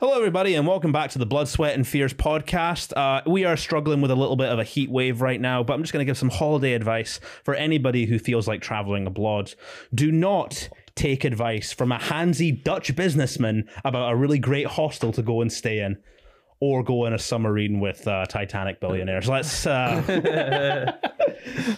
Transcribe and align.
Hello, 0.00 0.16
everybody, 0.16 0.54
and 0.54 0.66
welcome 0.66 0.92
back 0.92 1.10
to 1.10 1.18
the 1.18 1.26
Blood, 1.26 1.46
Sweat, 1.46 1.74
and 1.74 1.86
Fears 1.86 2.14
podcast. 2.14 2.96
Uh, 2.96 3.20
we 3.26 3.44
are 3.44 3.54
struggling 3.54 4.00
with 4.00 4.10
a 4.10 4.14
little 4.14 4.34
bit 4.34 4.48
of 4.48 4.58
a 4.58 4.64
heat 4.64 4.90
wave 4.90 5.20
right 5.20 5.38
now, 5.38 5.62
but 5.62 5.74
I'm 5.74 5.82
just 5.82 5.92
going 5.92 6.00
to 6.00 6.08
give 6.08 6.16
some 6.16 6.30
holiday 6.30 6.72
advice 6.72 7.20
for 7.44 7.52
anybody 7.52 8.06
who 8.06 8.18
feels 8.18 8.48
like 8.48 8.62
traveling 8.62 9.06
abroad. 9.06 9.52
Do 9.94 10.10
not 10.10 10.70
take 10.94 11.22
advice 11.22 11.74
from 11.74 11.92
a 11.92 11.98
handsy 11.98 12.64
Dutch 12.64 12.96
businessman 12.96 13.68
about 13.84 14.10
a 14.10 14.16
really 14.16 14.38
great 14.38 14.68
hostel 14.68 15.12
to 15.12 15.20
go 15.20 15.42
and 15.42 15.52
stay 15.52 15.80
in. 15.80 15.98
Or 16.60 16.82
go 16.82 17.04
in 17.04 17.12
a 17.12 17.18
submarine 17.18 17.78
with 17.78 18.08
uh, 18.08 18.24
Titanic 18.24 18.80
billionaires. 18.80 19.28
Let's. 19.28 19.66
Uh... 19.66 20.02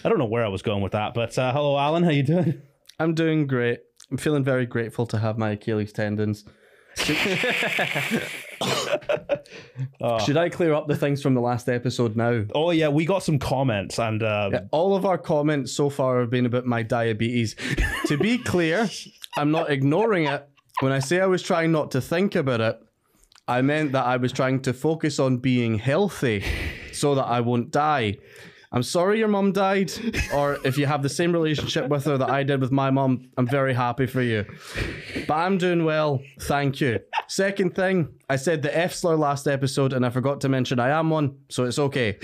I 0.01 0.07
don't 0.07 0.17
know 0.17 0.27
where 0.27 0.45
I 0.45 0.49
was 0.49 0.61
going 0.61 0.81
with 0.81 0.93
that, 0.93 1.13
but 1.13 1.37
uh, 1.37 1.51
hello, 1.51 1.77
Alan. 1.77 2.03
How 2.03 2.11
you 2.11 2.23
doing? 2.23 2.61
I'm 2.99 3.15
doing 3.15 3.47
great. 3.47 3.81
I'm 4.09 4.17
feeling 4.17 4.45
very 4.45 4.65
grateful 4.65 5.05
to 5.07 5.19
have 5.19 5.37
my 5.37 5.51
Achilles 5.51 5.91
tendons. 5.91 6.45
Should, 6.97 7.17
Should 10.25 10.37
I 10.37 10.49
clear 10.49 10.73
up 10.73 10.87
the 10.87 10.95
things 10.95 11.21
from 11.21 11.33
the 11.33 11.41
last 11.41 11.67
episode 11.69 12.15
now? 12.15 12.45
Oh 12.53 12.71
yeah, 12.71 12.89
we 12.89 13.05
got 13.05 13.23
some 13.23 13.39
comments, 13.39 13.99
and 13.99 14.21
uh, 14.23 14.49
Yeah, 14.53 14.59
all 14.71 14.95
of 14.95 15.05
our 15.05 15.17
comments 15.17 15.71
so 15.71 15.89
far 15.89 16.19
have 16.19 16.29
been 16.29 16.45
about 16.45 16.65
my 16.65 16.83
diabetes. 16.83 17.55
to 18.07 18.17
be 18.17 18.37
clear, 18.37 18.89
I'm 19.37 19.51
not 19.51 19.69
ignoring 19.69 20.25
it. 20.25 20.47
When 20.79 20.91
I 20.91 20.99
say 20.99 21.19
I 21.19 21.27
was 21.27 21.43
trying 21.43 21.71
not 21.71 21.91
to 21.91 22.01
think 22.01 22.35
about 22.35 22.61
it, 22.61 22.79
I 23.47 23.61
meant 23.61 23.91
that 23.91 24.05
I 24.05 24.17
was 24.17 24.31
trying 24.31 24.61
to 24.61 24.73
focus 24.73 25.19
on 25.19 25.37
being 25.37 25.77
healthy 25.77 26.43
so 26.93 27.15
that 27.15 27.25
I 27.25 27.41
won't 27.41 27.71
die. 27.71 28.17
I'm 28.73 28.81
sorry 28.81 29.19
your 29.19 29.27
mum 29.27 29.51
died, 29.51 29.91
or 30.33 30.57
if 30.65 30.79
you 30.79 30.87
have 30.87 31.03
the 31.03 31.09
same 31.09 31.31
relationship 31.31 31.89
with 31.89 32.05
her 32.05 32.17
that 32.17 32.31
I 32.31 32.41
did 32.41 32.59
with 32.59 32.71
my 32.71 32.89
mum, 32.89 33.29
I'm 33.37 33.47
very 33.47 33.75
happy 33.75 34.07
for 34.07 34.23
you. 34.23 34.45
But 35.27 35.35
I'm 35.35 35.59
doing 35.59 35.85
well, 35.85 36.21
thank 36.41 36.81
you. 36.81 36.99
Second 37.27 37.75
thing, 37.75 38.09
I 38.33 38.35
said 38.35 38.63
the 38.63 38.75
F 38.75 38.95
slur 38.95 39.15
last 39.15 39.47
episode 39.47 39.93
and 39.93 40.03
I 40.03 40.09
forgot 40.09 40.41
to 40.41 40.49
mention 40.49 40.79
I 40.79 40.89
am 40.89 41.11
one, 41.11 41.37
so 41.49 41.65
it's 41.65 41.77
okay. 41.77 42.13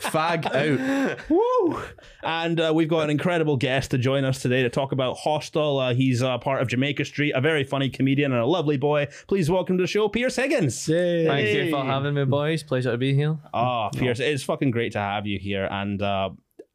Fag 0.00 0.46
out. 0.46 1.20
Woo! 1.30 1.80
And 2.24 2.58
uh, 2.58 2.72
we've 2.74 2.88
got 2.88 3.04
an 3.04 3.10
incredible 3.10 3.56
guest 3.56 3.92
to 3.92 3.98
join 3.98 4.24
us 4.24 4.42
today 4.42 4.64
to 4.64 4.68
talk 4.68 4.90
about 4.90 5.16
Hostel. 5.18 5.78
Uh, 5.78 5.94
he's 5.94 6.24
uh, 6.24 6.38
part 6.38 6.60
of 6.60 6.66
Jamaica 6.66 7.04
Street, 7.04 7.30
a 7.36 7.40
very 7.40 7.62
funny 7.62 7.88
comedian 7.88 8.32
and 8.32 8.40
a 8.40 8.46
lovely 8.46 8.78
boy. 8.78 9.06
Please 9.28 9.48
welcome 9.48 9.78
to 9.78 9.84
the 9.84 9.86
show, 9.86 10.08
Pierce 10.08 10.34
Higgins. 10.34 10.84
Thank 10.84 11.54
you 11.56 11.70
for 11.70 11.84
having 11.84 12.14
me, 12.14 12.24
boys. 12.24 12.64
Pleasure 12.64 12.90
to 12.90 12.98
be 12.98 13.14
here. 13.14 13.38
Oh, 13.54 13.90
Pierce, 13.94 14.18
it's 14.18 14.42
fucking 14.42 14.72
great 14.72 14.90
to 14.94 14.98
have 14.98 15.24
you 15.24 15.38
here. 15.38 15.68
And 15.70 16.02
uh, 16.02 16.30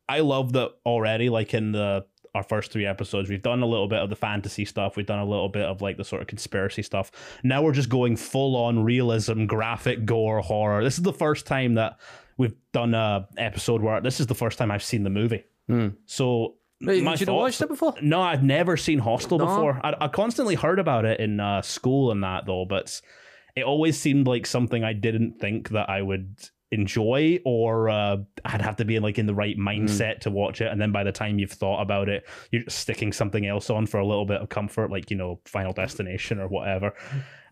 I 0.07 0.21
love 0.21 0.53
that 0.53 0.69
already, 0.85 1.29
like 1.29 1.53
in 1.53 1.73
the 1.73 2.05
our 2.35 2.43
first 2.43 2.71
three 2.71 2.85
episodes, 2.85 3.29
we've 3.29 3.41
done 3.43 3.61
a 3.61 3.65
little 3.65 3.87
bit 3.87 3.99
of 3.99 4.09
the 4.09 4.15
fantasy 4.15 4.65
stuff. 4.65 4.95
We've 4.97 5.05
done 5.05 5.19
a 5.19 5.25
little 5.25 5.49
bit 5.49 5.65
of 5.65 5.81
like 5.81 5.97
the 5.97 6.03
sort 6.03 6.21
of 6.21 6.27
conspiracy 6.27 6.81
stuff. 6.81 7.11
Now 7.43 7.61
we're 7.61 7.73
just 7.73 7.89
going 7.89 8.15
full 8.17 8.55
on 8.55 8.83
realism, 8.83 9.45
graphic 9.45 10.05
gore, 10.05 10.39
horror. 10.41 10.83
This 10.83 10.97
is 10.97 11.03
the 11.03 11.13
first 11.13 11.45
time 11.45 11.75
that 11.75 11.99
we've 12.37 12.55
done 12.71 12.95
a 12.95 13.27
episode 13.37 13.81
where 13.81 14.01
this 14.01 14.19
is 14.19 14.25
the 14.27 14.33
first 14.35 14.57
time 14.57 14.71
I've 14.71 14.83
seen 14.83 15.03
the 15.03 15.09
movie. 15.11 15.43
So 16.05 16.55
Wait, 16.81 17.03
my 17.03 17.13
you 17.13 17.25
not 17.25 17.33
thoughts- 17.33 17.59
watch 17.59 17.61
it 17.61 17.67
before? 17.69 17.93
No, 18.01 18.21
I've 18.21 18.43
never 18.43 18.77
seen 18.77 18.99
Hostel 18.99 19.37
No? 19.37 19.45
before. 19.45 19.79
I, 19.83 19.93
I 20.01 20.07
constantly 20.07 20.55
heard 20.55 20.79
about 20.79 21.05
it 21.05 21.19
in 21.19 21.39
uh, 21.39 21.61
school 21.61 22.11
and 22.11 22.23
that 22.23 22.45
though, 22.45 22.65
but 22.65 22.99
it 23.55 23.63
always 23.63 23.99
seemed 23.99 24.27
like 24.27 24.45
something 24.45 24.83
I 24.83 24.93
didn't 24.93 25.39
think 25.39 25.69
that 25.69 25.89
I 25.89 26.01
would 26.01 26.35
enjoy 26.73 27.39
or 27.45 27.89
uh, 27.89 28.17
I'd 28.45 28.61
have 28.61 28.75
to 28.77 28.85
be 28.85 28.95
in 28.95 29.03
like 29.03 29.19
in 29.19 29.27
the 29.27 29.35
right 29.35 29.57
mindset 29.57 30.19
to 30.21 30.31
watch 30.31 30.59
it. 30.59 30.71
And 30.71 30.81
then 30.81 30.91
by 30.91 31.03
the 31.03 31.11
time 31.11 31.39
you've 31.39 31.51
thought 31.51 31.81
about 31.81 32.09
it, 32.09 32.27
you're 32.51 32.63
just 32.63 32.79
sticking 32.79 33.13
something 33.13 33.45
else 33.45 33.69
on 33.69 33.85
for 33.85 33.99
a 33.99 34.05
little 34.05 34.25
bit 34.25 34.41
of 34.41 34.49
comfort, 34.49 34.89
like 34.89 35.11
you 35.11 35.17
know, 35.17 35.39
Final 35.45 35.71
Destination 35.71 36.39
or 36.39 36.47
whatever. 36.47 36.93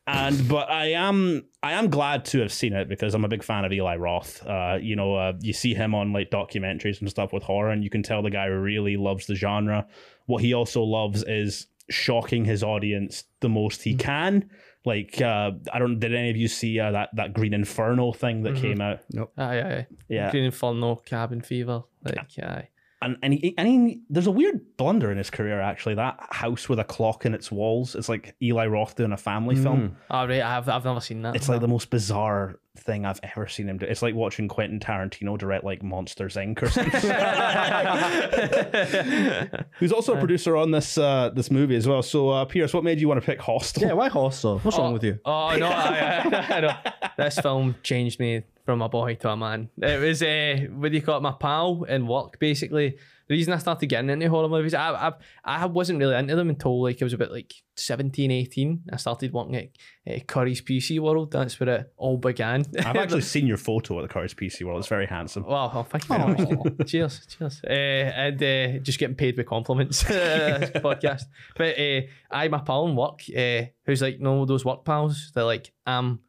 And 0.07 0.47
but 0.49 0.69
I 0.69 0.87
am 0.93 1.43
I 1.61 1.73
am 1.73 1.89
glad 1.89 2.25
to 2.25 2.39
have 2.39 2.51
seen 2.51 2.73
it 2.73 2.89
because 2.89 3.13
I'm 3.13 3.23
a 3.23 3.29
big 3.29 3.43
fan 3.43 3.65
of 3.65 3.71
Eli 3.71 3.97
Roth. 3.97 4.45
Uh, 4.45 4.79
you 4.81 4.95
know, 4.95 5.15
uh, 5.15 5.33
you 5.39 5.53
see 5.53 5.75
him 5.75 5.93
on 5.93 6.11
like 6.11 6.31
documentaries 6.31 6.99
and 7.01 7.09
stuff 7.09 7.31
with 7.31 7.43
horror, 7.43 7.69
and 7.69 7.83
you 7.83 7.89
can 7.91 8.01
tell 8.01 8.23
the 8.23 8.31
guy 8.31 8.45
really 8.45 8.97
loves 8.97 9.27
the 9.27 9.35
genre. 9.35 9.87
What 10.25 10.41
he 10.41 10.53
also 10.53 10.81
loves 10.81 11.23
is 11.23 11.67
shocking 11.89 12.45
his 12.45 12.63
audience 12.63 13.25
the 13.41 13.49
most 13.49 13.83
he 13.83 13.95
can. 13.95 14.49
Like, 14.83 15.21
uh, 15.21 15.51
I 15.71 15.79
don't. 15.79 15.99
Did 15.99 16.15
any 16.15 16.31
of 16.31 16.37
you 16.37 16.47
see 16.47 16.79
uh, 16.79 16.91
that 16.91 17.09
that 17.13 17.33
Green 17.33 17.53
Inferno 17.53 18.13
thing 18.13 18.43
that 18.43 18.55
came 18.55 18.81
out? 18.81 18.99
Aye, 19.37 19.61
aye. 19.61 19.87
Yeah, 20.09 20.31
Green 20.31 20.45
Inferno, 20.45 20.95
Cabin 20.95 21.41
Fever. 21.41 21.83
Like, 22.03 22.17
aye. 22.41 22.69
And 23.01 23.17
and 23.23 23.33
he, 23.33 23.55
and 23.57 23.67
he, 23.67 24.01
there's 24.09 24.27
a 24.27 24.31
weird 24.31 24.61
blunder 24.77 25.11
in 25.11 25.17
his 25.17 25.29
career 25.29 25.59
actually. 25.59 25.95
That 25.95 26.19
house 26.29 26.69
with 26.69 26.79
a 26.79 26.83
clock 26.83 27.25
in 27.25 27.33
its 27.33 27.51
walls. 27.51 27.95
It's 27.95 28.09
like 28.09 28.35
Eli 28.41 28.67
Roth 28.67 28.95
doing 28.95 29.11
a 29.11 29.17
family 29.17 29.55
film. 29.55 29.97
Oh, 30.09 30.27
right. 30.27 30.41
I've, 30.41 30.69
I've 30.69 30.85
never 30.85 30.99
seen 30.99 31.21
that. 31.23 31.35
It's 31.35 31.49
like 31.49 31.61
the 31.61 31.67
most 31.67 31.89
bizarre 31.89 32.59
thing 32.77 33.05
I've 33.05 33.19
ever 33.23 33.47
seen 33.47 33.67
him 33.67 33.77
do. 33.77 33.85
It's 33.85 34.01
like 34.01 34.15
watching 34.15 34.47
Quentin 34.47 34.79
Tarantino 34.79 35.37
direct 35.37 35.63
like 35.63 35.83
Monsters 35.83 36.35
Inc. 36.35 36.61
or 36.61 36.69
something. 36.69 36.91
Who's 39.79 39.91
also 39.91 40.15
a 40.15 40.19
producer 40.19 40.55
on 40.55 40.71
this 40.71 40.97
uh, 40.97 41.31
this 41.33 41.51
movie 41.51 41.75
as 41.75 41.87
well. 41.87 42.03
So 42.03 42.29
uh, 42.29 42.45
Pierce, 42.45 42.73
what 42.73 42.83
made 42.83 42.99
you 42.99 43.07
want 43.07 43.19
to 43.19 43.25
pick 43.25 43.41
Hostel? 43.41 43.83
Yeah, 43.83 43.93
why 43.93 44.09
hostel? 44.09 44.59
What's 44.59 44.77
wrong 44.77 44.93
with 44.93 45.03
you? 45.03 45.19
Oh 45.25 45.55
no! 45.57 45.67
I, 45.67 46.21
I, 46.23 46.45
I 46.57 46.59
know. 46.61 46.73
This 47.17 47.39
film 47.39 47.75
changed 47.83 48.19
me 48.19 48.43
from 48.65 48.81
a 48.81 48.89
boy 48.89 49.15
to 49.15 49.29
a 49.29 49.37
man. 49.37 49.69
It 49.81 49.99
was 49.99 50.21
uh, 50.21 50.67
what 50.71 50.91
do 50.91 50.97
you 50.97 51.01
call 51.01 51.17
it? 51.17 51.21
My 51.21 51.33
pal 51.33 51.83
in 51.83 52.07
work, 52.07 52.39
basically. 52.39 52.97
The 53.27 53.37
reason 53.37 53.53
I 53.53 53.59
started 53.59 53.87
getting 53.87 54.09
into 54.09 54.29
horror 54.29 54.49
movies, 54.49 54.73
I, 54.73 54.91
I 54.91 55.13
I 55.45 55.65
wasn't 55.65 55.99
really 55.99 56.15
into 56.17 56.35
them 56.35 56.49
until 56.49 56.83
like 56.83 57.01
I 57.01 57.05
was 57.05 57.13
about 57.13 57.31
like 57.31 57.53
17, 57.75 58.29
18. 58.29 58.83
I 58.91 58.97
started 58.97 59.31
working 59.31 59.55
at 59.55 59.69
uh, 60.05 60.19
Currys 60.25 60.61
PC 60.61 60.99
World. 60.99 61.31
That's 61.31 61.57
where 61.59 61.69
it 61.69 61.93
all 61.95 62.17
began. 62.17 62.65
I've 62.79 62.97
actually 62.97 63.21
seen 63.35 63.47
your 63.47 63.57
photo 63.57 64.03
at 64.03 64.09
the 64.09 64.13
Currys 64.13 64.35
PC 64.35 64.65
World. 64.65 64.79
It's 64.79 64.89
very 64.89 65.05
handsome. 65.05 65.45
Wow, 65.45 65.71
oh, 65.73 65.83
thank 65.83 66.09
you 66.09 66.17
very 66.17 66.55
much. 66.55 66.67
cheers, 66.87 67.25
cheers. 67.25 67.61
Uh, 67.63 67.71
and 67.71 68.43
uh, 68.43 68.79
just 68.79 68.99
getting 68.99 69.15
paid 69.15 69.37
with 69.37 69.45
compliments. 69.45 70.03
podcast. 70.03 71.23
But 71.55 71.79
uh, 71.79 72.01
I, 72.29 72.49
my 72.49 72.59
pal 72.59 72.87
in 72.87 72.95
work, 72.97 73.21
uh, 73.35 73.67
who's 73.85 74.01
like, 74.01 74.19
no, 74.19 74.45
those 74.45 74.65
work 74.65 74.83
pals, 74.83 75.31
they're 75.33 75.45
like, 75.45 75.71
I'm 75.85 76.19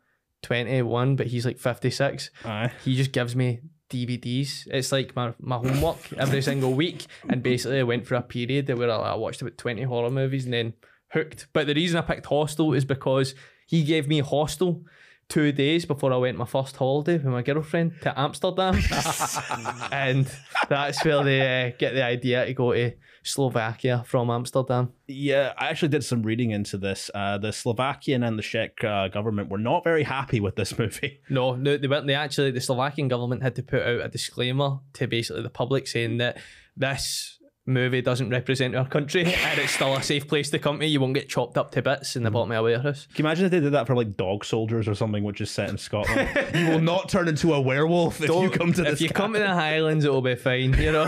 21, 0.43 1.17
but 1.17 1.29
he's 1.29 1.47
like 1.47 1.59
56. 1.59 2.31
Aye. 2.45 2.73
He 2.85 2.97
just 2.97 3.13
gives 3.13 3.35
me 3.35 3.61
DVDs. 3.91 4.67
It's 4.71 4.93
like 4.93 5.15
my, 5.15 5.35
my 5.41 5.57
homework 5.57 6.13
every 6.15 6.43
single 6.43 6.75
week. 6.75 7.07
And 7.29 7.43
basically, 7.43 7.81
I 7.81 7.85
went 7.85 8.07
for 8.07 8.15
a 8.15 8.23
period 8.23 8.69
where 8.77 8.91
I, 8.91 8.97
I 8.97 9.15
watched 9.15 9.43
about 9.43 9.59
20 9.59 9.83
horror 9.83 10.11
movies 10.11 10.45
and 10.45 10.55
then 10.55 10.75
hooked. 11.13 11.49
But 11.53 11.67
the 11.67 11.75
reason 11.75 11.99
I 11.99 12.03
picked 12.03 12.27
Hostel 12.27 12.75
is 12.75 12.85
because 12.85 13.35
he 13.67 13.85
gave 13.85 14.09
me 14.09 14.21
Hostel 14.21 14.85
two 15.29 15.53
days 15.53 15.87
before 15.87 16.13
I 16.13 16.17
went 16.17 16.37
my 16.37 16.45
first 16.45 16.77
holiday 16.77 17.15
with 17.15 17.25
my 17.25 17.43
girlfriend 17.43 17.93
to 18.03 18.19
Amsterdam. 18.19 18.75
and 19.93 20.31
that's 20.69 21.05
where 21.05 21.23
they 21.23 21.69
uh, 21.69 21.77
get 21.79 21.95
the 21.95 22.03
idea 22.03 22.45
to 22.47 22.55
go 22.55 22.73
to 22.73 22.93
Slovakia 23.23 24.03
from 24.07 24.31
Amsterdam. 24.31 24.93
Yeah, 25.07 25.53
I 25.57 25.69
actually 25.69 25.89
did 25.89 26.05
some 26.05 26.23
reading 26.23 26.51
into 26.51 26.77
this. 26.79 27.11
Uh, 27.15 27.39
the 27.39 27.53
Slovakian 27.53 28.23
and 28.23 28.39
the 28.39 28.43
Czech 28.43 28.83
uh, 28.83 29.09
government 29.09 29.51
were 29.51 29.59
not 29.59 29.85
very 29.85 30.03
happy 30.03 30.41
with 30.41 30.57
this 30.57 30.79
movie. 30.79 31.21
No, 31.29 31.55
no, 31.55 31.77
they 31.77 31.89
weren't. 31.89 32.07
They 32.07 32.15
actually, 32.15 32.51
the 32.51 32.61
Slovakian 32.61 33.09
government 33.09 33.43
had 33.43 33.55
to 33.57 33.63
put 33.63 33.83
out 33.83 34.01
a 34.01 34.09
disclaimer 34.09 34.79
to 34.95 35.07
basically 35.07 35.43
the 35.43 35.51
public 35.51 35.87
saying 35.87 36.19
that 36.19 36.39
this 36.77 37.39
movie 37.65 38.03
doesn't 38.03 38.31
represent 38.31 38.75
our 38.75 38.87
country 38.89 39.23
and 39.35 39.61
it's 39.61 39.73
still 39.73 39.95
a 39.95 40.03
safe 40.03 40.27
place 40.27 40.51
to 40.51 40.59
come 40.59 40.81
to. 40.81 40.87
You 40.87 41.01
won't 41.01 41.15
get 41.15 41.29
chopped 41.29 41.57
up 41.57 41.71
to 41.73 41.83
bits 41.83 42.17
in 42.17 42.23
the 42.23 42.31
bottom 42.31 42.51
of 42.51 42.59
a 42.59 42.63
warehouse. 42.63 43.07
Can 43.15 43.25
you 43.25 43.29
imagine 43.29 43.45
if 43.47 43.51
they 43.51 43.61
did 43.61 43.73
that 43.73 43.87
for 43.87 43.95
like 43.95 44.17
Dog 44.17 44.45
Soldiers 44.45 44.89
or 44.89 44.95
something, 44.95 45.23
which 45.23 45.41
is 45.41 45.51
set 45.51 45.71
in 45.71 45.79
Scotland? 45.79 46.29
you 46.55 46.69
will 46.69 46.81
not 46.81 47.09
turn 47.09 47.29
into 47.29 47.55
a 47.55 47.61
werewolf 47.61 48.21
if 48.21 48.29
you 48.29 48.51
come 48.51 48.73
to 48.73 48.83
this. 48.83 48.95
If 48.95 49.01
you 49.01 49.09
come 49.11 49.33
to 49.35 49.39
the 49.39 49.49
Highlands, 49.49 50.05
it'll 50.05 50.23
be 50.23 50.35
fine, 50.35 50.75
you 50.75 50.93
know. 50.93 51.07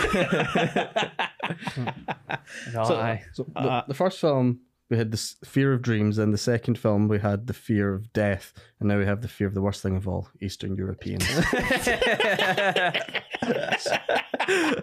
no, 2.72 2.82
aye. 2.82 3.22
So 3.32 3.44
the, 3.55 3.60
uh, 3.60 3.84
the 3.87 3.94
first 3.94 4.21
film 4.21 4.60
we 4.91 4.99
had 4.99 5.10
the 5.10 5.16
fear 5.47 5.72
of 5.72 5.81
dreams, 5.81 6.19
and 6.19 6.32
the 6.32 6.38
second 6.38 6.78
film 6.78 7.09
we 7.09 7.19
had 7.19 7.47
the 7.47 7.55
fear 7.55 7.95
of 7.95 8.13
death, 8.13 8.53
and 8.80 8.89
now 8.89 8.98
we 8.98 9.07
have 9.07 9.22
the 9.22 9.28
fear 9.28 9.47
of 9.47 9.54
the 9.54 9.63
worst 9.63 9.80
thing 9.83 9.97
of 9.97 10.07
all, 10.07 10.28
Eastern 10.42 10.77
Europeans. 10.77 11.24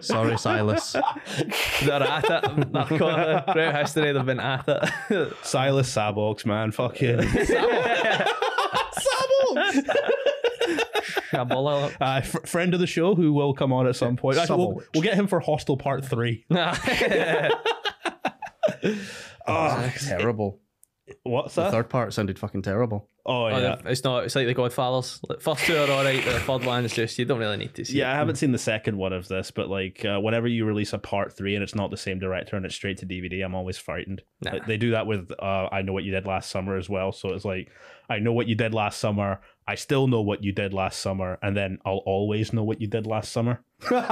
Sorry, 0.00 0.36
Silas. 0.38 0.92
They're 1.84 2.02
at 2.02 2.24
it. 2.24 2.72
They're 2.72 2.98
got- 2.98 3.52
Throughout 3.52 3.76
history, 3.76 4.12
they've 4.12 4.26
been 4.26 4.40
at 4.40 4.64
it. 4.68 5.32
Silas 5.42 5.94
Sabox, 5.94 6.44
man, 6.44 6.72
fucking. 6.72 7.20
Shabola. 11.32 11.92
Uh, 12.00 12.20
fr- 12.20 12.46
friend 12.46 12.74
of 12.74 12.80
the 12.80 12.86
show 12.86 13.14
who 13.14 13.32
will 13.32 13.54
come 13.54 13.72
on 13.72 13.86
at 13.86 13.96
some 13.96 14.16
point. 14.16 14.38
Actually, 14.38 14.58
we'll, 14.58 14.82
we'll 14.94 15.02
get 15.02 15.14
him 15.14 15.26
for 15.26 15.40
Hostel 15.40 15.76
Part 15.76 16.04
3. 16.04 16.44
Oh, 19.46 19.92
terrible. 20.00 20.60
What's 21.24 21.56
that? 21.56 21.64
The 21.66 21.70
third 21.72 21.90
part 21.90 22.12
sounded 22.14 22.38
fucking 22.38 22.62
terrible. 22.62 23.08
Oh 23.26 23.44
Oh, 23.46 23.48
yeah. 23.48 23.76
the- 23.82 23.90
It's 23.90 24.04
not. 24.04 24.24
It's 24.24 24.34
like 24.36 24.46
the 24.46 24.54
Godfathers. 24.54 25.20
Like, 25.28 25.40
first 25.40 25.64
two 25.66 25.76
are 25.76 25.90
all 25.90 26.04
right. 26.04 26.24
The 26.24 26.38
third 26.40 26.64
one 26.64 26.84
is 26.84 26.92
just 26.94 27.18
you 27.18 27.24
don't 27.24 27.38
really 27.40 27.56
need 27.56 27.74
to 27.74 27.84
see. 27.84 27.98
Yeah, 27.98 28.12
I 28.12 28.14
haven't 28.14 28.36
seen 28.36 28.52
the 28.52 28.58
second 28.58 28.96
one 28.96 29.12
of 29.12 29.26
this, 29.28 29.50
but 29.50 29.68
like 29.68 30.04
uh, 30.04 30.20
whenever 30.20 30.46
you 30.46 30.64
release 30.64 30.92
a 30.92 30.98
part 30.98 31.36
three 31.36 31.54
and 31.54 31.62
it's 31.62 31.74
not 31.74 31.90
the 31.90 31.96
same 31.96 32.18
director 32.20 32.56
and 32.56 32.64
it's 32.64 32.74
straight 32.74 32.98
to 32.98 33.06
DVD, 33.06 33.44
I'm 33.44 33.54
always 33.54 33.78
frightened. 33.78 34.22
Nah. 34.42 34.52
Like, 34.52 34.66
they 34.66 34.76
do 34.76 34.92
that 34.92 35.06
with 35.08 35.30
uh, 35.40 35.68
I 35.72 35.82
know 35.82 35.92
what 35.92 36.04
you 36.04 36.12
did 36.12 36.24
last 36.24 36.50
summer 36.50 36.76
as 36.76 36.88
well. 36.88 37.10
So 37.12 37.30
it's 37.30 37.44
like 37.44 37.68
I 38.12 38.18
know 38.18 38.34
what 38.34 38.46
you 38.46 38.54
did 38.54 38.74
last 38.74 39.00
summer. 39.00 39.40
I 39.66 39.74
still 39.74 40.06
know 40.06 40.20
what 40.20 40.44
you 40.44 40.52
did 40.52 40.74
last 40.74 41.00
summer, 41.00 41.38
and 41.40 41.56
then 41.56 41.78
I'll 41.86 42.02
always 42.04 42.52
know 42.52 42.62
what 42.62 42.78
you 42.80 42.86
did 42.86 43.06
last 43.06 43.32
summer. 43.32 43.64
I've 43.90 44.02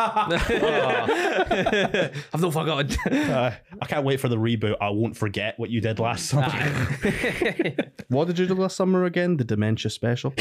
not 2.41 2.53
forgotten. 2.53 3.13
Uh, 3.13 3.55
I 3.81 3.87
can't 3.87 4.07
wait 4.07 4.21
for 4.21 4.29
the 4.29 4.39
reboot. 4.39 4.77
I 4.81 4.89
won't 4.89 5.19
forget 5.19 5.59
what 5.59 5.69
you 5.69 5.83
did 5.83 5.99
last 5.99 6.31
summer. 6.31 6.49
What 8.09 8.27
did 8.27 8.39
you 8.41 8.47
do 8.47 8.55
last 8.55 8.77
summer 8.77 9.05
again? 9.05 9.37
The 9.37 9.45
dementia 9.45 9.91
special. 9.91 10.35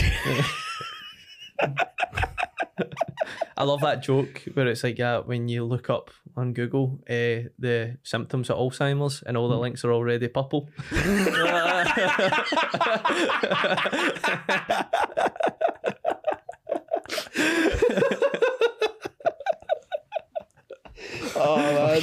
I 3.60 3.64
love 3.64 3.82
that 3.82 4.02
joke 4.02 4.44
where 4.54 4.68
it's 4.68 4.86
like 4.86 4.98
yeah, 4.98 5.20
when 5.20 5.50
you 5.50 5.66
look 5.66 5.90
up 5.90 6.12
on 6.38 6.54
Google 6.54 7.02
uh, 7.10 7.52
the 7.60 7.98
symptoms 8.04 8.50
of 8.50 8.58
Alzheimer's 8.58 9.22
and 9.24 9.36
all 9.36 9.50
the 9.50 9.58
links 9.58 9.84
are 9.84 9.92
already 9.92 10.30
purple. 10.30 10.70
oh, 21.36 22.00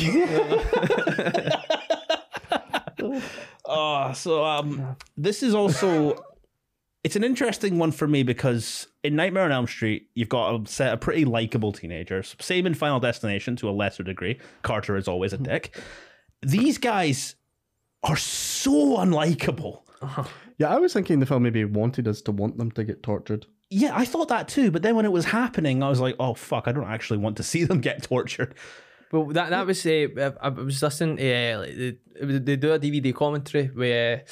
Oh, 3.68 4.12
so 4.12 4.44
um, 4.44 4.96
this 5.16 5.42
is 5.42 5.54
also 5.54 6.22
it's 7.02 7.16
an 7.16 7.24
interesting 7.24 7.78
one 7.78 7.92
for 7.92 8.06
me 8.06 8.22
because 8.24 8.88
in 9.06 9.16
Nightmare 9.16 9.44
on 9.44 9.52
Elm 9.52 9.66
Street, 9.66 10.08
you've 10.14 10.28
got 10.28 10.54
a 10.54 10.68
set 10.68 10.92
of 10.92 11.00
pretty 11.00 11.24
likable 11.24 11.72
teenagers. 11.72 12.36
Same 12.40 12.66
in 12.66 12.74
Final 12.74 13.00
Destination 13.00 13.56
to 13.56 13.68
a 13.68 13.72
lesser 13.72 14.02
degree. 14.02 14.38
Carter 14.62 14.96
is 14.96 15.08
always 15.08 15.32
a 15.32 15.38
dick. 15.38 15.76
These 16.42 16.78
guys 16.78 17.36
are 18.02 18.16
so 18.16 18.96
unlikable. 18.98 19.82
Yeah, 20.58 20.74
I 20.74 20.78
was 20.78 20.94
thinking 20.94 21.20
the 21.20 21.26
film 21.26 21.42
maybe 21.42 21.62
wanted 21.66 22.08
us 22.08 22.22
to 22.22 22.32
want 22.32 22.56
them 22.56 22.70
to 22.72 22.82
get 22.84 23.02
tortured. 23.02 23.44
Yeah, 23.68 23.92
I 23.94 24.06
thought 24.06 24.28
that 24.28 24.48
too, 24.48 24.70
but 24.70 24.80
then 24.80 24.96
when 24.96 25.04
it 25.04 25.12
was 25.12 25.26
happening, 25.26 25.82
I 25.82 25.90
was 25.90 26.00
like, 26.00 26.16
"Oh 26.18 26.32
fuck, 26.32 26.66
I 26.66 26.72
don't 26.72 26.88
actually 26.88 27.18
want 27.18 27.36
to 27.36 27.42
see 27.42 27.64
them 27.64 27.82
get 27.82 28.02
tortured." 28.02 28.54
Well, 29.12 29.26
that 29.26 29.50
that 29.50 29.66
was 29.66 29.84
uh, 29.84 30.08
I 30.40 30.46
I 30.46 30.48
was 30.48 30.82
listening. 30.82 31.18
Uh, 31.20 31.58
like 31.58 31.76
the, 31.76 32.38
they 32.38 32.56
do 32.56 32.72
a 32.72 32.78
DVD 32.78 33.14
commentary 33.14 33.66
where. 33.66 34.22
uh, 34.24 34.30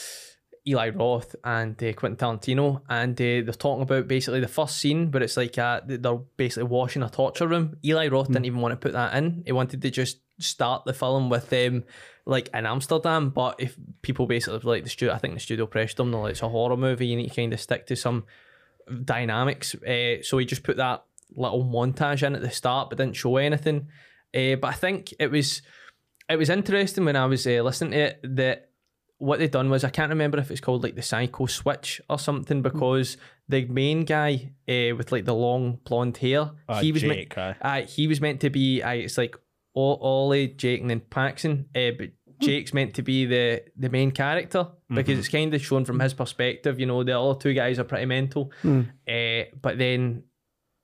Eli 0.67 0.89
Roth 0.91 1.37
and 1.45 1.83
uh, 1.83 1.93
Quentin 1.93 2.17
Tarantino, 2.17 2.81
and 2.89 3.13
uh, 3.21 3.45
they're 3.45 3.53
talking 3.53 3.83
about 3.83 4.09
basically 4.09 4.41
the 4.41 4.49
first 4.49 4.79
scene, 4.79 5.11
where 5.11 5.23
it's 5.23 5.37
like 5.37 5.59
uh, 5.59 5.81
they're 5.85 6.15
basically 6.37 6.65
washing 6.65 7.03
a 7.03 7.11
torture 7.11 7.47
room. 7.47 7.77
Eli 7.85 8.09
Roth 8.09 8.29
didn't 8.29 8.47
even 8.47 8.61
want 8.61 8.73
to 8.73 8.77
put 8.77 8.93
that 8.93 9.15
in. 9.15 9.43
He 9.45 9.53
wanted 9.53 9.83
to 9.83 9.91
just 9.91 10.19
start 10.39 10.85
the 10.85 10.95
film 10.95 11.29
with 11.29 11.51
them. 11.51 11.85
like 12.27 12.49
in 12.55 12.67
Amsterdam, 12.67 13.31
but 13.31 13.57
if 13.59 13.77
people 14.03 14.27
basically 14.27 14.61
like 14.63 14.85
the 14.85 14.91
studio, 14.91 15.15
I 15.15 15.19
think 15.19 15.35
the 15.35 15.41
studio 15.41 15.67
pressed 15.67 15.99
them. 15.99 16.11
They're 16.11 16.21
like, 16.21 16.31
it's 16.33 16.43
a 16.43 16.49
horror 16.49 16.77
movie. 16.77 17.07
You 17.07 17.17
need 17.17 17.29
to 17.29 17.35
kind 17.35 17.53
of 17.53 17.61
stick 17.61 17.87
to 17.89 17.97
some 17.97 18.25
dynamics. 19.05 19.75
Uh, 19.75 20.23
so 20.23 20.39
he 20.39 20.47
just 20.47 20.63
put 20.63 20.79
that 20.79 21.05
little 21.37 21.65
montage 21.65 22.27
in 22.27 22.35
at 22.35 22.43
the 22.43 22.51
start, 22.51 22.89
but 22.89 22.99
didn't 22.99 23.17
show 23.17 23.37
anything. 23.37 23.89
Uh, 24.35 24.57
but 24.57 24.69
I 24.69 24.73
think 24.73 25.13
it 25.19 25.31
was 25.31 25.63
it 26.29 26.37
was 26.37 26.49
interesting 26.49 27.05
when 27.05 27.17
I 27.17 27.27
was 27.27 27.47
uh, 27.47 27.63
listening 27.63 27.93
to 27.93 27.99
it 27.99 28.21
that 28.37 28.71
what 29.19 29.39
they 29.39 29.49
done 29.49 29.71
was 29.71 29.85
I 29.85 29.91
can't 29.91 30.11
remember 30.11 30.39
if 30.39 30.51
it's 30.51 30.61
called 30.61 30.83
like 30.83 30.97
the 30.97 31.03
psycho 31.03 31.47
switch 31.47 32.01
or 32.11 32.19
something 32.19 32.63
because 32.63 33.17
the 33.49 33.65
main 33.67 34.05
guy 34.05 34.53
uh, 34.69 34.95
with 34.97 35.13
like 35.13 35.25
the 35.25 35.35
long 35.35 35.79
blonde 35.85 36.17
hair 36.19 36.51
Uh, 36.69 36.81
he 36.81 36.93
was 36.93 37.03
Jake, 37.03 37.37
meant 37.37 37.59
aye. 37.63 37.83
uh, 37.83 37.87
he 37.87 38.07
was 38.09 38.21
meant 38.21 38.41
to 38.41 38.51
be 38.51 38.83
uh, 38.83 38.91
it's 38.91 39.17
like 39.17 39.37
O- 39.77 39.97
Ollie 39.97 40.49
Jake 40.49 40.81
and 40.81 40.91
then 40.91 41.01
Paxton 41.01 41.67
uh, 41.75 41.91
but 41.99 42.11
Jake's 42.41 42.75
meant 42.75 42.95
to 42.95 43.03
be 43.03 43.25
the 43.27 43.63
the 43.77 43.89
main 43.89 44.11
character 44.11 44.67
because 44.91 45.19
it's 45.19 45.29
kind 45.29 45.55
of 45.55 45.63
shown 45.65 45.85
from 45.85 46.01
his 46.01 46.13
perspective 46.13 46.79
you 46.81 46.85
know 46.87 47.03
the 47.05 47.19
other 47.19 47.39
two 47.39 47.55
guys 47.55 47.79
are 47.79 47.85
pretty 47.85 48.07
mental. 48.07 48.51
Uh, 48.65 49.45
but 49.63 49.79
then 49.79 50.25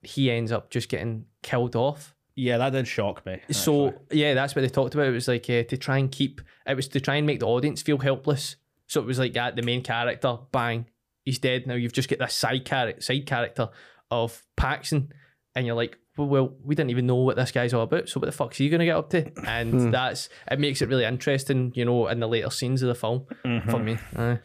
he 0.02 0.30
ends 0.30 0.52
up 0.52 0.70
just 0.70 0.88
getting 0.88 1.26
killed 1.42 1.76
off 1.76 2.14
Yeah, 2.36 2.58
that 2.58 2.70
did 2.70 2.86
shock 2.88 3.24
me. 3.26 3.40
so 3.50 3.94
yeah, 4.10 4.34
that's 4.34 4.54
what 4.54 4.62
they 4.62 4.68
talked 4.68 4.94
about. 4.94 5.06
It 5.06 5.12
was 5.12 5.28
like 5.28 5.44
uh, 5.50 5.64
to 5.64 5.76
try 5.76 5.98
and 5.98 6.10
keep. 6.10 6.40
It 6.66 6.74
was 6.74 6.88
to 6.88 7.00
try 7.00 7.16
and 7.16 7.26
make 7.26 7.40
the 7.40 7.46
audience 7.46 7.82
feel 7.82 7.98
helpless. 7.98 8.56
So 8.86 9.00
it 9.00 9.06
was 9.06 9.18
like 9.18 9.34
that. 9.34 9.56
The 9.56 9.62
main 9.62 9.82
character, 9.82 10.36
bang, 10.50 10.86
he's 11.24 11.38
dead. 11.38 11.66
Now 11.66 11.74
you've 11.74 11.92
just 11.92 12.08
got 12.08 12.18
this 12.18 12.34
side 12.34 12.64
character, 12.64 13.00
side 13.02 13.26
character 13.26 13.68
of 14.10 14.42
Paxton, 14.56 15.12
and 15.54 15.66
you're 15.66 15.76
like, 15.76 15.98
well, 16.16 16.28
well, 16.28 16.54
we 16.64 16.74
didn't 16.74 16.90
even 16.90 17.06
know 17.06 17.16
what 17.16 17.36
this 17.36 17.52
guy's 17.52 17.72
all 17.72 17.82
about. 17.82 18.08
So 18.08 18.20
what 18.20 18.26
the 18.26 18.32
fuck's 18.32 18.58
he 18.58 18.68
gonna 18.68 18.84
get 18.84 18.96
up 18.96 19.10
to? 19.10 19.30
And 19.46 19.92
that's 19.92 20.28
it 20.50 20.58
makes 20.58 20.82
it 20.82 20.88
really 20.88 21.04
interesting, 21.04 21.72
you 21.74 21.84
know, 21.84 22.08
in 22.08 22.20
the 22.20 22.28
later 22.28 22.50
scenes 22.50 22.82
of 22.82 22.88
the 22.88 22.94
film 22.94 23.26
for 23.42 23.78
me. 23.78 23.98
Aye. 24.16 24.38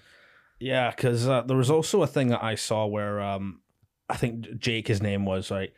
Yeah, 0.60 0.92
because 0.92 1.28
uh, 1.28 1.42
there 1.42 1.58
was 1.58 1.70
also 1.72 2.02
a 2.02 2.08
thing 2.08 2.30
that 2.30 2.44
I 2.44 2.56
saw 2.56 2.86
where 2.86 3.20
um, 3.20 3.62
I 4.10 4.16
think 4.16 4.58
Jake, 4.58 4.88
his 4.88 5.02
name 5.02 5.26
was 5.26 5.52
right. 5.52 5.74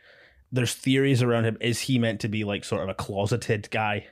There's 0.52 0.74
theories 0.74 1.22
around 1.22 1.44
him. 1.44 1.58
Is 1.60 1.80
he 1.80 1.98
meant 1.98 2.20
to 2.20 2.28
be 2.28 2.44
like 2.44 2.64
sort 2.64 2.82
of 2.82 2.88
a 2.88 2.94
closeted 2.94 3.68
guy? 3.70 4.06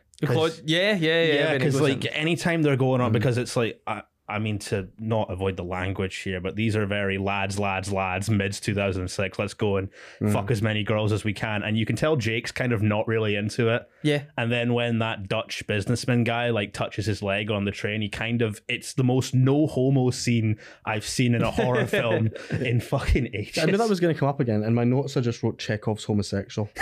Yeah, 0.64 0.94
yeah, 0.94 1.22
yeah. 1.22 1.34
yeah, 1.34 1.58
because 1.58 1.80
like 1.80 2.06
anytime 2.10 2.62
they're 2.62 2.76
going 2.76 3.00
on, 3.00 3.12
because 3.12 3.38
it's 3.38 3.56
like 3.56 3.80
I, 3.86 4.02
I 4.28 4.38
mean 4.38 4.58
to 4.60 4.88
not 4.98 5.30
avoid 5.30 5.56
the 5.56 5.64
language 5.64 6.16
here, 6.16 6.40
but 6.40 6.56
these 6.56 6.74
are 6.74 6.84
very 6.86 7.16
lads, 7.16 7.58
lads, 7.58 7.92
lads, 7.92 8.28
mids 8.28 8.58
2006. 8.60 9.38
Let's 9.38 9.54
go 9.54 9.76
and 9.76 9.88
mm. 10.20 10.32
fuck 10.32 10.50
as 10.50 10.60
many 10.60 10.82
girls 10.82 11.12
as 11.12 11.22
we 11.22 11.32
can, 11.32 11.62
and 11.62 11.78
you 11.78 11.86
can 11.86 11.96
tell 11.96 12.16
Jake's 12.16 12.50
kind 12.50 12.72
of 12.72 12.82
not 12.82 13.06
really 13.06 13.36
into 13.36 13.68
it. 13.68 13.88
yeah, 14.02 14.22
And 14.36 14.50
then 14.50 14.74
when 14.74 14.98
that 14.98 15.28
Dutch 15.28 15.66
businessman 15.66 16.24
guy 16.24 16.50
like 16.50 16.72
touches 16.72 17.06
his 17.06 17.22
leg 17.22 17.50
on 17.50 17.64
the 17.64 17.70
train, 17.70 18.02
he 18.02 18.08
kind 18.08 18.42
of 18.42 18.60
it's 18.68 18.94
the 18.94 19.04
most 19.04 19.34
no 19.34 19.66
homo 19.66 20.10
scene 20.10 20.58
I've 20.84 21.06
seen 21.06 21.34
in 21.34 21.42
a 21.42 21.50
horror 21.50 21.86
film 21.86 22.30
in 22.50 22.80
fucking 22.80 23.30
ages. 23.34 23.62
I 23.62 23.66
knew 23.66 23.76
that 23.76 23.88
was 23.88 24.00
going 24.00 24.14
to 24.14 24.18
come 24.18 24.28
up 24.28 24.40
again, 24.40 24.62
and 24.64 24.74
my 24.74 24.84
notes 24.84 25.16
I 25.16 25.20
just 25.20 25.42
wrote 25.42 25.58
Chekhov's 25.58 26.04
homosexual. 26.04 26.68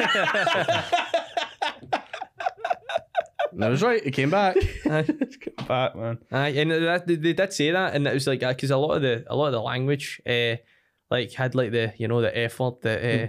and 3.58 3.64
I 3.64 3.70
was 3.70 3.82
right. 3.82 4.00
It 4.06 4.12
came 4.12 4.30
back. 4.30 4.54
It's 4.56 5.36
come 5.56 5.66
back, 5.66 5.96
man. 5.96 6.18
Aye, 6.30 6.50
and 6.50 6.70
that, 6.70 7.08
they, 7.08 7.16
they 7.16 7.32
did 7.32 7.52
say 7.52 7.72
that, 7.72 7.92
and 7.92 8.06
it 8.06 8.14
was 8.14 8.24
like 8.24 8.38
because 8.38 8.70
a 8.70 8.76
lot 8.76 8.92
of 8.92 9.02
the 9.02 9.24
a 9.26 9.34
lot 9.34 9.46
of 9.46 9.52
the 9.52 9.60
language, 9.60 10.22
uh, 10.24 10.54
like 11.10 11.32
had 11.32 11.56
like 11.56 11.72
the 11.72 11.92
you 11.96 12.06
know 12.06 12.20
the 12.20 12.38
F 12.38 12.60
word 12.60 12.74
that 12.82 12.98
uh, 13.04 13.26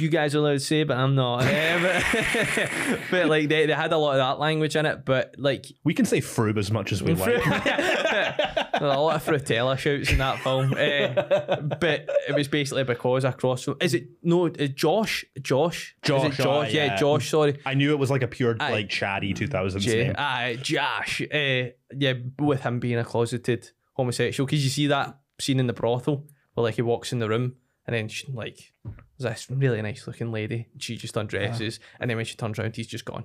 you 0.00 0.08
guys 0.08 0.34
are 0.34 0.38
allowed 0.38 0.52
to 0.52 0.60
say, 0.60 0.84
but 0.84 0.96
I'm 0.96 1.14
not. 1.14 1.42
Eh, 1.48 1.80
but, 1.82 3.00
but 3.10 3.26
like 3.28 3.48
they, 3.48 3.66
they 3.66 3.72
had 3.72 3.92
a 3.92 3.96
lot 3.98 4.12
of 4.12 4.18
that 4.18 4.38
language 4.38 4.76
in 4.76 4.86
it, 4.86 5.04
but 5.04 5.34
like 5.38 5.66
We 5.84 5.94
can 5.94 6.04
say 6.04 6.20
froob 6.20 6.56
as 6.58 6.70
much 6.70 6.92
as 6.92 7.02
we 7.02 7.14
like. 7.16 7.36
a 7.36 8.80
lot 8.82 9.16
of 9.16 9.24
frutella 9.24 9.76
shouts 9.78 10.10
in 10.10 10.18
that 10.18 10.38
film. 10.40 10.72
Uh, 10.72 11.56
but 11.78 12.08
it 12.28 12.34
was 12.34 12.48
basically 12.48 12.84
because 12.84 13.24
across. 13.24 13.66
Is 13.80 13.94
it 13.94 14.08
no? 14.22 14.46
uh, 14.48 14.66
Josh? 14.66 15.24
Josh? 15.40 15.96
Is 16.02 16.08
Josh, 16.08 16.38
it 16.38 16.42
Josh? 16.42 16.72
yeah, 16.72 16.84
yeah. 16.86 16.96
Josh. 16.96 17.30
Sorry. 17.30 17.58
I 17.66 17.74
knew 17.74 17.90
it 17.92 17.98
was 17.98 18.10
like 18.10 18.22
a 18.22 18.28
pure 18.28 18.56
Aye. 18.60 18.70
like 18.70 18.88
chatty 18.88 19.34
2000s 19.34 19.80
J- 19.80 20.04
name. 20.04 20.14
Aye, 20.18 20.58
Josh. 20.62 21.20
Uh, 21.22 21.70
yeah, 21.96 22.12
with 22.38 22.62
him 22.62 22.78
being 22.78 22.98
a 22.98 23.04
closeted 23.04 23.70
homosexual, 23.94 24.46
because 24.46 24.62
you 24.62 24.70
see 24.70 24.86
that 24.88 25.18
scene 25.40 25.58
in 25.60 25.66
the 25.66 25.72
brothel 25.72 26.26
where 26.54 26.64
like 26.64 26.74
he 26.76 26.82
walks 26.82 27.12
in 27.12 27.18
the 27.18 27.28
room 27.28 27.54
and 27.86 27.94
then 27.96 28.08
she, 28.08 28.30
like 28.32 28.72
there's 29.18 29.46
this 29.46 29.50
really 29.50 29.82
nice 29.82 30.06
looking 30.06 30.32
lady. 30.32 30.68
She 30.78 30.96
just 30.96 31.16
undresses, 31.16 31.80
ah. 31.82 31.96
and 32.00 32.10
then 32.10 32.16
when 32.16 32.26
she 32.26 32.36
turns 32.36 32.58
around, 32.58 32.76
he's 32.76 32.86
just 32.86 33.04
gone. 33.04 33.24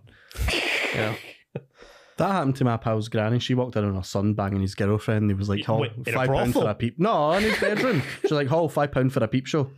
You 0.94 1.00
know? 1.00 1.16
That 2.18 2.32
happened 2.32 2.56
to 2.58 2.64
my 2.64 2.78
pal's 2.78 3.10
granny. 3.10 3.40
She 3.40 3.56
walked 3.56 3.76
in 3.76 3.84
on 3.84 3.96
her 3.96 4.04
son 4.04 4.36
banging 4.36 4.62
his 4.62 4.76
girlfriend. 4.76 5.30
He 5.30 5.34
was 5.34 5.50
like, 5.50 5.66
"Hall, 5.66 5.82
Wait, 5.82 5.92
five 6.14 6.30
pound 6.30 6.54
for 6.54 6.70
a 6.70 6.76
peep." 6.76 7.00
No, 7.00 7.32
in 7.34 7.44
his 7.44 7.60
bedroom. 7.60 8.04
She's 8.22 8.32
like, 8.32 8.48
"Hall, 8.48 8.70
five 8.70 8.92
pound 8.92 9.14
for 9.14 9.24
a 9.24 9.28
peep 9.28 9.48
show." 9.48 9.72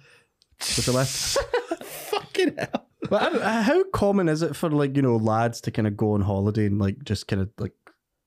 With 0.60 0.86
the 0.86 0.92
list. 0.92 1.38
Fucking 1.84 2.58
hell. 2.58 2.88
But 3.10 3.22
I 3.22 3.30
don't, 3.30 3.42
how 3.42 3.84
common 3.86 4.28
is 4.28 4.42
it 4.42 4.56
for 4.56 4.70
like 4.70 4.96
you 4.96 5.02
know 5.02 5.16
lads 5.16 5.62
to 5.62 5.72
kind 5.72 5.88
of 5.88 5.96
go 5.96 6.14
on 6.14 6.22
holiday 6.22 6.66
and 6.66 6.80
like 6.80 7.04
just 7.04 7.28
kind 7.28 7.42
of 7.42 7.50
like 7.58 7.74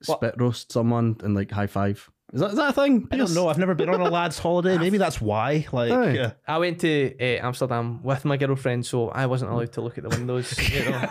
spit 0.02 0.34
roast 0.38 0.72
someone 0.72 1.16
and 1.22 1.34
like 1.34 1.50
high 1.50 1.66
five? 1.66 2.10
Is 2.32 2.40
that 2.40 2.50
is 2.50 2.56
that 2.56 2.70
a 2.70 2.72
thing? 2.74 3.08
I 3.10 3.16
don't 3.16 3.32
know. 3.34 3.48
I've 3.48 3.56
never 3.58 3.74
been 3.74 3.88
on 3.88 4.00
a 4.02 4.10
lad's 4.10 4.38
holiday. 4.38 4.76
Maybe 4.76 4.98
that's 4.98 5.18
why. 5.18 5.66
Like, 5.72 5.90
Aye. 5.90 6.18
uh, 6.18 6.30
I 6.46 6.58
went 6.58 6.78
to 6.80 7.14
uh, 7.18 7.46
Amsterdam 7.46 8.02
with 8.02 8.26
my 8.26 8.36
girlfriend, 8.36 8.84
so 8.84 9.08
I 9.08 9.24
wasn't 9.24 9.50
allowed 9.50 9.72
to 9.72 9.80
look 9.80 9.96
at 9.96 10.04
the 10.04 10.10
windows. 10.10 10.52
You 10.70 10.90
know? 10.90 11.08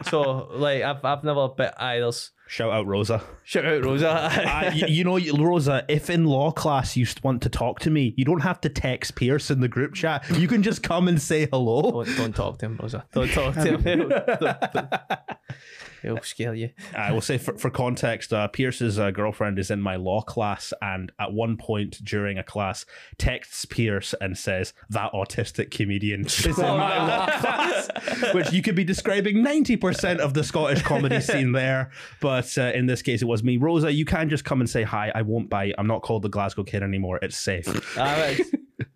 so 0.10 0.48
like 0.52 0.82
I've 0.82 1.02
I've 1.04 1.24
never 1.24 1.48
bit 1.48 1.72
either. 1.78 2.10
shout 2.48 2.70
out 2.70 2.86
Rosa. 2.86 3.22
Shout 3.44 3.64
out 3.64 3.82
Rosa. 3.84 4.30
Uh, 4.48 4.70
you, 4.74 4.86
you 4.88 5.04
know, 5.04 5.18
Rosa, 5.42 5.84
if 5.88 6.10
in 6.10 6.24
law 6.26 6.50
class 6.50 6.96
you 6.96 7.06
want 7.22 7.42
to 7.42 7.48
talk 7.48 7.80
to 7.80 7.90
me, 7.90 8.12
you 8.18 8.24
don't 8.26 8.40
have 8.40 8.60
to 8.62 8.68
text 8.68 9.14
Pierce 9.14 9.50
in 9.50 9.60
the 9.60 9.68
group 9.68 9.94
chat. 9.94 10.22
You 10.36 10.48
can 10.48 10.62
just 10.62 10.82
come 10.82 11.08
and 11.08 11.20
say 11.20 11.46
hello. 11.50 12.04
don't, 12.04 12.16
don't 12.16 12.36
talk 12.36 12.58
to 12.58 12.66
him, 12.66 12.78
Rosa. 12.80 13.06
Don't 13.12 13.30
talk 13.30 13.54
to 13.54 13.78
him. 13.78 14.08
Don't- 14.08 14.40
don't- 14.40 15.18
He'll 16.02 16.22
scare 16.22 16.54
you. 16.54 16.70
I 16.96 17.12
will 17.12 17.20
say 17.20 17.38
for, 17.38 17.56
for 17.56 17.70
context, 17.70 18.32
uh, 18.32 18.48
Pierce's 18.48 18.98
uh, 18.98 19.10
girlfriend 19.10 19.58
is 19.58 19.70
in 19.70 19.80
my 19.80 19.96
law 19.96 20.22
class, 20.22 20.72
and 20.80 21.12
at 21.18 21.32
one 21.32 21.56
point 21.56 22.04
during 22.04 22.38
a 22.38 22.42
class, 22.42 22.86
texts 23.18 23.64
Pierce 23.64 24.14
and 24.20 24.36
says 24.36 24.72
that 24.90 25.12
autistic 25.12 25.70
comedian 25.70 26.26
is 26.26 26.46
in 26.46 26.54
my 26.56 27.06
law 27.06 27.26
class, 27.40 27.88
which 28.32 28.52
you 28.52 28.62
could 28.62 28.74
be 28.74 28.84
describing 28.84 29.42
ninety 29.42 29.76
percent 29.76 30.20
of 30.20 30.34
the 30.34 30.44
Scottish 30.44 30.82
comedy 30.82 31.20
scene 31.28 31.52
there, 31.52 31.90
but 32.20 32.56
uh, 32.58 32.72
in 32.74 32.86
this 32.86 33.02
case, 33.02 33.22
it 33.22 33.26
was 33.26 33.42
me. 33.42 33.56
Rosa, 33.56 33.92
you 33.92 34.04
can 34.04 34.28
just 34.28 34.44
come 34.44 34.60
and 34.60 34.68
say 34.68 34.82
hi. 34.82 35.10
I 35.14 35.22
won't 35.22 35.50
bite. 35.50 35.74
I'm 35.78 35.86
not 35.86 36.02
called 36.02 36.22
the 36.22 36.28
Glasgow 36.28 36.64
Kid 36.64 36.82
anymore. 36.82 37.18
It's 37.22 37.36
safe. 37.36 37.68
Alright. 37.96 38.40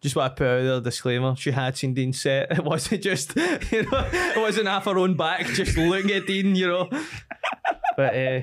Just 0.00 0.14
want 0.14 0.36
to 0.36 0.40
put 0.40 0.46
out 0.46 0.62
there 0.62 0.74
a 0.74 0.80
disclaimer. 0.80 1.34
She 1.34 1.50
had 1.50 1.76
seen 1.76 1.94
Dean 1.94 2.12
set. 2.12 2.52
It 2.58 2.64
wasn't 2.64 3.02
just, 3.02 3.34
you 3.36 3.82
know, 3.82 4.08
it 4.12 4.38
wasn't 4.38 4.68
half 4.68 4.84
her 4.84 4.96
own 4.96 5.16
back, 5.16 5.46
just 5.46 5.76
looking 5.76 6.12
at 6.12 6.26
Dean, 6.26 6.54
you 6.54 6.68
know. 6.68 6.88
But 7.96 8.14
uh, 8.14 8.42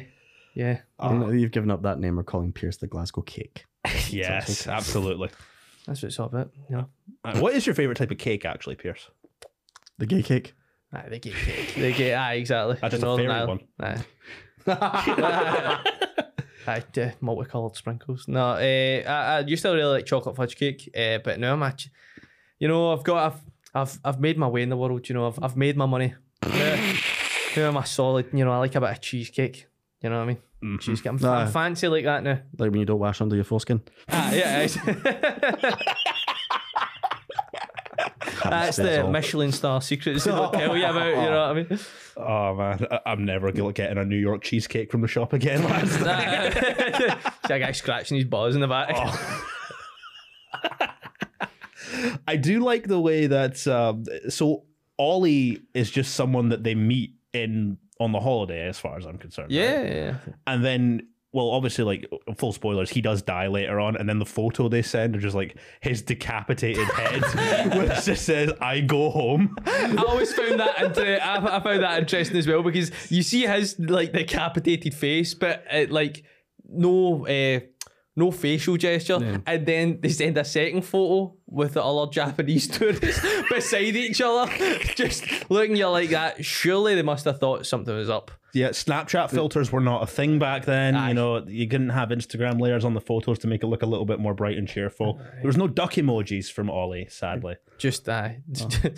yeah, 0.53 0.79
You 1.01 1.09
know, 1.13 1.29
You've 1.31 1.51
given 1.51 1.71
up 1.71 1.81
that 1.83 1.99
name. 1.99 2.17
We're 2.17 2.23
calling 2.23 2.51
Pierce 2.51 2.77
the 2.77 2.87
Glasgow 2.87 3.21
Cake. 3.21 3.65
yes, 4.09 4.67
absolutely. 4.67 5.29
that's 5.85 6.01
what 6.01 6.07
it's 6.09 6.19
all 6.19 6.25
about, 6.27 6.51
you 6.69 6.75
know. 6.75 6.89
Uh, 7.23 7.39
what 7.39 7.53
is 7.53 7.65
your 7.65 7.75
favorite 7.75 7.95
type 7.97 8.11
of 8.11 8.17
cake, 8.17 8.43
actually, 8.45 8.75
Pierce? 8.75 9.09
The 9.97 10.05
gay 10.05 10.21
cake. 10.21 10.53
Aye, 10.91 11.05
they 11.09 11.19
get 11.19 11.33
cake. 11.35 11.75
They 11.75 11.93
get, 11.93 12.17
aye, 12.17 12.33
exactly. 12.33 12.77
That's 12.81 12.91
just 12.93 13.03
a 13.03 13.05
Northern 13.05 13.27
fairy 13.27 13.39
Ireland. 13.39 13.61
Aye. 14.67 15.83
Aye, 16.69 17.01
uh, 17.01 17.11
multicolored 17.21 17.75
sprinkles. 17.75 18.27
No, 18.27 18.51
uh, 18.51 18.55
I, 19.07 19.37
I 19.37 19.39
used 19.41 19.63
to 19.63 19.69
really 19.69 19.83
like 19.95 20.05
chocolate 20.05 20.35
fudge 20.35 20.55
cake, 20.55 20.89
uh, 20.97 21.17
but 21.23 21.39
now 21.39 21.53
I'm 21.53 21.63
actually, 21.63 21.91
you 22.59 22.67
know, 22.67 22.91
I've 22.93 23.03
got, 23.03 23.33
I've, 23.33 23.41
I've, 23.73 23.99
I've 24.03 24.19
made 24.19 24.37
my 24.37 24.47
way 24.47 24.61
in 24.63 24.69
the 24.69 24.77
world. 24.77 25.07
You 25.09 25.15
know, 25.15 25.27
I've, 25.27 25.39
I've 25.43 25.57
made 25.57 25.75
my 25.77 25.85
money. 25.85 26.13
now, 26.43 26.93
now 27.57 27.67
I'm 27.69 27.77
a 27.77 27.85
solid. 27.85 28.27
You 28.33 28.45
know, 28.45 28.51
I 28.51 28.57
like 28.57 28.75
a 28.75 28.81
bit 28.81 28.89
of 28.91 29.01
cheesecake. 29.01 29.67
You 30.01 30.09
know 30.09 30.17
what 30.17 30.23
I 30.23 30.27
mean? 30.27 30.37
Mhm. 30.63 30.79
Cheesecake. 30.81 31.11
I'm, 31.11 31.25
Aye. 31.25 31.41
I'm 31.43 31.51
fancy 31.51 31.87
like 31.87 32.05
that 32.05 32.23
now. 32.23 32.39
Like 32.57 32.71
when 32.71 32.79
you 32.81 32.85
don't 32.85 32.99
wash 32.99 33.21
under 33.21 33.35
your 33.35 33.45
foreskin. 33.45 33.81
Ah, 34.09 34.31
yeah. 34.33 34.67
That's 38.49 38.77
the 38.77 39.03
all. 39.03 39.11
Michelin 39.11 39.51
star 39.51 39.81
secrets 39.81 40.23
they 40.23 40.31
don't 40.31 40.53
tell 40.53 40.75
you 40.77 40.85
about. 40.85 41.07
You 41.07 41.15
know 41.15 41.47
what 41.47 41.49
I 41.49 41.53
mean? 41.53 41.79
Oh 42.21 42.53
man, 42.53 42.85
I- 42.91 42.99
I'm 43.05 43.23
never 43.23 43.49
gonna 43.53 43.71
getting 43.71 43.97
a 43.97 44.03
New 44.03 44.17
York 44.17 44.43
cheesecake 44.43 44.91
from 44.91 44.99
the 44.99 45.07
shop 45.07 45.31
again, 45.31 45.63
lads. 45.63 45.91
See 47.47 47.53
a 47.53 47.59
guy 47.59 47.71
scratching 47.71 48.17
his 48.17 48.25
balls 48.25 48.55
in 48.55 48.61
the 48.61 48.67
back. 48.67 48.89
I 52.27 52.35
do 52.35 52.59
like 52.59 52.87
the 52.87 52.99
way 52.99 53.27
that 53.27 53.65
um, 53.67 54.03
so 54.29 54.65
Ollie 54.97 55.61
is 55.73 55.89
just 55.89 56.13
someone 56.15 56.49
that 56.49 56.63
they 56.63 56.75
meet 56.75 57.13
in 57.33 57.77
on 57.99 58.11
the 58.11 58.19
holiday, 58.19 58.67
as 58.67 58.77
far 58.79 58.97
as 58.97 59.05
I'm 59.05 59.17
concerned. 59.17 59.51
right? 59.51 59.55
Yeah, 59.59 59.81
yeah. 59.83 60.15
and 60.47 60.63
then 60.63 61.07
well, 61.31 61.51
obviously, 61.51 61.83
like 61.83 62.09
full 62.37 62.51
spoilers, 62.51 62.89
he 62.89 63.01
does 63.01 63.21
die 63.21 63.47
later 63.47 63.79
on, 63.79 63.95
and 63.95 64.09
then 64.09 64.17
the 64.17 64.25
photo 64.25 64.67
they 64.67 64.81
send 64.81 65.15
are 65.15 65.19
just 65.19 65.35
like 65.35 65.55
his 65.79 66.01
decapitated 66.01 66.87
head, 66.87 67.21
which 67.77 68.03
just 68.03 68.25
says 68.25 68.51
"I 68.59 68.79
go 68.81 69.11
home." 69.11 69.55
I 69.67 70.03
always 70.07 70.33
found 70.33 70.59
that 70.59 70.81
inter- 70.81 71.19
I, 71.21 71.57
I 71.57 71.59
found 71.59 71.83
that 71.83 71.99
interesting 71.99 72.37
as 72.37 72.47
well 72.47 72.63
because 72.63 72.91
you 73.11 73.21
see 73.21 73.45
his 73.45 73.77
like 73.77 74.11
decapitated 74.11 74.93
face, 74.95 75.35
but 75.35 75.63
it, 75.71 75.91
like 75.91 76.23
no 76.67 77.27
uh, 77.27 77.59
no 78.19 78.31
facial 78.31 78.77
gesture, 78.77 79.41
and 79.45 79.65
then 79.65 79.99
they 80.01 80.09
send 80.09 80.37
a 80.37 80.43
second 80.45 80.83
photo 80.83 81.33
with 81.47 81.73
the 81.73 81.83
other 81.83 82.11
Japanese 82.11 82.67
tourists 82.77 83.25
beside 83.49 83.95
each 83.95 84.21
other, 84.21 84.51
just 84.95 85.23
looking 85.49 85.73
at 85.73 85.79
you 85.79 85.87
like 85.87 86.09
that. 86.09 86.45
Surely 86.45 86.95
they 86.95 87.01
must 87.01 87.25
have 87.25 87.39
thought 87.39 87.65
something 87.65 87.95
was 87.95 88.09
up. 88.09 88.31
Yeah, 88.53 88.69
Snapchat 88.69 89.29
filters 89.29 89.71
were 89.71 89.79
not 89.79 90.03
a 90.03 90.07
thing 90.07 90.39
back 90.39 90.65
then. 90.65 90.95
Aye. 90.95 91.09
You 91.09 91.13
know, 91.13 91.45
you 91.47 91.67
couldn't 91.67 91.89
have 91.89 92.09
Instagram 92.09 92.59
layers 92.59 92.83
on 92.83 92.93
the 92.93 93.01
photos 93.01 93.39
to 93.39 93.47
make 93.47 93.63
it 93.63 93.67
look 93.67 93.83
a 93.83 93.85
little 93.85 94.05
bit 94.05 94.19
more 94.19 94.33
bright 94.33 94.57
and 94.57 94.67
cheerful. 94.67 95.21
There 95.35 95.45
was 95.45 95.57
no 95.57 95.67
duck 95.67 95.93
emojis 95.93 96.51
from 96.51 96.69
Ollie, 96.69 97.07
sadly. 97.09 97.57
Just 97.77 98.09
uh, 98.09 98.29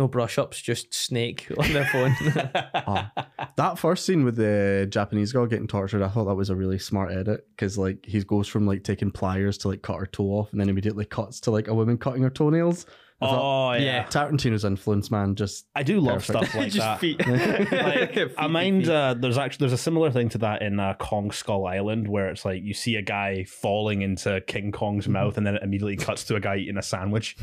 no 0.00 0.08
brush 0.08 0.38
ups, 0.38 0.60
just 0.60 0.92
snake 0.92 1.46
on 1.58 1.72
their 1.72 1.84
phone. 1.86 2.16
That 3.56 3.78
first 3.78 4.06
scene 4.06 4.24
with 4.24 4.36
the 4.36 4.86
Japanese 4.90 5.32
girl 5.32 5.46
getting 5.46 5.66
tortured, 5.66 6.02
I 6.02 6.08
thought 6.08 6.24
that 6.24 6.34
was 6.34 6.48
a 6.50 6.56
really 6.56 6.78
smart 6.78 7.12
edit 7.12 7.46
because 7.50 7.76
like 7.76 8.04
he 8.06 8.22
goes 8.24 8.48
from 8.48 8.66
like 8.66 8.84
taking 8.84 9.10
pliers 9.10 9.58
to 9.58 9.68
like 9.68 9.82
cut 9.82 9.98
her 9.98 10.06
toe 10.06 10.24
off, 10.24 10.52
and 10.52 10.60
then 10.60 10.68
immediately 10.70 11.04
cuts 11.04 11.40
to 11.40 11.50
like 11.50 11.68
a 11.68 11.74
woman 11.74 11.98
cutting 11.98 12.22
her 12.22 12.30
toenails. 12.30 12.86
I 13.22 13.26
thought 13.26 13.40
Oh 13.42 13.72
yeah. 13.74 13.82
Yeah. 13.82 14.04
Tarantino's 14.06 14.64
influence, 14.64 15.10
man, 15.10 15.34
just 15.34 15.66
I 15.76 15.82
do 15.82 16.00
love 16.00 16.26
Perfect. 16.26 16.46
stuff 16.46 16.54
like 16.54 16.72
that. 16.84 17.00
feet. 17.00 17.26
like 17.26 18.14
Feet, 18.14 18.32
I 18.38 18.46
mind 18.46 18.84
feet. 18.84 18.90
uh, 18.92 19.12
there's 19.14 19.36
actually 19.36 19.64
there's 19.64 19.78
a 19.78 19.82
similar 19.82 20.10
thing 20.10 20.30
to 20.30 20.38
that 20.38 20.62
in 20.62 20.80
uh, 20.80 20.94
Kong 20.94 21.30
Skull 21.30 21.66
Island 21.66 22.08
where 22.08 22.30
it's 22.30 22.46
like 22.46 22.62
you 22.62 22.72
see 22.72 22.96
a 22.96 23.02
guy 23.02 23.44
falling 23.44 24.00
into 24.00 24.40
King 24.46 24.72
Kong's 24.72 25.06
mouth 25.06 25.36
and 25.36 25.46
then 25.46 25.56
it 25.56 25.62
immediately 25.62 25.96
cuts 25.96 26.24
to 26.24 26.36
a 26.36 26.40
guy 26.40 26.56
eating 26.56 26.78
a 26.78 26.82
sandwich. 26.82 27.36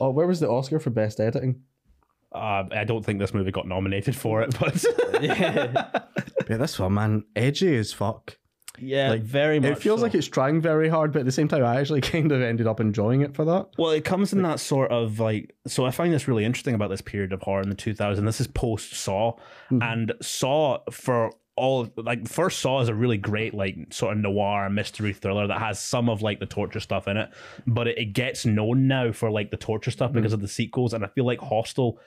Oh, 0.00 0.10
where 0.10 0.26
was 0.26 0.40
the 0.40 0.48
Oscar 0.48 0.78
for 0.78 0.90
best 0.90 1.20
editing? 1.20 1.62
Uh, 2.32 2.64
I 2.70 2.84
don't 2.84 3.04
think 3.04 3.18
this 3.18 3.34
movie 3.34 3.50
got 3.50 3.66
nominated 3.66 4.14
for 4.14 4.42
it, 4.42 4.56
but 4.58 4.84
yeah. 5.20 5.90
Yeah, 6.48 6.56
this 6.56 6.78
one, 6.78 6.94
man, 6.94 7.24
edgy 7.34 7.76
as 7.76 7.92
fuck. 7.92 8.36
yeah, 8.78 9.10
Like, 9.10 9.22
very 9.22 9.58
much. 9.58 9.72
It 9.72 9.78
feels 9.78 10.00
so. 10.00 10.04
like 10.04 10.14
it's 10.14 10.28
trying 10.28 10.60
very 10.60 10.88
hard, 10.88 11.12
but 11.12 11.20
at 11.20 11.24
the 11.24 11.32
same 11.32 11.48
time, 11.48 11.64
I 11.64 11.80
actually 11.80 12.00
kind 12.12 12.30
of 12.30 12.40
ended 12.40 12.66
up 12.68 12.78
enjoying 12.80 13.22
it 13.22 13.34
for 13.34 13.44
that. 13.46 13.68
Well, 13.78 13.90
it 13.90 14.04
comes 14.04 14.32
in 14.32 14.42
that 14.42 14.60
sort 14.60 14.90
of 14.92 15.18
like. 15.18 15.54
So 15.66 15.84
I 15.84 15.90
find 15.90 16.12
this 16.12 16.28
really 16.28 16.44
interesting 16.44 16.74
about 16.74 16.90
this 16.90 17.00
period 17.00 17.32
of 17.32 17.42
horror 17.42 17.62
in 17.62 17.68
the 17.68 17.76
2000s. 17.76 18.24
This 18.24 18.40
is 18.40 18.46
post 18.46 18.94
Saw, 18.94 19.36
and 19.70 20.12
Saw 20.22 20.78
for 20.90 21.32
all 21.60 21.88
like 21.96 22.26
first 22.26 22.60
Saw 22.60 22.80
is 22.80 22.88
a 22.88 22.94
really 22.94 23.18
great 23.18 23.54
like 23.54 23.76
sort 23.90 24.12
of 24.12 24.18
noir 24.18 24.68
mystery 24.70 25.12
thriller 25.12 25.46
that 25.46 25.60
has 25.60 25.78
some 25.78 26.08
of 26.08 26.22
like 26.22 26.40
the 26.40 26.46
torture 26.46 26.80
stuff 26.80 27.06
in 27.06 27.16
it, 27.16 27.30
but 27.66 27.86
it, 27.86 27.98
it 27.98 28.06
gets 28.06 28.46
known 28.46 28.88
now 28.88 29.12
for 29.12 29.30
like 29.30 29.50
the 29.50 29.56
torture 29.56 29.90
stuff 29.90 30.12
because 30.12 30.32
mm. 30.32 30.34
of 30.34 30.40
the 30.40 30.48
sequels, 30.48 30.94
and 30.94 31.04
I 31.04 31.08
feel 31.08 31.24
like 31.24 31.40
Hostel 31.40 31.98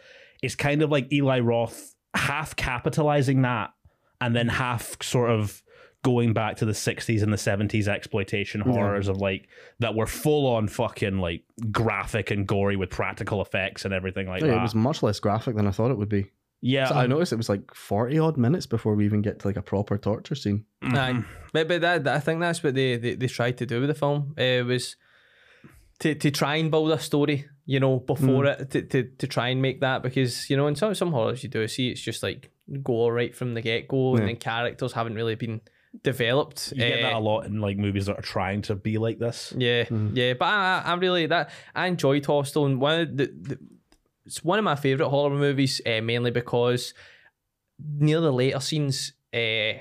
is 0.41 0.55
kind 0.55 0.81
of 0.81 0.91
like 0.91 1.11
Eli 1.11 1.39
Roth 1.39 1.95
half 2.15 2.55
capitalizing 2.55 3.41
that 3.43 3.71
and 4.21 4.35
then 4.35 4.47
mm. 4.47 4.53
half 4.53 5.01
sort 5.01 5.29
of 5.29 5.63
going 6.03 6.33
back 6.33 6.57
to 6.57 6.65
the 6.65 6.73
60s 6.73 7.23
and 7.23 7.31
the 7.31 7.37
70s 7.37 7.87
exploitation 7.87 8.59
horrors 8.59 9.07
of 9.07 9.17
like 9.17 9.47
that 9.79 9.95
were 9.95 10.05
full 10.05 10.45
on 10.53 10.67
fucking 10.67 11.17
like 11.17 11.43
graphic 11.71 12.29
and 12.29 12.45
gory 12.45 12.75
with 12.75 12.89
practical 12.89 13.41
effects 13.41 13.85
and 13.85 13.93
everything 13.93 14.27
like 14.27 14.41
Yeah, 14.41 14.49
that. 14.49 14.57
it 14.57 14.61
was 14.61 14.75
much 14.75 15.01
less 15.01 15.21
graphic 15.21 15.55
than 15.55 15.65
I 15.65 15.71
thought 15.71 15.91
it 15.91 15.97
would 15.97 16.09
be. 16.09 16.29
Yeah, 16.65 16.87
So 16.87 16.95
I 16.95 17.07
noticed 17.07 17.33
it 17.33 17.37
was 17.37 17.49
like 17.49 17.73
40 17.75 18.17
odd 18.19 18.37
minutes 18.37 18.65
before 18.65 18.95
we 18.95 19.03
even 19.05 19.21
get 19.21 19.39
to 19.39 19.47
like 19.47 19.57
a 19.57 19.61
proper 19.61 19.97
torture 19.97 20.35
scene. 20.35 20.63
Aye. 20.81 21.23
But, 21.51 21.67
but 21.67 21.81
that, 21.81 22.03
that- 22.05 22.15
I 22.15 22.19
think 22.21 22.39
that's 22.39 22.63
what 22.63 22.73
they, 22.73 22.95
they, 22.97 23.15
they 23.15 23.27
tried 23.27 23.57
to 23.57 23.65
do 23.65 23.79
with 23.81 23.89
the 23.89 23.95
film. 23.95 24.33
Uh, 24.37 24.63
was 24.65 24.95
to, 25.99 26.15
to 26.15 26.31
try 26.31 26.55
and 26.55 26.71
build 26.71 26.91
a 26.91 26.99
story, 26.99 27.45
you 27.65 27.79
know, 27.79 27.99
before 27.99 28.45
it 28.45 28.71
to, 28.71 28.81
to, 28.81 29.03
to 29.03 29.27
try 29.27 29.49
and 29.49 29.61
make 29.61 29.81
that 29.81 30.03
because 30.03 30.49
you 30.49 30.57
know 30.57 30.67
in 30.67 30.75
some 30.75 30.95
some 30.95 31.11
horrors 31.11 31.43
you 31.43 31.49
do 31.49 31.67
see 31.67 31.89
it's 31.89 32.01
just 32.01 32.23
like 32.23 32.49
go 32.81 33.07
right 33.09 33.35
from 33.35 33.53
the 33.53 33.61
get 33.61 33.87
go 33.87 34.13
Yeah. 34.13 34.19
and 34.21 34.29
then 34.29 34.35
characters 34.37 34.93
haven't 34.93 35.15
really 35.15 35.35
been 35.35 35.61
developed. 36.03 36.71
you 36.75 36.79
get 36.79 37.01
that 37.01 37.13
Uh, 37.13 37.19
a 37.19 37.21
lot 37.21 37.45
in 37.45 37.61
like 37.61 37.77
movies 37.77 38.07
that 38.07 38.17
are 38.17 38.21
trying 38.21 38.61
to 38.63 38.75
be 38.75 38.97
like 38.97 39.19
this. 39.19 39.53
Yeah, 39.57 39.83
Mm-hmm. 39.83 40.15
yeah, 40.15 40.33
but 40.33 40.45
I, 40.45 40.81
I 40.85 40.91
I 40.91 40.95
really 40.95 41.27
that 41.27 41.51
I 41.75 41.87
enjoyed 41.87 42.25
Hostel 42.25 42.65
and 42.65 42.81
one 42.81 42.99
of 43.01 43.17
the, 43.17 43.25
the 43.27 43.59
it's 44.25 44.43
one 44.43 44.59
of 44.59 44.65
my 44.65 44.75
favorite 44.75 45.09
horror 45.09 45.35
movies, 45.35 45.81
uh, 45.85 46.01
mainly 46.01 46.31
because 46.31 46.93
near 47.79 48.21
the 48.21 48.31
later 48.31 48.59
scenes, 48.59 49.13
uh, 49.33 49.73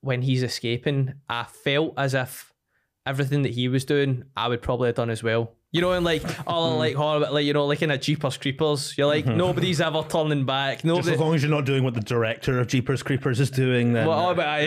when 0.00 0.22
he's 0.22 0.42
escaping, 0.42 1.14
I 1.28 1.44
felt 1.44 1.94
as 1.96 2.14
if 2.14 2.52
everything 3.06 3.42
that 3.42 3.52
he 3.52 3.68
was 3.68 3.84
doing, 3.84 4.24
I 4.36 4.48
would 4.48 4.62
probably 4.62 4.88
have 4.88 4.96
done 4.96 5.10
as 5.10 5.22
well. 5.22 5.57
You 5.70 5.82
know, 5.82 5.92
and 5.92 6.02
like 6.02 6.22
all 6.46 6.78
like 6.78 6.94
horror, 6.94 7.28
like 7.30 7.44
you 7.44 7.52
know, 7.52 7.66
like 7.66 7.82
in 7.82 7.90
a 7.90 7.98
Jeepers 7.98 8.38
Creepers, 8.38 8.96
you're 8.96 9.06
like 9.06 9.26
nobody's 9.26 9.82
ever 9.82 10.02
turning 10.08 10.46
back. 10.46 10.82
Just 10.82 11.08
as 11.08 11.20
long 11.20 11.34
as 11.34 11.42
you're 11.42 11.50
not 11.50 11.66
doing 11.66 11.84
what 11.84 11.92
the 11.92 12.00
director 12.00 12.58
of 12.58 12.68
Jeepers 12.68 13.02
Creepers 13.02 13.38
is 13.38 13.50
doing, 13.50 13.92
then 13.92 14.06
well, 14.06 14.18
uh, 14.18 14.30
oh, 14.30 14.34
but 14.34 14.46
I, 14.46 14.64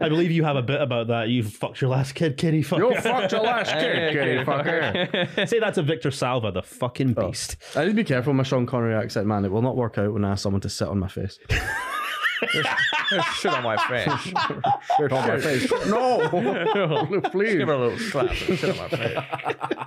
I 0.00 0.08
believe 0.08 0.30
you 0.30 0.42
have 0.44 0.56
a 0.56 0.62
bit 0.62 0.80
about 0.80 1.08
that. 1.08 1.28
You 1.28 1.42
fucked 1.42 1.82
your 1.82 1.90
last 1.90 2.14
kid, 2.14 2.38
kitty 2.38 2.62
fucker. 2.62 2.94
You 2.94 3.00
fucked 3.02 3.32
your 3.32 3.42
last 3.42 3.72
kid, 3.72 4.12
kitty 4.14 4.44
fucker. 4.44 5.48
Say 5.48 5.58
that 5.58 5.74
to 5.74 5.82
Victor 5.82 6.10
Salva, 6.10 6.50
the 6.50 6.62
fucking 6.62 7.12
beast. 7.12 7.56
I 7.76 7.84
need 7.84 7.90
to 7.90 7.94
be 7.94 8.04
careful 8.04 8.32
with 8.32 8.38
my 8.38 8.42
Sean 8.44 8.64
Connery 8.64 8.94
accent, 8.94 9.26
man. 9.26 9.44
It 9.44 9.52
will 9.52 9.60
not 9.60 9.76
work 9.76 9.98
out 9.98 10.14
when 10.14 10.24
I 10.24 10.32
ask 10.32 10.42
someone 10.42 10.62
to 10.62 10.70
sit 10.70 10.88
on 10.88 10.98
my 10.98 11.08
face. 11.08 11.38
Shit 12.50 13.52
on 13.52 13.62
my 13.62 13.76
French. 13.86 14.22
Sit 14.96 15.12
on 15.12 15.28
my 15.28 15.38
face. 15.40 15.70
No, 15.86 17.20
please. 17.30 17.56
Give 17.56 17.68
her 17.68 17.74
a 17.74 17.78
little 17.78 17.98
slap. 17.98 18.32
Shit 18.32 18.64
on 18.64 18.76
my 18.76 18.88
face. 18.88 19.18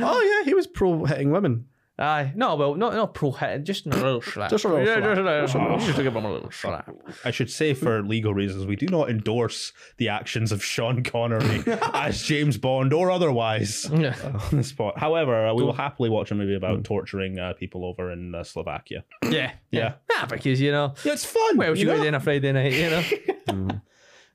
Oh 0.00 0.22
yeah, 0.22 0.44
he 0.44 0.54
was 0.54 0.66
pro 0.68 1.04
hitting 1.04 1.30
women. 1.32 1.66
Aye, 2.00 2.32
no, 2.36 2.54
well, 2.54 2.76
not 2.76 2.94
not 2.94 3.12
pro 3.12 3.32
hit, 3.32 3.64
just 3.64 3.84
a 3.86 3.88
little 3.88 4.20
slap. 4.32 4.50
Just 4.50 4.64
a 4.64 4.68
little 4.68 4.86
Yeah, 4.86 4.98
slap. 5.00 5.04
Just 5.04 5.18
a 5.18 5.24
little 5.24 5.48
slap. 5.48 5.80
Just 5.80 5.96
to 5.96 6.02
give 6.04 6.14
him 6.14 6.24
a 6.24 6.32
little 6.32 6.50
slap. 6.52 6.88
I 7.24 7.32
should 7.32 7.50
say, 7.50 7.74
for 7.74 8.02
legal 8.02 8.32
reasons, 8.32 8.66
we 8.66 8.76
do 8.76 8.86
not 8.86 9.10
endorse 9.10 9.72
the 9.96 10.08
actions 10.08 10.52
of 10.52 10.62
Sean 10.64 11.02
Connery 11.02 11.64
as 11.94 12.22
James 12.22 12.56
Bond 12.56 12.92
or 12.92 13.10
otherwise 13.10 13.90
Yeah. 13.92 14.14
on 14.52 14.58
the 14.58 14.62
spot. 14.62 14.96
However, 14.98 15.48
uh, 15.48 15.54
we 15.54 15.64
will 15.64 15.72
happily 15.72 16.08
watch 16.08 16.30
a 16.30 16.36
movie 16.36 16.54
about 16.54 16.84
torturing 16.84 17.40
uh, 17.40 17.54
people 17.54 17.84
over 17.84 18.12
in 18.12 18.32
uh, 18.32 18.44
Slovakia. 18.44 19.04
Yeah. 19.28 19.52
Yeah. 19.72 19.94
Nah, 20.18 20.26
because, 20.26 20.60
you 20.60 20.70
know, 20.72 20.94
Yeah, 21.04 21.12
it's 21.12 21.24
fun. 21.24 21.56
well, 21.56 21.74
you 21.76 21.80
you 21.80 21.86
know? 21.86 21.96
go 21.96 22.02
in 22.04 22.14
a 22.14 22.20
Friday 22.20 22.50
night, 22.52 22.72
you 22.72 22.90
know? 22.90 23.80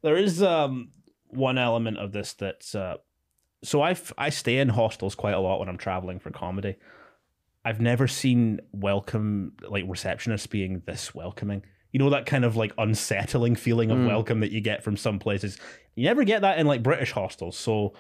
There 0.02 0.18
is 0.18 0.42
um 0.44 0.90
one 1.30 1.58
element 1.58 1.98
of 1.98 2.12
this 2.12 2.34
that's 2.34 2.76
uh 2.76 2.98
so 3.64 3.82
I 3.82 3.96
I 4.18 4.30
stay 4.30 4.58
in 4.60 4.70
hostels 4.70 5.16
quite 5.16 5.34
a 5.34 5.40
lot 5.40 5.60
when 5.60 5.70
I'm 5.70 5.78
traveling 5.78 6.20
for 6.20 6.30
comedy. 6.30 6.76
I've 7.66 7.80
never 7.82 8.08
seen 8.08 8.60
welcome 8.72 9.54
like 9.68 9.86
receptionists 9.86 10.50
being 10.50 10.82
this 10.86 11.16
welcoming. 11.16 11.64
You 11.92 12.00
know 12.00 12.10
that 12.10 12.26
kind 12.26 12.44
of 12.44 12.56
like 12.56 12.74
unsettling 12.78 13.56
feeling 13.56 13.92
of 13.92 14.00
welcome 14.06 14.40
that 14.40 14.52
you 14.52 14.62
get 14.62 14.84
from 14.84 14.98
some 14.98 15.20
places. 15.20 15.58
You 15.96 16.06
never 16.06 16.24
get 16.24 16.42
that 16.42 16.58
in 16.58 16.66
like 16.66 16.82
British 16.84 17.12
hostels. 17.12 17.56
So 17.56 17.94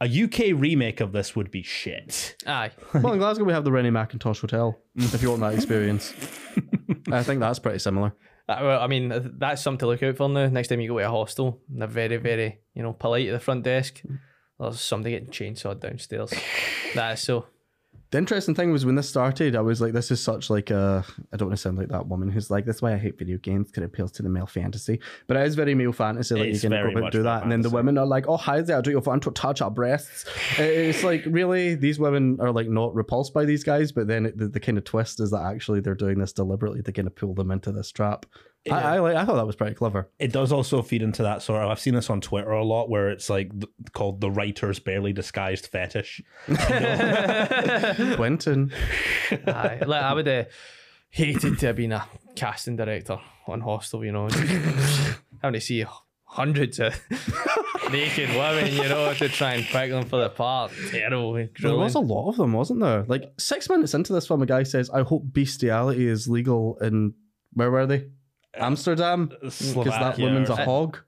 a 0.00 0.06
UK 0.06 0.54
remake 0.58 1.00
of 1.00 1.10
this 1.12 1.34
would 1.34 1.50
be 1.50 1.62
shit. 1.62 2.36
Aye. 2.46 2.70
Well, 2.94 3.12
in 3.12 3.18
Glasgow 3.18 3.44
we 3.44 3.52
have 3.52 3.64
the 3.64 3.72
Rennie 3.72 3.90
Mackintosh 3.90 4.40
Hotel. 4.40 4.78
if 4.96 5.20
you 5.20 5.30
want 5.30 5.40
that 5.40 5.54
experience, 5.54 6.14
I 7.10 7.22
think 7.24 7.40
that's 7.40 7.58
pretty 7.58 7.80
similar. 7.80 8.14
Uh, 8.48 8.58
well, 8.62 8.80
I 8.80 8.86
mean, 8.86 9.34
that's 9.38 9.62
something 9.62 9.78
to 9.80 9.86
look 9.86 10.02
out 10.02 10.16
for 10.16 10.28
now. 10.28 10.46
Next 10.48 10.68
time 10.68 10.80
you 10.80 10.88
go 10.88 10.98
to 10.98 11.06
a 11.06 11.10
hostel, 11.10 11.60
they're 11.68 11.88
very, 11.88 12.18
very, 12.18 12.58
you 12.74 12.82
know, 12.82 12.92
polite 12.92 13.26
at 13.28 13.32
the 13.32 13.40
front 13.40 13.64
desk. 13.64 14.02
There's 14.60 14.80
somebody 14.80 15.12
getting 15.18 15.30
chainsawed 15.30 15.80
downstairs. 15.80 16.32
that 16.94 17.14
is 17.14 17.20
so. 17.22 17.46
The 18.14 18.18
interesting 18.18 18.54
thing 18.54 18.70
was 18.70 18.86
when 18.86 18.94
this 18.94 19.08
started, 19.08 19.56
I 19.56 19.60
was 19.60 19.80
like, 19.80 19.92
this 19.92 20.12
is 20.12 20.22
such 20.22 20.48
like 20.48 20.70
a. 20.70 21.04
I 21.32 21.36
don't 21.36 21.48
want 21.48 21.58
to 21.58 21.60
sound 21.60 21.78
like 21.78 21.88
that 21.88 22.06
woman 22.06 22.30
who's 22.30 22.48
like, 22.48 22.64
that's 22.64 22.80
why 22.80 22.92
I 22.92 22.96
hate 22.96 23.18
video 23.18 23.38
games 23.38 23.66
because 23.66 23.82
it 23.82 23.86
appeals 23.86 24.12
to 24.12 24.22
the 24.22 24.28
male 24.28 24.46
fantasy. 24.46 25.00
But 25.26 25.36
it 25.36 25.44
is 25.48 25.56
very 25.56 25.74
male 25.74 25.92
fantasy. 25.92 26.36
Like 26.36 26.50
It's 26.50 26.62
you 26.62 26.70
can 26.70 26.92
go 26.92 26.96
about 26.96 27.10
do 27.10 27.24
that, 27.24 27.42
and 27.42 27.50
then 27.50 27.62
the 27.62 27.70
women 27.70 27.98
are 27.98 28.06
like, 28.06 28.28
oh 28.28 28.36
hi 28.36 28.60
there, 28.60 28.78
I 28.78 28.82
do 28.82 28.92
you 28.92 29.00
want 29.00 29.24
to 29.24 29.32
touch 29.32 29.60
our 29.62 29.70
breasts? 29.70 30.26
It's 30.58 31.02
like 31.02 31.24
really, 31.26 31.74
these 31.74 31.98
women 31.98 32.38
are 32.40 32.52
like 32.52 32.68
not 32.68 32.94
repulsed 32.94 33.34
by 33.34 33.46
these 33.46 33.64
guys, 33.64 33.90
but 33.90 34.06
then 34.06 34.26
it, 34.26 34.38
the, 34.38 34.46
the 34.46 34.60
kind 34.60 34.78
of 34.78 34.84
twist 34.84 35.18
is 35.18 35.32
that 35.32 35.42
actually 35.42 35.80
they're 35.80 35.96
doing 35.96 36.20
this 36.20 36.32
deliberately 36.32 36.82
to 36.82 36.92
kind 36.92 37.08
of 37.08 37.16
pull 37.16 37.34
them 37.34 37.50
into 37.50 37.72
this 37.72 37.90
trap. 37.90 38.26
I, 38.70 38.96
I 38.96 38.98
like. 38.98 39.16
I 39.16 39.24
thought 39.24 39.36
that 39.36 39.46
was 39.46 39.56
pretty 39.56 39.74
clever. 39.74 40.08
It 40.18 40.32
does 40.32 40.50
also 40.52 40.80
feed 40.82 41.02
into 41.02 41.22
that 41.22 41.42
sort 41.42 41.62
of. 41.62 41.70
I've 41.70 41.80
seen 41.80 41.94
this 41.94 42.08
on 42.08 42.20
Twitter 42.20 42.50
a 42.50 42.64
lot, 42.64 42.88
where 42.88 43.10
it's 43.10 43.28
like 43.28 43.50
th- 43.52 43.70
called 43.92 44.20
the 44.20 44.30
writer's 44.30 44.78
barely 44.78 45.12
disguised 45.12 45.66
fetish. 45.66 46.22
Quentin. 48.16 48.72
Aye. 49.46 49.82
Like, 49.86 50.02
I 50.02 50.12
would 50.14 50.26
have 50.26 50.48
hated 51.10 51.58
to 51.58 51.66
have 51.66 51.76
been 51.76 51.92
a 51.92 52.06
casting 52.36 52.76
director 52.76 53.18
on 53.46 53.60
Hostel, 53.60 54.04
you 54.04 54.12
know. 54.12 54.28
Having 55.42 55.52
to 55.52 55.60
see 55.60 55.84
hundreds 56.24 56.80
of 56.80 56.98
naked 57.92 58.30
women, 58.30 58.72
you 58.72 58.88
know, 58.88 59.12
to 59.14 59.28
try 59.28 59.54
and 59.54 59.64
pick 59.64 59.90
them 59.90 60.06
for 60.06 60.20
the 60.20 60.30
part. 60.30 60.72
Terrible. 60.90 61.36
Eh, 61.36 61.46
there 61.60 61.76
was 61.76 61.94
a 61.94 62.00
lot 62.00 62.30
of 62.30 62.36
them, 62.36 62.52
wasn't 62.54 62.80
there? 62.80 63.04
Like 63.06 63.32
six 63.38 63.68
minutes 63.68 63.94
into 63.94 64.12
this 64.12 64.26
film, 64.26 64.42
a 64.42 64.46
guy 64.46 64.62
says, 64.62 64.88
"I 64.90 65.02
hope 65.02 65.22
bestiality 65.32 66.08
is 66.08 66.28
legal 66.28 66.78
in 66.78 67.14
where 67.52 67.70
were 67.70 67.86
they? 67.86 68.08
Amsterdam, 68.56 69.30
because 69.40 69.74
that 69.84 70.18
woman's 70.18 70.50
a 70.50 70.56
hog." 70.56 70.98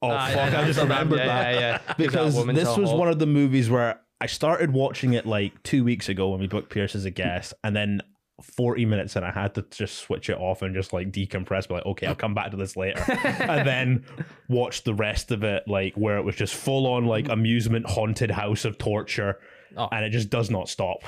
Oh 0.00 0.10
Aye, 0.10 0.32
fuck! 0.32 0.52
yeah, 0.52 0.60
I 0.60 0.64
just 0.64 0.80
remembered 0.80 1.18
yeah, 1.18 1.26
that 1.26 1.54
yeah, 1.54 1.60
yeah. 1.60 1.94
because 1.98 2.36
That 2.36 2.54
this 2.54 2.76
was 2.76 2.90
hog. 2.90 2.98
one 2.98 3.08
of 3.08 3.18
the 3.18 3.26
movies 3.26 3.68
where 3.68 4.00
I 4.20 4.26
started 4.26 4.72
watching 4.72 5.14
it 5.14 5.26
like 5.26 5.60
two 5.64 5.82
weeks 5.82 6.08
ago 6.08 6.30
when 6.30 6.40
we 6.40 6.46
booked 6.46 6.70
Pierce 6.70 6.94
as 6.94 7.04
a 7.04 7.10
guest, 7.10 7.54
and 7.64 7.74
then. 7.74 8.02
40 8.40 8.84
minutes 8.86 9.16
and 9.16 9.24
I 9.24 9.32
had 9.32 9.56
to 9.56 9.62
just 9.68 9.96
switch 9.96 10.30
it 10.30 10.38
off 10.38 10.62
and 10.62 10.72
just 10.72 10.92
like 10.92 11.10
decompress, 11.10 11.66
be 11.66 11.74
like, 11.74 11.86
okay, 11.86 12.06
I'll 12.06 12.14
come 12.14 12.34
back 12.34 12.52
to 12.52 12.56
this 12.56 12.76
later. 12.76 13.02
and 13.24 13.66
then 13.66 14.04
watch 14.48 14.84
the 14.84 14.94
rest 14.94 15.32
of 15.32 15.42
it, 15.42 15.64
like 15.66 15.94
where 15.96 16.18
it 16.18 16.22
was 16.22 16.36
just 16.36 16.54
full 16.54 16.86
on 16.86 17.06
like 17.06 17.28
amusement 17.28 17.90
haunted 17.90 18.30
house 18.30 18.64
of 18.64 18.78
torture. 18.78 19.40
Oh. 19.76 19.88
And 19.90 20.04
it 20.04 20.10
just 20.10 20.30
does 20.30 20.50
not 20.50 20.68
stop. 20.68 21.02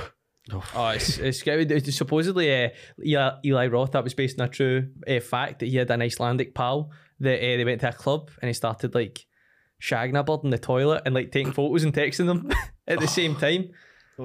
Oh, 0.52 0.88
it's, 0.88 1.18
it's. 1.18 1.42
It's 1.46 1.96
supposedly 1.96 2.64
uh, 2.64 2.68
Eli, 3.04 3.30
Eli 3.44 3.66
Roth, 3.68 3.92
that 3.92 4.04
was 4.04 4.14
based 4.14 4.40
on 4.40 4.46
a 4.46 4.50
true 4.50 4.88
uh, 5.08 5.20
fact 5.20 5.60
that 5.60 5.66
he 5.66 5.76
had 5.76 5.90
an 5.90 6.02
Icelandic 6.02 6.54
pal 6.54 6.90
that 7.20 7.38
uh, 7.38 7.56
they 7.56 7.64
went 7.64 7.80
to 7.82 7.88
a 7.88 7.92
club 7.92 8.30
and 8.40 8.48
he 8.48 8.52
started 8.54 8.94
like 8.94 9.26
shagging 9.80 10.18
a 10.18 10.22
bird 10.22 10.40
in 10.44 10.50
the 10.50 10.58
toilet 10.58 11.02
and 11.06 11.14
like 11.14 11.32
taking 11.32 11.52
photos 11.52 11.84
and 11.84 11.94
texting 11.94 12.26
them 12.26 12.50
at 12.86 13.00
the 13.00 13.08
same 13.08 13.36
time. 13.36 13.70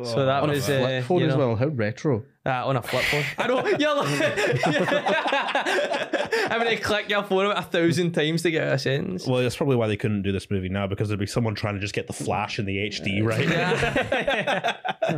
So 0.04 0.26
that 0.26 0.44
On 0.44 0.50
a 0.50 0.60
flip 0.60 1.04
uh, 1.04 1.08
phone 1.08 1.22
you 1.22 1.28
as 1.28 1.36
well. 1.36 1.56
How 1.56 1.68
retro. 1.68 2.24
uh, 2.46 2.68
on 2.68 2.76
a 2.76 2.82
flip 2.82 3.04
phone. 3.04 3.24
I 3.38 3.48
know. 3.48 3.66
You're 3.66 3.96
like, 3.96 4.08
having 6.52 6.68
to 6.68 6.78
click 6.78 7.10
your 7.10 7.24
phone 7.24 7.46
about 7.46 7.64
a 7.64 7.68
thousand 7.68 8.12
times 8.12 8.42
to 8.44 8.52
get 8.52 8.68
a 8.68 8.78
sentence. 8.78 9.26
Well, 9.26 9.42
that's 9.42 9.56
probably 9.56 9.78
why 9.78 9.88
they 9.88 9.98
couldn't 9.98 10.24
do 10.24 10.32
this 10.32 10.52
movie 10.52 10.70
now 10.70 10.88
because 10.88 11.08
there'd 11.08 11.20
be 11.20 11.26
someone 11.26 11.56
trying 11.56 11.76
to 11.76 11.80
just 11.80 11.94
get 11.94 12.08
the 12.08 12.14
flash 12.14 12.60
and 12.60 12.68
the 12.68 12.78
HD 12.78 13.24
right. 13.24 13.48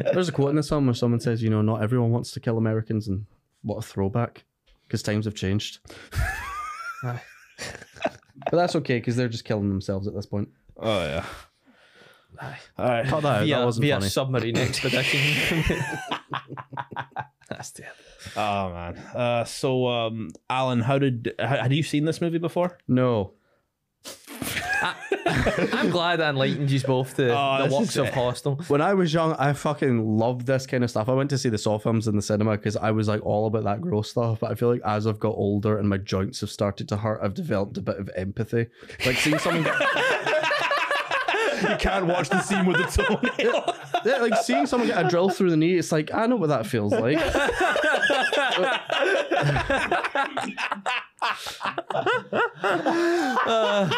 There's 0.14 0.30
a 0.30 0.32
quote 0.32 0.52
in 0.52 0.56
this 0.56 0.70
film 0.70 0.86
where 0.86 0.94
someone 0.94 1.20
says, 1.20 1.42
"You 1.42 1.50
know, 1.50 1.62
not 1.62 1.82
everyone 1.82 2.12
wants 2.12 2.32
to 2.32 2.40
kill 2.40 2.58
Americans," 2.58 3.08
and 3.08 3.26
what 3.64 3.78
a 3.78 3.82
throwback, 3.82 4.46
because 4.88 5.02
times 5.02 5.26
have 5.26 5.36
changed. 5.36 5.80
But 7.04 8.52
that's 8.52 8.76
okay 8.78 9.00
because 9.00 9.16
they're 9.16 9.30
just 9.30 9.46
killing 9.46 9.70
themselves 9.70 10.08
at 10.08 10.14
this 10.14 10.26
point. 10.26 10.50
Oh 10.78 11.00
yeah. 11.04 11.26
Aye. 12.40 12.58
All 12.78 12.86
right. 12.86 13.06
Cut 13.08 13.22
that 13.24 13.38
out. 13.38 13.44
Via, 13.46 13.58
that 13.58 13.66
wasn't 13.66 13.84
via 13.86 13.96
funny. 13.96 14.10
submarine 14.10 14.58
expedition. 14.58 15.64
That's 17.50 17.72
terrible. 17.72 17.96
Oh 18.36 18.70
man. 18.74 18.98
Uh, 19.16 19.44
so, 19.46 19.88
um, 19.88 20.30
Alan, 20.50 20.82
how 20.82 21.00
did 21.00 21.34
ha- 21.40 21.62
had 21.64 21.74
you 21.74 21.82
seen 21.84 22.06
this 22.06 22.20
movie 22.22 22.38
before? 22.40 22.78
no, 22.88 23.34
I'm 25.26 25.90
glad 25.90 26.22
I 26.22 26.30
enlightened 26.30 26.70
you 26.70 26.80
both 26.82 27.16
to 27.16 27.30
Oh, 27.36 27.58
the 27.60 27.64
this 27.66 27.74
works 27.74 27.90
is 27.92 27.98
of 27.98 28.06
it. 28.08 28.14
Hostel. 28.14 28.56
when 28.68 28.82
I 28.82 28.94
was 28.94 29.14
young, 29.14 29.34
I 29.34 29.54
fucking 29.54 30.18
loved 30.18 30.46
this 30.46 30.66
kind 30.68 30.84
of 30.84 30.90
stuff. 30.90 31.10
I 31.10 31.14
went 31.14 31.30
to 31.32 31.38
see 31.38 31.50
the 31.50 31.58
Saw 31.58 31.80
films 31.80 32.08
in 32.08 32.16
the 32.16 32.22
cinema 32.22 32.52
because 32.58 32.76
I 32.78 32.92
was 32.92 33.08
like 33.08 33.26
all 33.26 33.48
about 33.48 33.64
that 33.64 33.82
gross 33.82 34.12
stuff. 34.12 34.40
But 34.42 34.52
I 34.52 34.56
feel 34.56 34.70
like 34.70 34.82
as 34.86 35.08
I've 35.08 35.20
got 35.20 35.34
older 35.36 35.78
and 35.80 35.90
my 35.90 35.98
joints 35.98 36.42
have 36.42 36.50
started 36.52 36.88
to 36.90 36.98
hurt, 36.98 37.20
I've 37.24 37.34
developed 37.34 37.78
a 37.78 37.82
bit 37.82 37.98
of 37.98 38.10
empathy. 38.16 38.68
Like 39.06 39.16
seeing 39.18 39.40
someone 39.40 39.64
get 39.64 39.76
you 41.62 41.76
can't 41.78 42.06
watch 42.06 42.30
the 42.30 42.42
scene 42.42 42.66
with 42.66 42.78
the 42.78 42.84
toenail. 43.04 43.76
Yeah, 44.06 44.18
like 44.22 44.36
seeing 44.44 44.66
someone 44.66 44.88
get 44.88 45.06
a 45.06 45.10
drill 45.10 45.30
through 45.30 45.52
the 45.52 45.58
knee, 45.58 45.78
it's 45.78 45.92
like 45.92 46.14
I 46.14 46.26
know 46.28 46.36
what 46.36 46.50
that 46.50 46.66
feels 46.66 46.94
like. 46.94 47.18
Uh, 53.50 53.90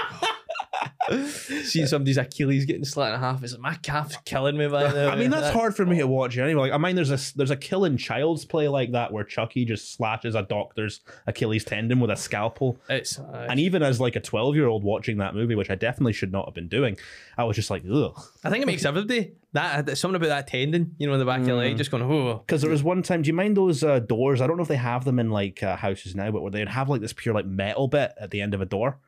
Seeing 1.63 1.87
somebody's 1.87 2.17
Achilles 2.17 2.65
getting 2.65 2.85
slit 2.85 3.13
in 3.13 3.19
half, 3.19 3.43
it's 3.43 3.53
like 3.53 3.61
my 3.61 3.75
calf's 3.75 4.17
killing 4.25 4.57
me 4.57 4.67
by 4.67 4.83
now. 4.93 5.09
I 5.09 5.15
mean, 5.15 5.31
that's 5.31 5.49
hard 5.53 5.75
for 5.75 5.85
me 5.85 5.97
to 5.97 6.07
watch 6.07 6.37
anyway. 6.37 6.61
Like, 6.69 6.71
I 6.71 6.77
mind 6.77 6.97
there's 6.97 7.11
a 7.11 7.37
there's 7.37 7.51
a 7.51 7.55
killing 7.57 7.97
child's 7.97 8.45
play 8.45 8.67
like 8.67 8.91
that 8.91 9.11
where 9.11 9.23
Chucky 9.23 9.65
just 9.65 9.93
slashes 9.93 10.35
a 10.35 10.43
doctor's 10.43 11.01
Achilles 11.27 11.63
tendon 11.63 11.99
with 11.99 12.11
a 12.11 12.15
scalpel. 12.15 12.79
It's 12.89 13.19
uh, 13.19 13.47
And 13.49 13.59
even 13.59 13.83
as 13.83 13.99
like 13.99 14.15
a 14.15 14.19
12 14.21 14.55
year 14.55 14.67
old 14.67 14.83
watching 14.83 15.17
that 15.17 15.35
movie, 15.35 15.55
which 15.55 15.69
I 15.69 15.75
definitely 15.75 16.13
should 16.13 16.31
not 16.31 16.45
have 16.45 16.53
been 16.53 16.67
doing, 16.69 16.97
I 17.37 17.43
was 17.43 17.55
just 17.55 17.69
like, 17.69 17.83
ugh. 17.91 18.19
I 18.43 18.49
think 18.49 18.63
it 18.63 18.67
makes 18.67 18.85
everybody 18.85 19.33
that 19.53 19.97
something 19.97 20.15
about 20.15 20.27
that 20.29 20.47
tendon, 20.47 20.95
you 20.99 21.07
know, 21.07 21.13
in 21.13 21.19
the 21.19 21.25
back 21.25 21.41
of 21.41 21.47
your 21.47 21.57
leg, 21.57 21.75
just 21.77 21.89
going, 21.89 22.03
oh, 22.03 22.43
Because 22.45 22.61
there 22.61 22.69
was 22.69 22.83
one 22.83 23.01
time, 23.01 23.23
do 23.23 23.27
you 23.27 23.33
mind 23.33 23.57
those 23.57 23.83
uh, 23.83 23.99
doors? 23.99 24.41
I 24.41 24.47
don't 24.47 24.57
know 24.57 24.63
if 24.63 24.69
they 24.69 24.75
have 24.75 25.05
them 25.05 25.17
in 25.17 25.31
like 25.31 25.63
uh, 25.63 25.75
houses 25.75 26.15
now, 26.15 26.29
but 26.31 26.41
where 26.41 26.51
they'd 26.51 26.67
have 26.69 26.87
like 26.89 27.01
this 27.01 27.13
pure 27.13 27.33
like 27.33 27.47
metal 27.47 27.87
bit 27.87 28.13
at 28.19 28.29
the 28.31 28.41
end 28.41 28.53
of 28.53 28.61
a 28.61 28.65
door. 28.65 28.99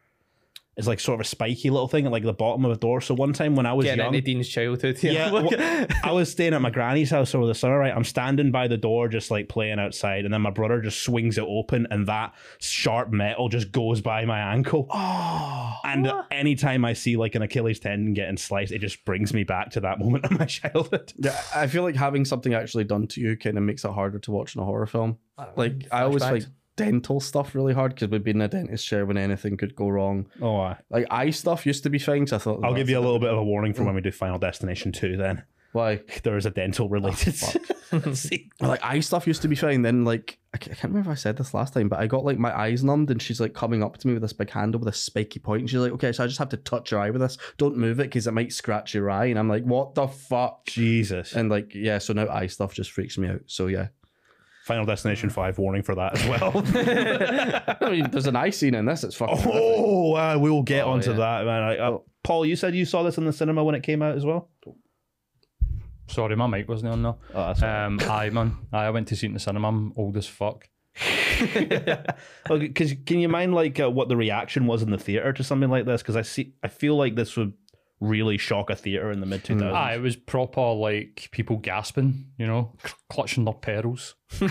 It's 0.78 0.88
like 0.88 1.02
sort 1.02 1.20
of 1.20 1.26
a 1.26 1.28
spiky 1.28 1.70
little 1.70 1.90
thing 1.90 2.06
at 2.06 2.14
like 2.14 2.24
the 2.24 2.32
bottom 2.32 2.64
of 2.64 2.72
a 2.72 2.78
door. 2.78 3.02
So 3.02 3.14
one 3.14 3.34
time 3.34 3.58
when 3.58 3.66
I 3.66 3.74
was 3.74 3.84
getting 3.84 4.06
young, 4.06 4.14
into 4.14 4.22
Dean's 4.26 4.48
childhood. 4.48 4.98
Yeah, 5.04 5.30
wha- 5.30 5.86
I 6.04 6.12
was 6.14 6.32
staying 6.32 6.54
at 6.54 6.62
my 6.62 6.70
granny's 6.70 7.10
house 7.10 7.36
over 7.36 7.46
the 7.46 7.54
summer, 7.54 7.78
right? 7.78 7.94
I'm 7.94 8.06
standing 8.06 8.52
by 8.52 8.70
the 8.70 8.78
door, 8.78 9.10
just 9.10 9.30
like 9.30 9.50
playing 9.50 9.80
outside, 9.80 10.24
and 10.24 10.34
then 10.34 10.42
my 10.42 10.50
brother 10.50 10.80
just 10.82 11.04
swings 11.04 11.38
it 11.38 11.44
open, 11.46 11.88
and 11.92 12.08
that 12.08 12.34
sharp 12.60 13.12
metal 13.12 13.50
just 13.50 13.74
goes 13.74 14.00
by 14.00 14.24
my 14.24 14.40
ankle. 14.40 14.88
Oh, 14.90 15.76
and 15.84 16.10
anytime 16.32 16.86
I 16.86 16.94
see 16.94 17.18
like 17.18 17.36
an 17.36 17.42
Achilles 17.42 17.80
tendon 17.82 18.14
getting 18.14 18.38
sliced, 18.38 18.72
it 18.72 18.80
just 18.80 19.04
brings 19.04 19.34
me 19.34 19.44
back 19.44 19.72
to 19.72 19.82
that 19.82 20.00
moment 20.04 20.24
of 20.24 20.40
my 20.40 20.46
childhood. 20.46 21.12
Yeah, 21.18 21.40
I 21.54 21.68
feel 21.68 21.84
like 21.84 21.98
having 21.98 22.24
something 22.24 22.54
actually 22.54 22.86
done 22.86 23.08
to 23.08 23.20
you 23.20 23.36
kind 23.36 23.58
of 23.58 23.64
makes 23.66 23.84
it 23.84 23.92
harder 23.92 24.20
to 24.20 24.32
watch 24.32 24.56
in 24.56 24.62
a 24.62 24.66
horror 24.66 24.86
film. 24.88 25.18
Like 25.58 25.88
I 25.92 26.04
always 26.04 26.24
Flashbacks. 26.24 26.32
like 26.32 26.44
dental 26.76 27.20
stuff 27.20 27.54
really 27.56 27.74
hard 27.74 27.96
because 27.96 28.10
we'd 28.10 28.24
be 28.24 28.32
in 28.32 28.42
a 28.42 28.48
dentist 28.48 28.88
chair 28.88 29.06
when 29.06 29.18
anything 29.18 29.58
could 29.58 29.76
go 29.76 29.90
wrong. 29.90 30.28
Oh, 30.42 30.62
I- 30.62 30.78
Like 30.90 31.08
eye 31.12 31.30
stuff 31.32 31.66
used 31.66 31.84
to 31.84 31.90
be 31.90 32.00
fine. 32.00 32.28
I 32.32 32.38
thought 32.38 32.64
I'll 32.64 32.74
give 32.74 32.90
you 32.90 32.98
a 32.98 33.02
little 33.02 33.20
bit 33.20 33.30
of 33.30 33.38
a 33.38 33.44
warning 33.44 33.74
for 33.74 33.84
when 33.84 33.94
mm. 33.94 33.96
we 33.96 34.02
do 34.02 34.12
Final 34.12 34.40
Destination 34.40 34.92
2 34.92 35.18
then. 35.18 35.44
why. 35.72 36.02
There 36.24 36.38
is 36.38 36.46
a 36.46 36.52
dental 36.52 36.90
related. 36.90 37.36
Ah, 37.42 37.48
fuck. 37.48 37.78
Like 38.62 38.84
eye 38.86 39.00
stuff 39.02 39.28
used 39.28 39.42
to 39.42 39.48
be 39.48 39.56
fine. 39.56 39.82
Then 39.82 40.06
like 40.06 40.38
I 40.54 40.56
I 40.56 40.58
can't 40.58 40.84
remember 40.84 41.10
if 41.12 41.14
I 41.14 41.16
said 41.16 41.38
this 41.38 41.54
last 41.54 41.74
time, 41.74 41.90
but 41.90 42.00
I 42.00 42.08
got 42.08 42.24
like 42.24 42.38
my 42.38 42.58
eyes 42.58 42.84
numbed, 42.84 43.12
and 43.12 43.22
she's 43.22 43.42
like 43.42 43.54
coming 43.54 43.84
up 43.84 43.98
to 43.98 44.08
me 44.08 44.14
with 44.14 44.22
this 44.22 44.34
big 44.34 44.50
handle 44.50 44.80
with 44.80 44.88
a 44.88 44.94
spiky 44.94 45.40
point, 45.40 45.62
and 45.62 45.70
she's 45.70 45.80
like, 45.80 45.92
"Okay, 45.94 46.12
so 46.12 46.24
I 46.24 46.28
just 46.28 46.40
have 46.40 46.50
to 46.50 46.58
touch 46.58 46.92
your 46.92 47.00
eye 47.00 47.10
with 47.10 47.22
this. 47.22 47.38
Don't 47.58 47.76
move 47.78 48.00
it 48.00 48.04
because 48.04 48.28
it 48.28 48.34
might 48.34 48.54
scratch 48.54 48.94
your 48.94 49.10
eye." 49.10 49.26
And 49.26 49.38
I'm 49.40 49.50
like, 49.50 49.64
"What 49.64 49.96
the 49.96 50.08
fuck?" 50.08 50.66
Jesus. 50.66 51.34
And 51.34 51.50
like, 51.50 51.74
yeah, 51.74 51.98
so 51.98 52.14
now 52.14 52.30
eye 52.30 52.48
stuff 52.48 52.74
just 52.74 52.92
freaks 52.92 53.18
me 53.18 53.28
out. 53.28 53.42
So 53.48 53.68
yeah, 53.68 53.88
Final 54.66 54.86
Destination 54.86 55.30
5 55.30 55.58
warning 55.58 55.82
for 55.84 55.96
that 55.96 56.18
as 56.20 56.28
well. 56.28 56.52
I 57.82 57.90
mean, 57.90 58.12
there's 58.12 58.28
an 58.28 58.36
eye 58.36 58.52
scene 58.52 58.76
in 58.76 58.86
this. 58.86 59.04
It's 59.04 59.16
fucking. 59.16 59.44
oh, 59.52 60.14
uh, 60.16 60.38
we 60.40 60.50
will 60.52 60.62
get 60.64 60.86
Oh, 60.86 60.92
onto 60.92 61.12
yeah. 61.12 61.18
that, 61.18 61.46
man. 61.46 61.64
I, 61.64 61.78
uh, 61.78 61.98
Paul, 62.24 62.46
you 62.46 62.56
said 62.56 62.76
you 62.76 62.86
saw 62.86 63.02
this 63.04 63.18
in 63.18 63.26
the 63.26 63.34
cinema 63.34 63.64
when 63.64 63.74
it 63.76 63.82
came 63.82 64.02
out 64.04 64.16
as 64.16 64.24
well? 64.26 64.50
Sorry, 66.08 66.36
my 66.36 66.46
mic 66.46 66.68
wasn't 66.70 66.92
on 66.92 67.02
there. 67.04 67.16
Oh, 67.34 67.48
that's 67.48 67.64
Um, 67.64 68.00
aye, 68.04 68.30
man. 68.30 68.58
Aye, 68.72 68.86
I 68.86 68.90
went 68.92 69.08
to 69.08 69.16
see 69.16 69.26
it 69.26 69.30
in 69.30 69.34
the 69.34 69.40
cinema. 69.40 69.68
I'm 69.70 69.94
old 69.96 70.16
as 70.18 70.28
fuck. 70.28 70.68
Because 72.48 72.94
can 73.06 73.20
you 73.20 73.30
mind 73.30 73.56
like 73.56 73.80
uh, 73.80 73.90
what 73.90 74.10
the 74.10 74.16
reaction 74.18 74.68
was 74.68 74.84
in 74.84 74.92
the 74.92 74.98
theater 74.98 75.34
to 75.34 75.44
something 75.44 75.70
like 75.70 75.86
this? 75.86 76.02
Because 76.02 76.16
I 76.16 76.22
see, 76.22 76.54
I 76.64 76.68
feel 76.68 76.96
like 76.96 77.16
this 77.16 77.36
would 77.38 77.54
really 78.02 78.38
shock 78.38 78.70
a 78.70 78.76
theater 78.76 79.12
in 79.12 79.20
the 79.22 79.26
mid 79.26 79.44
2000s. 79.46 79.72
Aye, 79.74 79.94
it 79.96 80.02
was 80.02 80.16
proper 80.18 80.72
like 80.74 81.30
people 81.32 81.56
gasping, 81.58 82.26
you 82.38 82.46
know, 82.48 82.74
c- 82.86 82.92
clutching 83.10 83.46
their 83.46 83.54
pearls. 83.54 84.16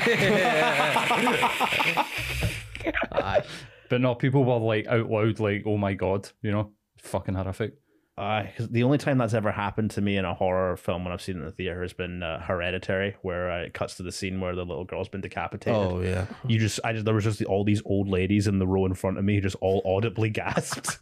Aye. 3.12 3.42
But 3.88 4.00
no, 4.00 4.14
people 4.14 4.44
were 4.44 4.58
like 4.58 4.86
out 4.86 5.10
loud, 5.10 5.40
like, 5.40 5.64
"Oh 5.66 5.76
my 5.76 5.94
god," 5.94 6.28
you 6.42 6.52
know, 6.52 6.70
fucking 6.98 7.34
horrific. 7.34 7.74
Aye, 8.16 8.52
'cause 8.56 8.68
the 8.68 8.82
only 8.82 8.98
time 8.98 9.16
that's 9.18 9.32
ever 9.34 9.50
happened 9.50 9.90
to 9.92 10.00
me 10.02 10.16
in 10.16 10.24
a 10.26 10.34
horror 10.34 10.76
film 10.76 11.04
when 11.04 11.12
I've 11.12 11.22
seen 11.22 11.36
it 11.36 11.40
in 11.40 11.44
the 11.46 11.50
theater 11.52 11.80
has 11.82 11.92
been 11.94 12.22
uh, 12.22 12.40
Hereditary, 12.40 13.16
where 13.22 13.50
uh, 13.50 13.62
it 13.62 13.74
cuts 13.74 13.96
to 13.96 14.02
the 14.02 14.12
scene 14.12 14.40
where 14.40 14.54
the 14.54 14.64
little 14.64 14.84
girl's 14.84 15.08
been 15.08 15.22
decapitated. 15.22 15.74
Oh 15.80 16.00
yeah. 16.02 16.26
You 16.46 16.58
just, 16.58 16.80
I 16.84 16.92
just, 16.92 17.04
there 17.06 17.14
was 17.14 17.24
just 17.24 17.42
all 17.44 17.64
these 17.64 17.82
old 17.86 18.08
ladies 18.08 18.46
in 18.46 18.58
the 18.58 18.66
row 18.66 18.84
in 18.84 18.94
front 18.94 19.16
of 19.18 19.24
me 19.24 19.36
who 19.36 19.40
just 19.40 19.56
all 19.62 19.80
audibly 19.86 20.28
gasped. 20.30 20.98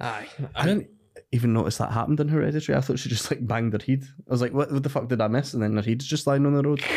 Aye. 0.00 0.26
I 0.54 0.66
didn't 0.66 0.88
even 1.32 1.52
notice 1.54 1.78
that 1.78 1.90
happened 1.92 2.20
in 2.20 2.28
Hereditary. 2.28 2.76
I 2.76 2.82
thought 2.82 2.98
she 2.98 3.08
just 3.08 3.30
like 3.30 3.46
banged 3.46 3.72
her 3.72 3.78
head. 3.84 4.04
I 4.28 4.30
was 4.30 4.42
like, 4.42 4.52
what, 4.52 4.70
what 4.70 4.82
the 4.82 4.88
fuck 4.88 5.08
did 5.08 5.20
I 5.20 5.28
miss? 5.28 5.54
And 5.54 5.62
then 5.62 5.74
her 5.76 5.82
head's 5.82 6.06
just 6.06 6.26
lying 6.26 6.44
on 6.46 6.54
the 6.54 6.62
road. 6.62 6.82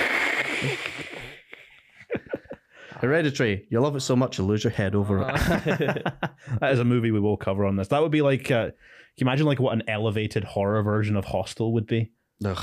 Hereditary. 3.00 3.65
You 3.69 3.80
love 3.80 3.95
it 3.95 4.02
so 4.02 4.15
much, 4.15 4.38
you 4.38 4.43
lose 4.43 4.63
your 4.63 4.71
head 4.71 4.93
over 4.95 5.21
it. 5.21 5.28
that 6.60 6.71
is 6.71 6.80
a 6.80 6.86
movie 6.86 7.12
we 7.12 7.19
will 7.19 7.38
cover 7.38 7.65
on 7.65 7.76
this. 7.76 7.88
That 7.89 8.02
would 8.02 8.12
be 8.12 8.21
like, 8.21 8.52
uh, 8.52 8.65
can 8.65 8.74
you 9.17 9.28
imagine 9.28 9.45
like 9.45 9.60
what 9.60 9.74
an 9.74 9.84
elevated 9.88 10.43
horror 10.43 10.84
version 10.84 11.15
of 11.15 11.26
Hostel 11.26 11.74
would 11.74 11.88
be? 11.88 12.12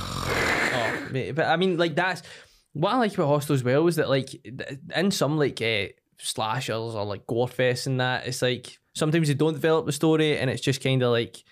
Oh, 0.75 1.09
mate, 1.11 1.33
but 1.33 1.45
I 1.45 1.57
mean, 1.57 1.77
like 1.77 1.95
that's 1.95 2.23
what 2.73 2.95
I 2.95 2.97
like 2.97 3.13
about 3.13 3.27
Hostel 3.27 3.55
as 3.55 3.63
well 3.63 3.87
is 3.89 3.97
that 3.97 4.09
like 4.09 4.31
in 4.97 5.11
some 5.11 5.37
like 5.37 5.61
uh, 5.61 5.89
slashers 6.19 6.95
or 6.95 7.05
like 7.05 7.27
gore 7.27 7.49
fest 7.49 7.87
and 7.87 8.01
that 8.01 8.27
it's 8.27 8.41
like 8.41 8.79
sometimes 8.95 9.29
they 9.29 9.35
don't 9.35 9.53
develop 9.53 9.85
the 9.85 9.93
story 9.93 10.39
and 10.39 10.49
it's 10.49 10.63
just 10.63 10.83
kind 10.83 11.03
of 11.03 11.11
like 11.11 11.45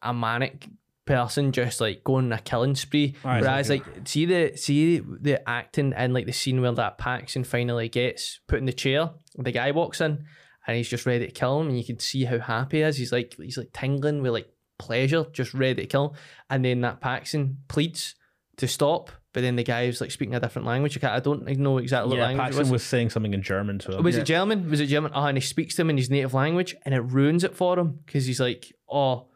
a 0.00 0.14
manic 0.14 0.68
person 1.04 1.50
just 1.52 1.80
like 1.80 2.04
going 2.04 2.26
on 2.26 2.32
a 2.32 2.38
killing 2.38 2.74
spree. 2.74 3.14
Aye, 3.24 3.40
Whereas 3.40 3.68
like 3.68 3.84
see 4.04 4.24
the 4.24 4.56
see 4.56 5.00
the 5.00 5.46
acting 5.48 5.92
in 5.96 6.12
like 6.12 6.26
the 6.26 6.32
scene 6.32 6.60
where 6.60 6.72
that 6.72 6.98
Paxton 6.98 7.44
finally 7.44 7.88
gets 7.88 8.40
put 8.46 8.58
in 8.58 8.66
the 8.66 8.72
chair, 8.72 9.10
the 9.36 9.52
guy 9.52 9.70
walks 9.72 10.00
in 10.00 10.24
and 10.66 10.76
he's 10.76 10.88
just 10.88 11.06
ready 11.06 11.26
to 11.26 11.32
kill 11.32 11.60
him 11.60 11.68
and 11.68 11.78
you 11.78 11.84
can 11.84 11.98
see 11.98 12.24
how 12.24 12.38
happy 12.38 12.78
he 12.78 12.82
is. 12.82 12.96
He's 12.96 13.12
like 13.12 13.34
he's 13.38 13.58
like 13.58 13.72
tingling 13.72 14.22
with 14.22 14.32
like 14.32 14.48
pleasure, 14.78 15.26
just 15.32 15.54
ready 15.54 15.82
to 15.82 15.86
kill 15.86 16.10
him. 16.10 16.16
And 16.50 16.64
then 16.64 16.80
that 16.82 17.00
Paxton 17.00 17.58
pleads 17.68 18.14
to 18.58 18.68
stop, 18.68 19.10
but 19.32 19.40
then 19.40 19.56
the 19.56 19.64
guy 19.64 19.86
was 19.86 20.00
like 20.00 20.10
speaking 20.10 20.34
a 20.34 20.40
different 20.40 20.66
language. 20.66 21.02
I, 21.02 21.16
I 21.16 21.20
don't 21.20 21.46
know 21.58 21.78
exactly 21.78 22.10
what 22.10 22.18
yeah, 22.18 22.26
language 22.26 22.42
it 22.42 22.44
Paxton 22.44 22.60
was. 22.60 22.70
was 22.70 22.82
saying 22.84 23.10
something 23.10 23.34
in 23.34 23.42
German 23.42 23.78
to 23.80 23.96
him. 23.96 24.04
Was 24.04 24.16
it 24.16 24.24
German? 24.24 24.70
Was 24.70 24.80
it 24.80 24.86
German? 24.86 25.10
Oh, 25.14 25.24
and 25.24 25.36
he 25.36 25.42
speaks 25.42 25.74
to 25.76 25.82
him 25.82 25.90
in 25.90 25.96
his 25.96 26.10
native 26.10 26.34
language, 26.34 26.76
and 26.84 26.94
it 26.94 27.00
ruins 27.00 27.42
it 27.42 27.56
for 27.56 27.78
him 27.78 28.00
because 28.04 28.26
he's 28.26 28.40
like, 28.40 28.72
"Oh, 28.90 29.28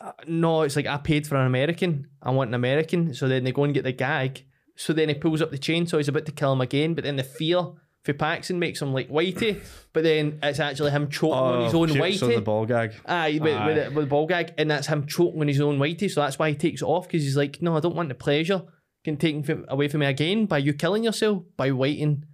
uh, 0.00 0.12
no!" 0.26 0.62
It's 0.62 0.76
like 0.76 0.86
I 0.86 0.96
paid 0.96 1.26
for 1.26 1.36
an 1.36 1.46
American. 1.46 2.08
I 2.22 2.30
want 2.30 2.48
an 2.48 2.54
American. 2.54 3.14
So 3.14 3.28
then 3.28 3.44
they 3.44 3.52
go 3.52 3.64
and 3.64 3.74
get 3.74 3.84
the 3.84 3.92
gag. 3.92 4.44
So 4.76 4.92
then 4.92 5.08
he 5.08 5.14
pulls 5.14 5.40
up 5.40 5.50
the 5.50 5.58
chainsaw. 5.58 5.98
He's 5.98 6.08
about 6.08 6.26
to 6.26 6.32
kill 6.32 6.52
him 6.52 6.60
again, 6.60 6.94
but 6.94 7.04
then 7.04 7.16
the 7.16 7.22
fear 7.22 7.64
for 8.02 8.12
Paxton 8.12 8.58
makes 8.58 8.82
him 8.82 8.92
like 8.92 9.08
whitey. 9.08 9.62
But 9.92 10.02
then 10.02 10.38
it's 10.42 10.60
actually 10.60 10.90
him 10.90 11.08
choking 11.08 11.38
on 11.38 11.64
his 11.64 11.74
own 11.74 11.88
pukes 11.88 12.22
on 12.22 12.30
the 12.30 12.40
ball 12.40 12.66
gag. 12.66 12.92
Aye, 13.06 13.38
with, 13.40 13.54
Aye. 13.54 13.66
with, 13.66 13.76
the, 13.76 13.90
with 13.92 14.04
the 14.06 14.10
ball 14.10 14.26
gag, 14.26 14.52
and 14.58 14.70
that's 14.70 14.88
him 14.88 15.06
choking 15.06 15.40
on 15.40 15.48
his 15.48 15.60
own 15.60 15.78
whitey. 15.78 16.10
So 16.10 16.20
that's 16.20 16.38
why 16.38 16.50
he 16.50 16.56
takes 16.56 16.82
it 16.82 16.86
off 16.86 17.06
because 17.06 17.22
he's 17.22 17.36
like, 17.36 17.62
no, 17.62 17.76
I 17.76 17.80
don't 17.80 17.94
want 17.94 18.08
the 18.08 18.14
pleasure. 18.14 18.62
Can 19.04 19.18
take 19.18 19.46
away 19.68 19.88
from 19.88 20.00
me 20.00 20.06
again 20.06 20.46
by 20.46 20.56
you 20.56 20.72
killing 20.72 21.04
yourself 21.04 21.42
by 21.58 21.70
waiting, 21.72 22.24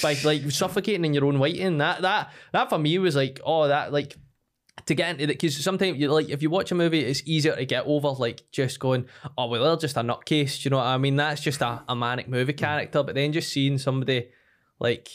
by 0.00 0.16
like 0.22 0.48
suffocating 0.52 1.04
in 1.04 1.12
your 1.12 1.24
own 1.24 1.40
waiting. 1.40 1.78
That 1.78 2.02
that 2.02 2.30
that 2.52 2.70
for 2.70 2.78
me 2.78 2.98
was 2.98 3.16
like, 3.16 3.40
oh, 3.44 3.66
that 3.66 3.92
like 3.92 4.16
to 4.86 4.94
get 4.94 5.10
into 5.10 5.24
it 5.24 5.26
because 5.28 5.62
sometimes 5.62 5.98
you 5.98 6.10
like 6.10 6.28
if 6.28 6.42
you 6.42 6.50
watch 6.50 6.70
a 6.72 6.74
movie, 6.74 7.00
it's 7.00 7.22
easier 7.26 7.54
to 7.56 7.64
get 7.64 7.84
over 7.86 8.08
like 8.10 8.42
just 8.52 8.78
going, 8.80 9.06
oh 9.38 9.46
well, 9.46 9.64
they're 9.64 9.76
just 9.76 9.96
a 9.96 10.00
nutcase. 10.00 10.62
Do 10.62 10.66
you 10.66 10.70
know 10.70 10.78
what 10.78 10.86
I 10.86 10.98
mean? 10.98 11.16
That's 11.16 11.40
just 11.40 11.60
a, 11.62 11.82
a 11.88 11.94
manic 11.96 12.28
movie 12.28 12.52
character. 12.52 13.02
But 13.02 13.14
then 13.14 13.32
just 13.32 13.52
seeing 13.52 13.78
somebody 13.78 14.28
like, 14.78 15.08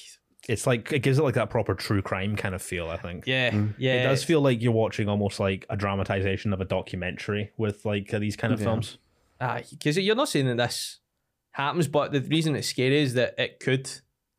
It's 0.48 0.68
like 0.68 0.92
it 0.92 1.00
gives 1.00 1.18
it 1.20 1.24
like 1.24 1.36
that 1.36 1.50
proper 1.50 1.74
true 1.76 2.02
crime 2.02 2.36
kind 2.36 2.54
of 2.56 2.62
feel. 2.62 2.90
I 2.90 2.98
think. 2.98 3.26
yeah, 3.28 3.54
yeah, 3.78 3.94
It 3.94 4.04
does 4.04 4.24
feel 4.24 4.42
like 4.42 4.62
you're 4.62 4.72
watching 4.72 5.10
almost 5.10 5.40
like 5.40 5.66
a 5.70 5.76
dramatization 5.78 6.54
of 6.54 6.62
a 6.62 6.66
documentary 6.66 7.52
with 7.58 7.86
like 7.86 8.14
uh, 8.14 8.20
these 8.20 8.36
kind 8.36 8.54
of 8.54 8.60
Yeah. 8.60 8.66
films. 8.66 8.98
because 9.72 9.98
you're 9.98 10.16
not 10.16 10.30
saying 10.30 10.48
that 10.48 10.58
this 10.58 11.00
happens, 11.52 11.88
but 11.88 12.12
the 12.12 12.22
reason 12.22 12.56
it's 12.56 12.68
scary 12.68 13.00
is 13.02 13.14
that 13.16 13.34
it 13.40 13.60
could 13.60 13.90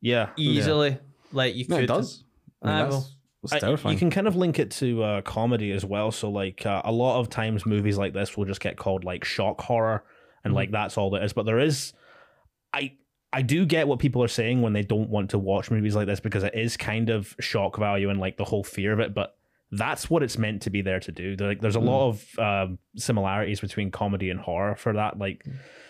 Yeah, 0.01 0.29
easily, 0.37 0.99
like 1.31 1.55
you 1.55 1.65
No, 1.67 1.75
could. 1.77 1.83
it 1.85 1.87
does. 1.87 2.23
I 2.61 2.67
mean, 2.67 2.75
Aye, 2.75 2.89
that's, 2.89 3.15
well. 3.41 3.49
that's 3.51 3.63
I- 3.85 3.91
you 3.91 3.97
can 3.97 4.09
kind 4.09 4.27
of 4.27 4.35
link 4.35 4.59
it 4.59 4.71
to 4.71 5.03
uh, 5.03 5.21
comedy 5.21 5.71
as 5.71 5.85
well. 5.85 6.11
So 6.11 6.29
like 6.29 6.65
uh, 6.65 6.81
a 6.83 6.91
lot 6.91 7.19
of 7.19 7.29
times 7.29 7.65
movies 7.65 7.97
like 7.97 8.13
this 8.13 8.35
will 8.35 8.45
just 8.45 8.61
get 8.61 8.77
called 8.77 9.03
like 9.03 9.23
shock 9.23 9.61
horror, 9.61 10.03
and 10.43 10.53
like 10.53 10.71
that's 10.71 10.97
all 10.97 11.13
it 11.15 11.23
is. 11.23 11.33
But 11.33 11.45
there 11.45 11.59
is, 11.59 11.93
I 12.73 12.93
I 13.31 13.41
do 13.41 13.65
get 13.65 13.87
what 13.87 13.99
people 13.99 14.23
are 14.23 14.27
saying 14.27 14.61
when 14.61 14.73
they 14.73 14.83
don't 14.83 15.09
want 15.09 15.29
to 15.31 15.37
watch 15.39 15.69
movies 15.69 15.95
like 15.95 16.07
this 16.07 16.19
because 16.19 16.43
it 16.43 16.55
is 16.55 16.77
kind 16.77 17.09
of 17.09 17.35
shock 17.39 17.77
value 17.77 18.09
and 18.09 18.19
like 18.19 18.37
the 18.37 18.45
whole 18.45 18.63
fear 18.63 18.93
of 18.93 18.99
it. 18.99 19.13
But 19.13 19.35
that's 19.71 20.09
what 20.09 20.23
it's 20.23 20.37
meant 20.37 20.61
to 20.61 20.69
be 20.69 20.81
there 20.81 20.99
to 21.01 21.11
do. 21.11 21.35
Like 21.37 21.61
there's 21.61 21.75
a 21.75 21.79
lot 21.81 22.07
of 22.07 22.39
um, 22.39 22.79
similarities 22.95 23.59
between 23.59 23.91
comedy 23.91 24.29
and 24.29 24.39
horror 24.39 24.75
for 24.75 24.93
that. 24.93 25.19
Like 25.19 25.45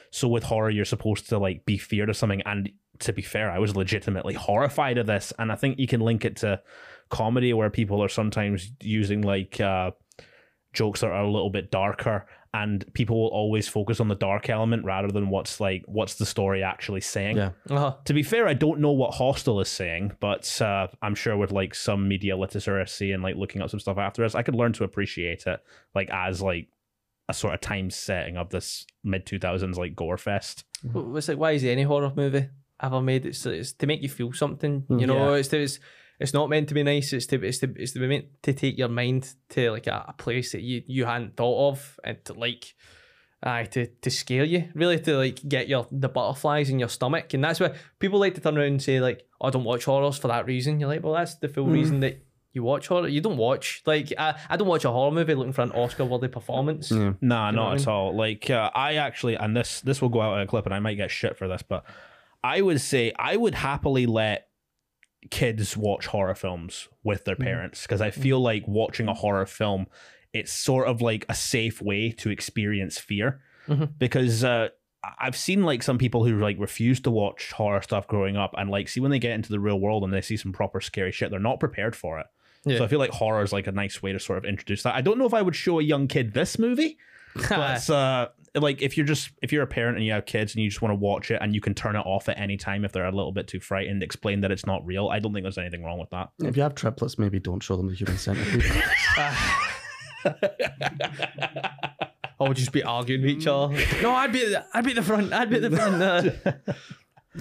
so 0.09 0.27
with 0.27 0.43
horror, 0.43 0.69
you're 0.69 0.85
supposed 0.85 1.29
to 1.29 1.37
like 1.37 1.65
be 1.65 1.77
feared 1.77 2.09
of 2.09 2.17
something 2.17 2.41
and. 2.41 2.69
To 3.01 3.13
be 3.13 3.21
fair, 3.21 3.51
I 3.51 3.59
was 3.59 3.75
legitimately 3.75 4.33
horrified 4.33 4.97
of 4.97 5.05
this, 5.05 5.31
and 5.37 5.51
I 5.51 5.55
think 5.55 5.77
you 5.77 5.85
can 5.85 5.99
link 6.01 6.25
it 6.25 6.37
to 6.37 6.59
comedy 7.09 7.53
where 7.53 7.69
people 7.69 8.03
are 8.03 8.09
sometimes 8.09 8.71
using 8.81 9.21
like 9.21 9.59
uh, 9.61 9.91
jokes 10.73 11.01
that 11.01 11.07
are 11.11 11.21
a 11.23 11.29
little 11.31 11.49
bit 11.49 11.71
darker 11.71 12.25
and 12.53 12.85
people 12.93 13.19
will 13.21 13.29
always 13.29 13.67
focus 13.67 13.99
on 13.99 14.07
the 14.07 14.15
dark 14.15 14.49
element 14.49 14.85
rather 14.85 15.09
than 15.09 15.29
what's 15.29 15.59
like 15.59 15.83
what's 15.85 16.15
the 16.15 16.25
story 16.25 16.63
actually 16.63 17.01
saying 17.01 17.37
Yeah. 17.37 17.51
Uh-huh. 17.69 17.95
to 18.05 18.13
be 18.13 18.23
fair 18.23 18.47
i 18.47 18.53
don't 18.53 18.79
know 18.79 18.91
what 18.91 19.13
hostel 19.13 19.59
is 19.59 19.69
saying 19.69 20.13
but 20.19 20.59
uh, 20.61 20.87
i'm 21.01 21.13
sure 21.15 21.35
with 21.35 21.51
like 21.51 21.75
some 21.75 22.07
media 22.07 22.37
literacy 22.37 23.11
and 23.11 23.21
like 23.21 23.35
looking 23.35 23.61
up 23.61 23.69
some 23.69 23.79
stuff 23.79 23.97
after 23.97 24.21
this 24.23 24.33
i 24.35 24.43
could 24.43 24.55
learn 24.55 24.71
to 24.73 24.83
appreciate 24.85 25.45
it 25.45 25.59
like 25.93 26.09
as 26.11 26.41
like 26.41 26.67
a 27.29 27.33
sort 27.33 27.53
of 27.53 27.59
time 27.59 27.89
setting 27.89 28.37
of 28.37 28.49
this 28.49 28.85
mid 29.03 29.25
2000s 29.25 29.75
like 29.75 29.95
gore 29.95 30.17
fest 30.17 30.63
Well, 30.83 31.17
It's 31.17 31.27
like 31.27 31.37
why 31.37 31.51
is 31.51 31.63
any 31.65 31.83
horror 31.83 32.13
movie 32.15 32.47
ever 32.81 33.01
made? 33.01 33.25
It's, 33.25 33.45
it's 33.45 33.73
to 33.73 33.87
make 33.87 34.01
you 34.03 34.07
feel 34.09 34.31
something. 34.33 34.85
You 34.89 35.07
know, 35.07 35.31
Yeah. 35.33 35.39
it's, 35.39 35.47
to, 35.49 35.59
it's 35.61 35.79
it's 36.19 36.33
not 36.33 36.49
meant 36.49 36.67
to 36.69 36.73
be 36.73 36.83
nice. 36.83 37.13
It's 37.13 37.27
to 37.27 37.43
it's 37.43 37.59
to 37.59 37.73
it's 37.75 37.91
to 37.93 37.99
be 37.99 38.07
meant 38.07 38.25
to 38.43 38.53
take 38.53 38.77
your 38.77 38.89
mind 38.89 39.33
to 39.49 39.71
like 39.71 39.87
a, 39.87 40.05
a 40.09 40.13
place 40.13 40.51
that 40.51 40.61
you 40.61 40.83
you 40.87 41.05
hadn't 41.05 41.35
thought 41.37 41.69
of 41.69 41.99
and 42.03 42.23
to 42.25 42.33
like. 42.33 42.75
Aye, 43.43 43.65
to, 43.65 43.85
to 43.85 44.09
scare 44.09 44.43
you, 44.43 44.67
really, 44.73 44.99
to 44.99 45.15
like 45.15 45.47
get 45.47 45.67
your 45.67 45.85
the 45.91 46.09
butterflies 46.09 46.71
in 46.71 46.79
your 46.79 46.89
stomach, 46.89 47.35
and 47.35 47.43
that's 47.43 47.59
why 47.59 47.75
people 47.99 48.19
like 48.19 48.33
to 48.33 48.41
turn 48.41 48.57
around 48.57 48.65
and 48.65 48.81
say 48.81 48.99
like, 48.99 49.27
"I 49.39 49.51
don't 49.51 49.63
watch 49.63 49.85
horrors 49.85 50.17
for 50.17 50.27
that 50.29 50.47
reason." 50.47 50.79
You're 50.79 50.89
like, 50.89 51.03
well, 51.03 51.13
that's 51.13 51.35
the 51.35 51.47
full 51.47 51.67
reason 51.67 51.99
that 51.99 52.25
you 52.53 52.63
watch 52.63 52.87
horror. 52.87 53.07
You 53.07 53.21
don't 53.21 53.37
watch 53.37 53.83
like 53.85 54.11
I, 54.17 54.39
I 54.49 54.57
don't 54.57 54.67
watch 54.67 54.85
a 54.85 54.91
horror 54.91 55.11
movie 55.11 55.35
looking 55.35 55.53
for 55.53 55.61
an 55.61 55.71
Oscar-worthy 55.71 56.29
performance. 56.29 56.89
Nah, 56.89 57.11
know 57.11 57.15
what 57.19 57.31
I 57.31 57.51
not 57.51 57.71
mean? 57.73 57.81
at 57.81 57.87
all. 57.87 58.15
Like 58.15 58.49
uh, 58.49 58.71
I 58.73 58.95
actually, 58.95 59.35
and 59.35 59.55
this 59.55 59.81
this 59.81 60.01
will 60.01 60.09
go 60.09 60.21
out 60.21 60.33
in 60.37 60.41
a 60.41 60.47
clip, 60.47 60.65
and 60.65 60.73
I 60.73 60.79
might 60.79 60.95
get 60.95 61.11
shit 61.11 61.37
for 61.37 61.47
this, 61.47 61.61
but 61.61 61.83
I 62.43 62.61
would 62.61 62.81
say 62.81 63.13
I 63.19 63.37
would 63.37 63.53
happily 63.53 64.07
let 64.07 64.47
kids 65.31 65.75
watch 65.75 66.07
horror 66.07 66.35
films 66.35 66.87
with 67.03 67.25
their 67.25 67.35
parents 67.35 67.83
because 67.83 68.01
I 68.01 68.11
feel 68.11 68.39
like 68.39 68.67
watching 68.67 69.07
a 69.07 69.13
horror 69.13 69.45
film, 69.45 69.87
it's 70.33 70.51
sort 70.51 70.87
of 70.87 71.01
like 71.01 71.25
a 71.29 71.33
safe 71.33 71.81
way 71.81 72.11
to 72.11 72.29
experience 72.29 72.97
fear. 72.97 73.41
Mhm. 73.67 73.93
Because 73.97 74.43
uh, 74.43 74.69
I've 75.19 75.35
seen 75.35 75.63
like 75.63 75.83
some 75.83 75.97
people 75.97 76.25
who 76.25 76.39
like 76.39 76.57
refuse 76.59 76.99
to 77.01 77.11
watch 77.11 77.51
horror 77.51 77.81
stuff 77.81 78.07
growing 78.07 78.37
up, 78.37 78.53
and 78.57 78.69
like 78.69 78.87
see 78.89 78.99
when 78.99 79.11
they 79.11 79.19
get 79.19 79.31
into 79.31 79.49
the 79.49 79.59
real 79.59 79.79
world 79.79 80.03
and 80.03 80.13
they 80.13 80.21
see 80.21 80.37
some 80.37 80.53
proper 80.53 80.81
scary 80.81 81.11
shit, 81.11 81.31
they're 81.31 81.39
not 81.39 81.59
prepared 81.59 81.95
for 81.95 82.19
it. 82.19 82.27
Yeah. 82.65 82.79
So 82.79 82.83
I 82.83 82.87
feel 82.87 82.99
like 82.99 83.11
horror 83.11 83.43
is 83.43 83.53
like 83.53 83.67
a 83.67 83.71
nice 83.71 84.01
way 84.01 84.11
to 84.11 84.19
sort 84.19 84.37
of 84.37 84.45
introduce 84.45 84.83
that. 84.83 84.95
I 84.95 85.01
don't 85.01 85.17
know 85.17 85.25
if 85.25 85.33
I 85.33 85.41
would 85.41 85.55
show 85.55 85.79
a 85.79 85.83
young 85.83 86.07
kid 86.07 86.33
this 86.33 86.59
movie, 86.59 86.97
but 87.49 87.89
uh, 87.89 88.29
like 88.61 88.81
if 88.81 88.97
you're 88.97 89.05
just 89.05 89.31
if 89.41 89.51
you're 89.51 89.63
a 89.63 89.67
parent 89.67 89.97
and 89.97 90.05
you 90.05 90.13
have 90.13 90.25
kids 90.25 90.55
and 90.55 90.63
you 90.63 90.69
just 90.69 90.81
want 90.81 90.91
to 90.91 90.95
watch 90.95 91.31
it 91.31 91.39
and 91.41 91.55
you 91.55 91.61
can 91.61 91.73
turn 91.73 91.95
it 91.95 92.05
off 92.05 92.29
at 92.29 92.39
any 92.39 92.57
time 92.57 92.85
if 92.85 92.91
they're 92.91 93.05
a 93.05 93.11
little 93.11 93.31
bit 93.31 93.47
too 93.47 93.59
frightened, 93.59 94.03
explain 94.03 94.41
that 94.41 94.51
it's 94.51 94.65
not 94.65 94.85
real. 94.85 95.09
I 95.09 95.19
don't 95.19 95.33
think 95.33 95.43
there's 95.43 95.57
anything 95.57 95.83
wrong 95.83 95.99
with 95.99 96.09
that. 96.11 96.29
If 96.39 96.57
you 96.57 96.63
have 96.63 96.75
triplets, 96.75 97.17
maybe 97.17 97.39
don't 97.39 97.61
show 97.61 97.77
them 97.77 97.87
the 97.87 97.95
human 97.95 98.17
centipede. 98.17 98.63
Or 102.39 102.53
just 102.53 102.71
be 102.71 102.83
arguing 102.83 103.21
with 103.21 103.31
each 103.31 103.47
other. 103.47 103.75
No, 104.01 104.11
I'd 104.11 104.31
be, 104.31 104.55
I'd 104.73 104.85
be 104.85 104.91
at 104.91 104.95
the 104.95 105.01
front. 105.01 105.33
I'd 105.33 105.49
be 105.49 105.55
at 105.55 105.63
the 105.63 105.75
front. 105.75 106.01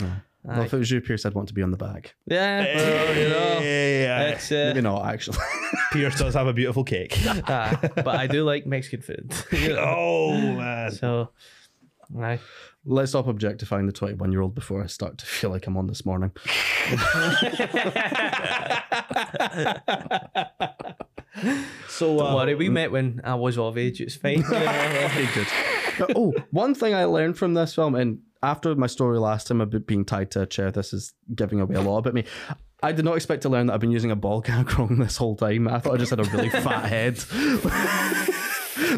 Uh, 0.03 0.09
well, 0.47 0.63
if 0.63 0.73
it 0.73 0.79
was 0.79 0.91
you, 0.91 1.01
Pierce, 1.01 1.27
I'd 1.27 1.35
want 1.35 1.49
to 1.49 1.55
be 1.55 1.63
on 1.63 1.71
the 1.71 1.77
back. 1.77 2.15
yeah, 2.27 2.77
well, 2.77 3.17
you 3.17 3.29
know, 3.29 3.59
it's, 4.29 4.53
uh, 4.53 4.67
Maybe 4.69 4.81
not, 4.83 5.05
actually. 5.07 5.39
Pierce 5.93 6.19
does 6.19 6.35
have 6.35 6.47
a 6.47 6.53
beautiful 6.53 6.85
cake. 6.85 7.19
ah, 7.27 7.79
but 7.97 8.09
I 8.09 8.27
do 8.27 8.45
like 8.45 8.67
Mexican 8.67 9.03
food. 9.03 9.35
You 9.53 9.75
know, 9.75 9.95
oh 9.97 10.33
man. 10.33 10.93
so, 10.93 11.31
aye. 12.21 12.39
Let's 12.85 13.11
stop 13.11 13.27
objectifying 13.27 13.87
the 13.87 13.93
21 13.93 14.31
year 14.31 14.43
old 14.43 14.55
before 14.55 14.83
I 14.83 14.87
start 14.87 15.19
to 15.19 15.27
feel 15.27 15.51
like 15.51 15.67
I'm 15.67 15.77
on 15.77 15.89
this 15.89 16.07
morning. 16.07 16.31
So 21.89 22.19
Don't 22.19 22.33
uh, 22.33 22.35
worry, 22.37 22.55
we 22.55 22.69
met 22.69 22.93
when 22.93 23.21
I 23.25 23.35
was 23.35 23.59
of 23.59 23.77
age. 23.77 24.01
It's 24.01 24.15
fine. 24.17 24.43
Very 24.43 25.29
good. 25.35 25.47
But, 25.99 26.13
oh, 26.15 26.35
one 26.51 26.75
thing 26.75 26.95
I 26.95 27.05
learned 27.07 27.39
from 27.39 27.55
this 27.55 27.75
film, 27.75 27.95
and 27.95 28.21
after 28.47 28.75
my 28.75 28.87
story 28.87 29.19
last 29.19 29.47
time 29.49 29.61
about 29.61 29.87
being 29.87 30.05
tied 30.05 30.31
to 30.33 30.43
a 30.43 30.47
chair, 30.47 30.71
this 30.71 30.93
is 30.93 31.13
giving 31.35 31.61
away 31.61 31.75
a 31.77 31.81
lot 31.83 31.99
about 31.99 32.15
me. 32.15 32.25
I 32.83 32.93
did 32.93 33.05
not 33.05 33.17
expect 33.17 33.43
to 33.43 33.49
learn 33.49 33.67
that 33.67 33.75
I've 33.75 33.81
been 33.81 33.91
using 33.91 34.11
a 34.11 34.17
ball 34.17 34.41
gag 34.49 34.79
wrong 34.79 34.99
this 34.99 35.17
whole 35.17 35.37
time. 35.37 35.67
I 35.69 35.79
thought 35.81 35.95
I 35.95 35.97
just 35.99 36.11
had 36.11 36.21
a 36.21 36.25
really 36.25 36.51
fat 36.67 36.85
head. 36.87 37.19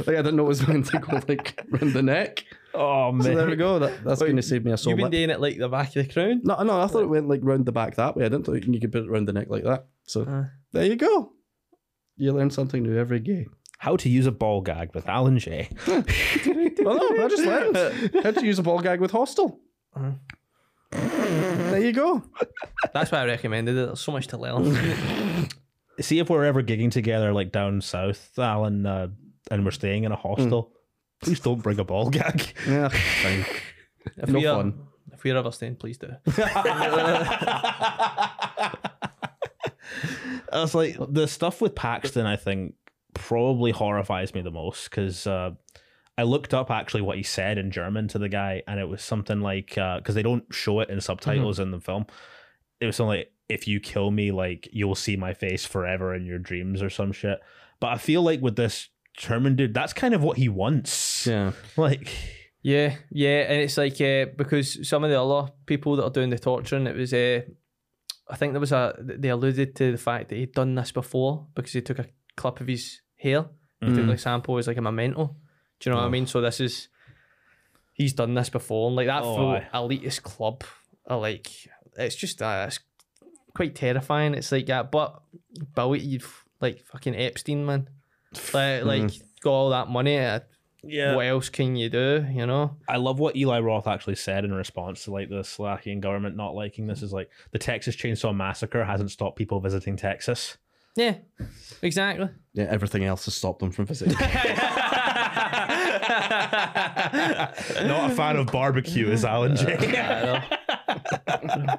like 0.06 0.08
I 0.16 0.22
didn't 0.22 0.36
know 0.36 0.44
it 0.44 0.48
was 0.48 0.66
meant 0.66 0.86
to 0.86 0.98
go 0.98 1.20
like 1.28 1.60
around 1.72 1.92
the 1.92 2.02
neck. 2.02 2.44
oh 2.74 3.12
man. 3.12 3.22
So 3.24 3.34
there 3.34 3.46
we 3.46 3.56
go. 3.56 3.78
That, 3.78 4.04
that's 4.04 4.20
going 4.20 4.36
to 4.36 4.42
save 4.42 4.64
me 4.64 4.72
a 4.72 4.76
soul. 4.76 4.90
You've 4.90 4.96
been 4.98 5.04
lip. 5.04 5.12
doing 5.12 5.30
it 5.30 5.40
like 5.40 5.58
the 5.58 5.68
back 5.68 5.88
of 5.96 6.06
the 6.06 6.12
crown. 6.12 6.40
No, 6.44 6.62
no, 6.62 6.80
I 6.80 6.86
thought 6.88 7.02
it 7.04 7.08
went 7.08 7.28
like 7.28 7.40
round 7.42 7.64
the 7.66 7.72
back 7.72 7.94
that 7.96 8.16
way. 8.16 8.24
I 8.24 8.28
didn't 8.28 8.46
think 8.46 8.66
you 8.66 8.80
could 8.80 8.92
put 8.92 9.04
it 9.04 9.10
round 9.10 9.28
the 9.28 9.32
neck 9.32 9.46
like 9.48 9.64
that. 9.64 9.86
So 10.04 10.22
Uh. 10.22 10.44
there 10.72 10.84
you 10.84 10.96
go. 10.96 11.32
You 12.16 12.32
learn 12.32 12.50
something 12.50 12.82
new 12.82 12.98
every 12.98 13.20
day. 13.20 13.46
How 13.78 13.96
to 13.96 14.08
use 14.08 14.26
a 14.26 14.32
ball 14.32 14.60
gag 14.60 14.94
with 14.94 15.08
Alan 15.08 15.38
Jay. 15.38 15.70
Well, 16.80 16.96
no, 16.96 17.24
I 17.24 17.28
just 17.28 17.42
learned 17.44 17.76
how 18.22 18.30
to 18.30 18.46
use 18.46 18.58
a 18.58 18.62
ball 18.62 18.78
gag 18.80 19.00
with 19.00 19.10
Hostel. 19.10 19.58
Uh-huh. 19.94 20.12
There 20.92 21.80
you 21.80 21.92
go. 21.92 22.22
That's 22.94 23.10
why 23.12 23.18
I 23.18 23.26
recommended 23.26 23.72
it. 23.76 23.86
There's 23.86 24.00
so 24.00 24.12
much 24.12 24.28
to 24.28 24.38
learn. 24.38 25.48
See 26.00 26.18
if 26.20 26.30
we're 26.30 26.44
ever 26.44 26.62
gigging 26.62 26.90
together 26.92 27.32
like 27.32 27.50
down 27.52 27.80
south, 27.82 28.38
Alan, 28.38 28.86
uh, 28.86 29.08
and 29.50 29.64
we're 29.64 29.72
staying 29.72 30.04
in 30.04 30.12
a 30.12 30.16
hostel. 30.16 30.72
Please 31.20 31.40
don't 31.40 31.62
bring 31.62 31.78
a 31.80 31.84
ball 31.84 32.08
gag. 32.18 32.54
Yeah, 32.66 32.88
fine. 32.88 33.44
If 34.16 34.28
No 34.30 34.38
we 34.38 34.46
are, 34.46 34.56
fun. 34.62 34.78
If 35.12 35.24
we're 35.24 35.36
ever 35.36 35.50
staying, 35.50 35.76
please 35.76 35.98
do. 35.98 36.12
I 40.52 40.60
was 40.60 40.74
like, 40.74 40.96
the 41.10 41.26
stuff 41.26 41.60
with 41.60 41.74
Paxton, 41.74 42.24
I 42.24 42.36
think, 42.36 42.74
probably 43.18 43.70
horrifies 43.70 44.34
me 44.34 44.40
the 44.42 44.50
most 44.50 44.90
because 44.90 45.26
uh, 45.26 45.50
I 46.16 46.22
looked 46.22 46.54
up 46.54 46.70
actually 46.70 47.02
what 47.02 47.16
he 47.16 47.22
said 47.22 47.58
in 47.58 47.70
German 47.70 48.08
to 48.08 48.18
the 48.18 48.28
guy, 48.28 48.62
and 48.66 48.80
it 48.80 48.88
was 48.88 49.02
something 49.02 49.40
like 49.40 49.74
because 49.74 50.14
they 50.14 50.22
don't 50.22 50.44
show 50.52 50.80
it 50.80 50.90
in 50.90 51.00
subtitles 51.00 51.58
in 51.58 51.70
the 51.70 51.80
film. 51.80 52.06
It 52.80 52.86
was 52.86 52.96
something 52.96 53.18
like, 53.18 53.32
"If 53.48 53.68
you 53.68 53.80
kill 53.80 54.10
me, 54.10 54.32
like 54.32 54.68
you'll 54.72 54.94
see 54.94 55.16
my 55.16 55.34
face 55.34 55.64
forever 55.64 56.14
in 56.14 56.26
your 56.26 56.38
dreams" 56.38 56.82
or 56.82 56.90
some 56.90 57.12
shit. 57.12 57.40
But 57.80 57.88
I 57.88 57.98
feel 57.98 58.22
like 58.22 58.40
with 58.40 58.56
this 58.56 58.88
German 59.16 59.56
dude, 59.56 59.74
that's 59.74 59.92
kind 59.92 60.14
of 60.14 60.22
what 60.22 60.38
he 60.38 60.48
wants. 60.48 61.26
Yeah. 61.26 61.52
Like, 61.76 62.10
Yeah, 62.62 62.96
yeah, 63.10 63.42
and 63.42 63.60
it's 63.62 63.76
like 63.76 64.00
uh, 64.00 64.26
because 64.36 64.88
some 64.88 65.04
of 65.04 65.10
the 65.10 65.20
other 65.20 65.52
people 65.66 65.96
that 65.96 66.04
are 66.04 66.10
doing 66.10 66.30
the 66.30 66.38
torturing, 66.38 66.86
it 66.86 66.96
was 66.96 67.12
uh, 67.14 67.42
I 68.30 68.36
think 68.36 68.52
there 68.52 68.60
was 68.60 68.72
a 68.72 68.94
they 68.98 69.28
alluded 69.28 69.74
to 69.76 69.92
the 69.92 69.98
fact 69.98 70.28
that 70.28 70.36
he'd 70.36 70.52
done 70.52 70.74
this 70.74 70.92
before 70.92 71.46
because 71.54 71.72
he 71.72 71.80
took 71.80 71.98
a 71.98 72.06
clip 72.36 72.60
of 72.60 72.66
his 72.66 73.00
hair, 73.18 73.46
he 73.80 73.86
took 73.86 74.04
Mm. 74.04 74.08
the 74.08 74.18
sample 74.18 74.56
as 74.58 74.66
like 74.66 74.76
a 74.76 74.82
memento. 74.82 75.36
Do 75.80 75.90
you 75.90 75.94
know 75.94 76.00
what 76.00 76.06
I 76.06 76.10
mean? 76.10 76.26
So 76.26 76.40
this 76.40 76.60
is 76.60 76.88
he's 77.92 78.12
done 78.12 78.34
this 78.34 78.48
before, 78.50 78.88
and 78.88 78.96
like 78.96 79.06
that 79.06 79.22
Oh, 79.22 79.36
full 79.36 79.60
elitist 79.74 80.22
club, 80.22 80.64
are 81.06 81.18
like 81.18 81.48
it's 81.96 82.14
just 82.16 82.40
uh, 82.42 82.64
it's 82.68 82.80
quite 83.54 83.74
terrifying. 83.74 84.34
It's 84.34 84.52
like 84.52 84.66
that, 84.66 84.90
but 84.90 85.20
Bowie, 85.74 86.00
you've 86.00 86.44
like 86.60 86.84
fucking 86.86 87.14
Epstein, 87.16 87.64
man, 87.66 87.88
like, 88.52 88.84
like 88.84 89.10
got 89.40 89.50
all 89.52 89.70
that 89.70 89.88
money. 89.88 90.18
uh, 90.18 90.40
yeah, 90.84 91.14
What 91.16 91.26
else 91.26 91.48
can 91.48 91.74
you 91.76 91.88
do? 91.88 92.24
You 92.32 92.46
know. 92.46 92.76
I 92.88 92.96
love 92.98 93.18
what 93.18 93.34
Eli 93.36 93.58
Roth 93.60 93.86
actually 93.88 94.14
said 94.14 94.44
in 94.44 94.52
response 94.54 95.04
to 95.04 95.10
like 95.12 95.28
the 95.28 95.42
Slovakian 95.42 96.00
government 96.00 96.36
not 96.36 96.54
liking 96.54 96.86
this 96.86 97.02
is 97.02 97.12
like 97.12 97.30
the 97.50 97.58
Texas 97.58 97.96
Chainsaw 97.96 98.34
Massacre 98.34 98.84
hasn't 98.84 99.10
stopped 99.10 99.36
people 99.36 99.58
visiting 99.60 99.96
Texas. 99.96 100.56
Yeah, 100.98 101.14
exactly. 101.80 102.28
Yeah, 102.54 102.66
everything 102.70 103.04
else 103.04 103.24
has 103.26 103.34
stopped 103.36 103.60
them 103.60 103.70
from 103.70 103.86
visiting. 103.86 104.14
Not 107.86 108.10
a 108.10 108.14
fan 108.16 108.34
of 108.36 108.48
barbecue, 108.48 109.08
is 109.08 109.24
Alan 109.24 109.54
Jay 109.54 109.76
I 109.76 110.22
know. 110.24 110.42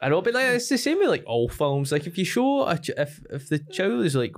I 0.00 0.08
know, 0.08 0.22
but 0.22 0.32
like 0.32 0.46
it's 0.46 0.68
the 0.68 0.78
same 0.78 0.98
with 0.98 1.08
like 1.08 1.24
all 1.26 1.48
films. 1.48 1.92
Like 1.92 2.06
if 2.06 2.16
you 2.16 2.24
show 2.24 2.66
a 2.66 2.78
ch- 2.78 2.90
if 2.96 3.20
if 3.30 3.50
the 3.50 3.58
child 3.58 4.06
is 4.06 4.14
like 4.14 4.34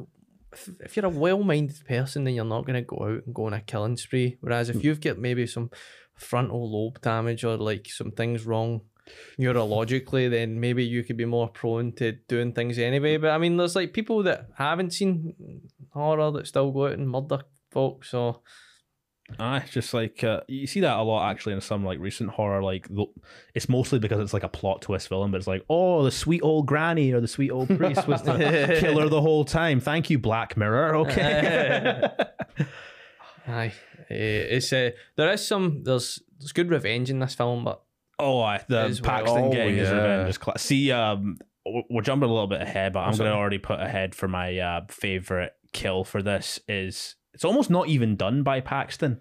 if, 0.53 0.69
if 0.81 0.97
you're 0.97 1.07
a 1.07 1.11
well-minded 1.11 1.85
person, 1.87 2.25
then 2.25 2.35
you're 2.35 2.45
not 2.45 2.67
gonna 2.67 2.83
go 2.83 2.97
out 3.03 3.25
and 3.27 3.35
go 3.35 3.45
on 3.45 3.53
a 3.53 3.61
killing 3.61 3.97
spree. 3.97 4.39
Whereas 4.41 4.71
if 4.71 4.77
hmm. 4.77 4.83
you've 4.83 5.01
got 5.01 5.19
maybe 5.19 5.47
some 5.47 5.71
frontal 6.17 6.69
lobe 6.69 7.01
damage 7.01 7.45
or 7.45 7.57
like 7.57 7.87
some 7.89 8.11
things 8.11 8.45
wrong 8.45 8.81
neurologically, 9.39 10.31
then 10.31 10.61
maybe 10.61 10.85
you 10.85 11.05
could 11.05 11.17
be 11.17 11.25
more 11.25 11.49
prone 11.49 11.93
to 11.93 12.13
doing 12.29 12.53
things 12.53 12.79
anyway. 12.79 13.17
But 13.17 13.31
I 13.31 13.39
mean, 13.39 13.57
there's 13.57 13.77
like 13.77 13.93
people 13.93 14.23
that 14.25 14.49
haven't 14.57 14.93
seen 14.93 15.35
horror 15.91 16.31
that 16.33 16.47
still 16.47 16.71
go 16.71 16.87
out 16.87 16.93
and 16.93 17.09
murder 17.09 17.41
folks. 17.71 18.11
So 18.11 18.43
Ah, 19.39 19.59
it's 19.59 19.73
just 19.73 19.93
like 19.93 20.25
uh, 20.25 20.41
you 20.49 20.67
see 20.67 20.81
that 20.81 20.97
a 20.97 21.03
lot 21.03 21.31
actually 21.31 21.53
in 21.53 21.61
some 21.61 21.85
like 21.85 21.99
recent 21.99 22.31
horror. 22.31 22.63
Like 22.63 22.89
it's 23.55 23.69
mostly 23.69 23.99
because 23.99 24.21
it's 24.21 24.33
like 24.33 24.43
a 24.43 24.49
plot 24.49 24.81
twist 24.81 25.09
film, 25.09 25.31
but 25.31 25.37
it's 25.37 25.47
like, 25.47 25.65
oh, 25.69 26.03
the 26.03 26.11
sweet 26.11 26.41
old 26.43 26.67
granny 26.67 27.13
or 27.13 27.21
the 27.21 27.29
sweet 27.29 27.51
old 27.51 27.69
priest 27.69 28.09
was 28.09 28.23
the 28.23 28.77
killer 28.81 29.09
the 29.11 29.21
whole 29.21 29.45
time. 29.45 29.81
Thank 29.81 30.09
you, 30.09 30.19
Black 30.19 30.57
Mirror. 30.57 30.97
Okay. 30.97 32.09
Aye, 33.47 33.73
Eh, 34.11 34.57
it's 34.57 34.73
uh, 34.73 34.91
there 35.17 35.31
is 35.33 35.47
some 35.47 35.83
there's 35.85 36.23
there's 36.39 36.53
good 36.53 36.71
revenge 36.71 37.11
in 37.11 37.19
this 37.19 37.35
film, 37.35 37.65
but 37.65 37.83
Oh, 38.19 38.41
I, 38.41 38.61
the 38.69 38.81
As 38.81 39.01
well. 39.03 39.11
Paxton 39.11 39.45
Oh, 39.45 39.53
getting 39.53 39.77
his 39.77 39.89
yeah. 39.89 39.95
revenge 39.95 40.31
is 40.31 40.39
class. 40.39 40.63
See, 40.63 40.91
um, 40.93 41.39
w- 41.65 41.85
we're 41.91 42.03
jumping 42.03 42.29
a 42.29 42.33
little 42.33 42.49
bit 42.49 42.61
ahead, 42.63 42.93
but 42.93 43.01
I'm 43.01 43.07
going 43.11 43.17
sorry. 43.19 43.31
to 43.31 43.37
already 43.37 43.59
put 43.59 43.81
ahead 43.81 44.15
for 44.15 44.27
my 44.29 44.59
uh, 44.59 44.81
favorite 44.89 45.53
kill 45.73 46.03
for 46.05 46.23
this 46.23 46.59
is 46.69 47.15
it's 47.35 47.45
almost 47.45 47.71
not 47.71 47.89
even 47.89 48.17
done 48.17 48.43
by 48.43 48.61
Paxton. 48.61 49.21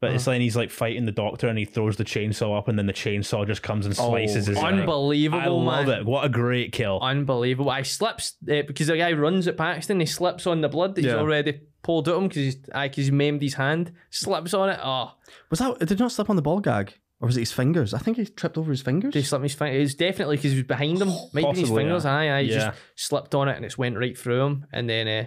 But 0.00 0.12
it's 0.14 0.26
like 0.26 0.40
he's 0.40 0.56
like 0.56 0.70
fighting 0.70 1.04
the 1.04 1.12
doctor 1.12 1.46
and 1.48 1.58
he 1.58 1.66
throws 1.66 1.98
the 1.98 2.04
chainsaw 2.04 2.56
up 2.56 2.68
and 2.68 2.78
then 2.78 2.86
the 2.86 2.92
chainsaw 2.94 3.46
just 3.46 3.62
comes 3.62 3.84
and 3.84 3.94
slices 3.94 4.46
his 4.46 4.56
neck. 4.56 4.64
unbelievable, 4.64 5.42
I 5.42 5.74
love 5.76 5.86
man. 5.88 5.98
it. 6.00 6.06
What 6.06 6.24
a 6.24 6.30
great 6.30 6.72
kill. 6.72 6.98
Unbelievable. 7.02 7.70
I 7.70 7.82
slips 7.82 8.32
uh, 8.50 8.62
because 8.66 8.86
the 8.86 8.96
guy 8.96 9.12
runs 9.12 9.46
at 9.46 9.58
Paxton. 9.58 10.00
He 10.00 10.06
slips 10.06 10.46
on 10.46 10.62
the 10.62 10.70
blood 10.70 10.94
that 10.94 11.02
he's 11.04 11.12
Yeah. 11.12 11.18
already 11.18 11.60
pulled 11.82 12.08
at 12.08 12.14
him 12.16 12.28
because 12.28 12.36
he's 12.44 12.56
aye, 12.74 12.88
'cause 12.88 12.96
he's 12.96 13.12
maimed 13.12 13.42
his 13.42 13.52
hand. 13.54 13.92
Slips 14.08 14.54
on 14.54 14.70
it. 14.70 14.80
Oh, 14.82 15.12
was 15.50 15.58
that? 15.58 15.78
Did 15.80 15.90
he 15.90 15.96
not 15.96 16.12
slip 16.12 16.30
on 16.30 16.36
the 16.36 16.40
ball 16.40 16.60
gag, 16.60 16.94
or 17.20 17.26
was 17.26 17.36
it 17.36 17.40
his 17.40 17.52
fingers? 17.52 17.92
I 17.92 17.98
think 17.98 18.16
he 18.16 18.24
tripped 18.24 18.56
over 18.56 18.70
his 18.70 18.80
fingers. 18.80 19.12
he 19.12 19.22
slipped 19.22 19.42
his 19.42 19.54
finger. 19.54 19.78
It's 19.78 19.94
definitely 19.94 20.36
because 20.36 20.52
he 20.52 20.58
was 20.58 20.66
behind 20.66 21.02
him. 21.02 21.12
Might 21.34 21.54
be 21.54 21.60
his 21.60 21.68
fingers. 21.68 22.04
yeah. 22.04 22.14
Aye, 22.14 22.30
aye. 22.30 22.42
He 22.44 22.50
Yeah. 22.50 22.70
just 22.70 22.78
slipped 22.96 23.34
on 23.34 23.48
it 23.48 23.56
and 23.56 23.64
it's 23.64 23.76
went 23.76 23.98
right 23.98 24.16
through 24.16 24.40
him. 24.40 24.66
And 24.72 24.88
then 24.88 25.06
uh, 25.06 25.26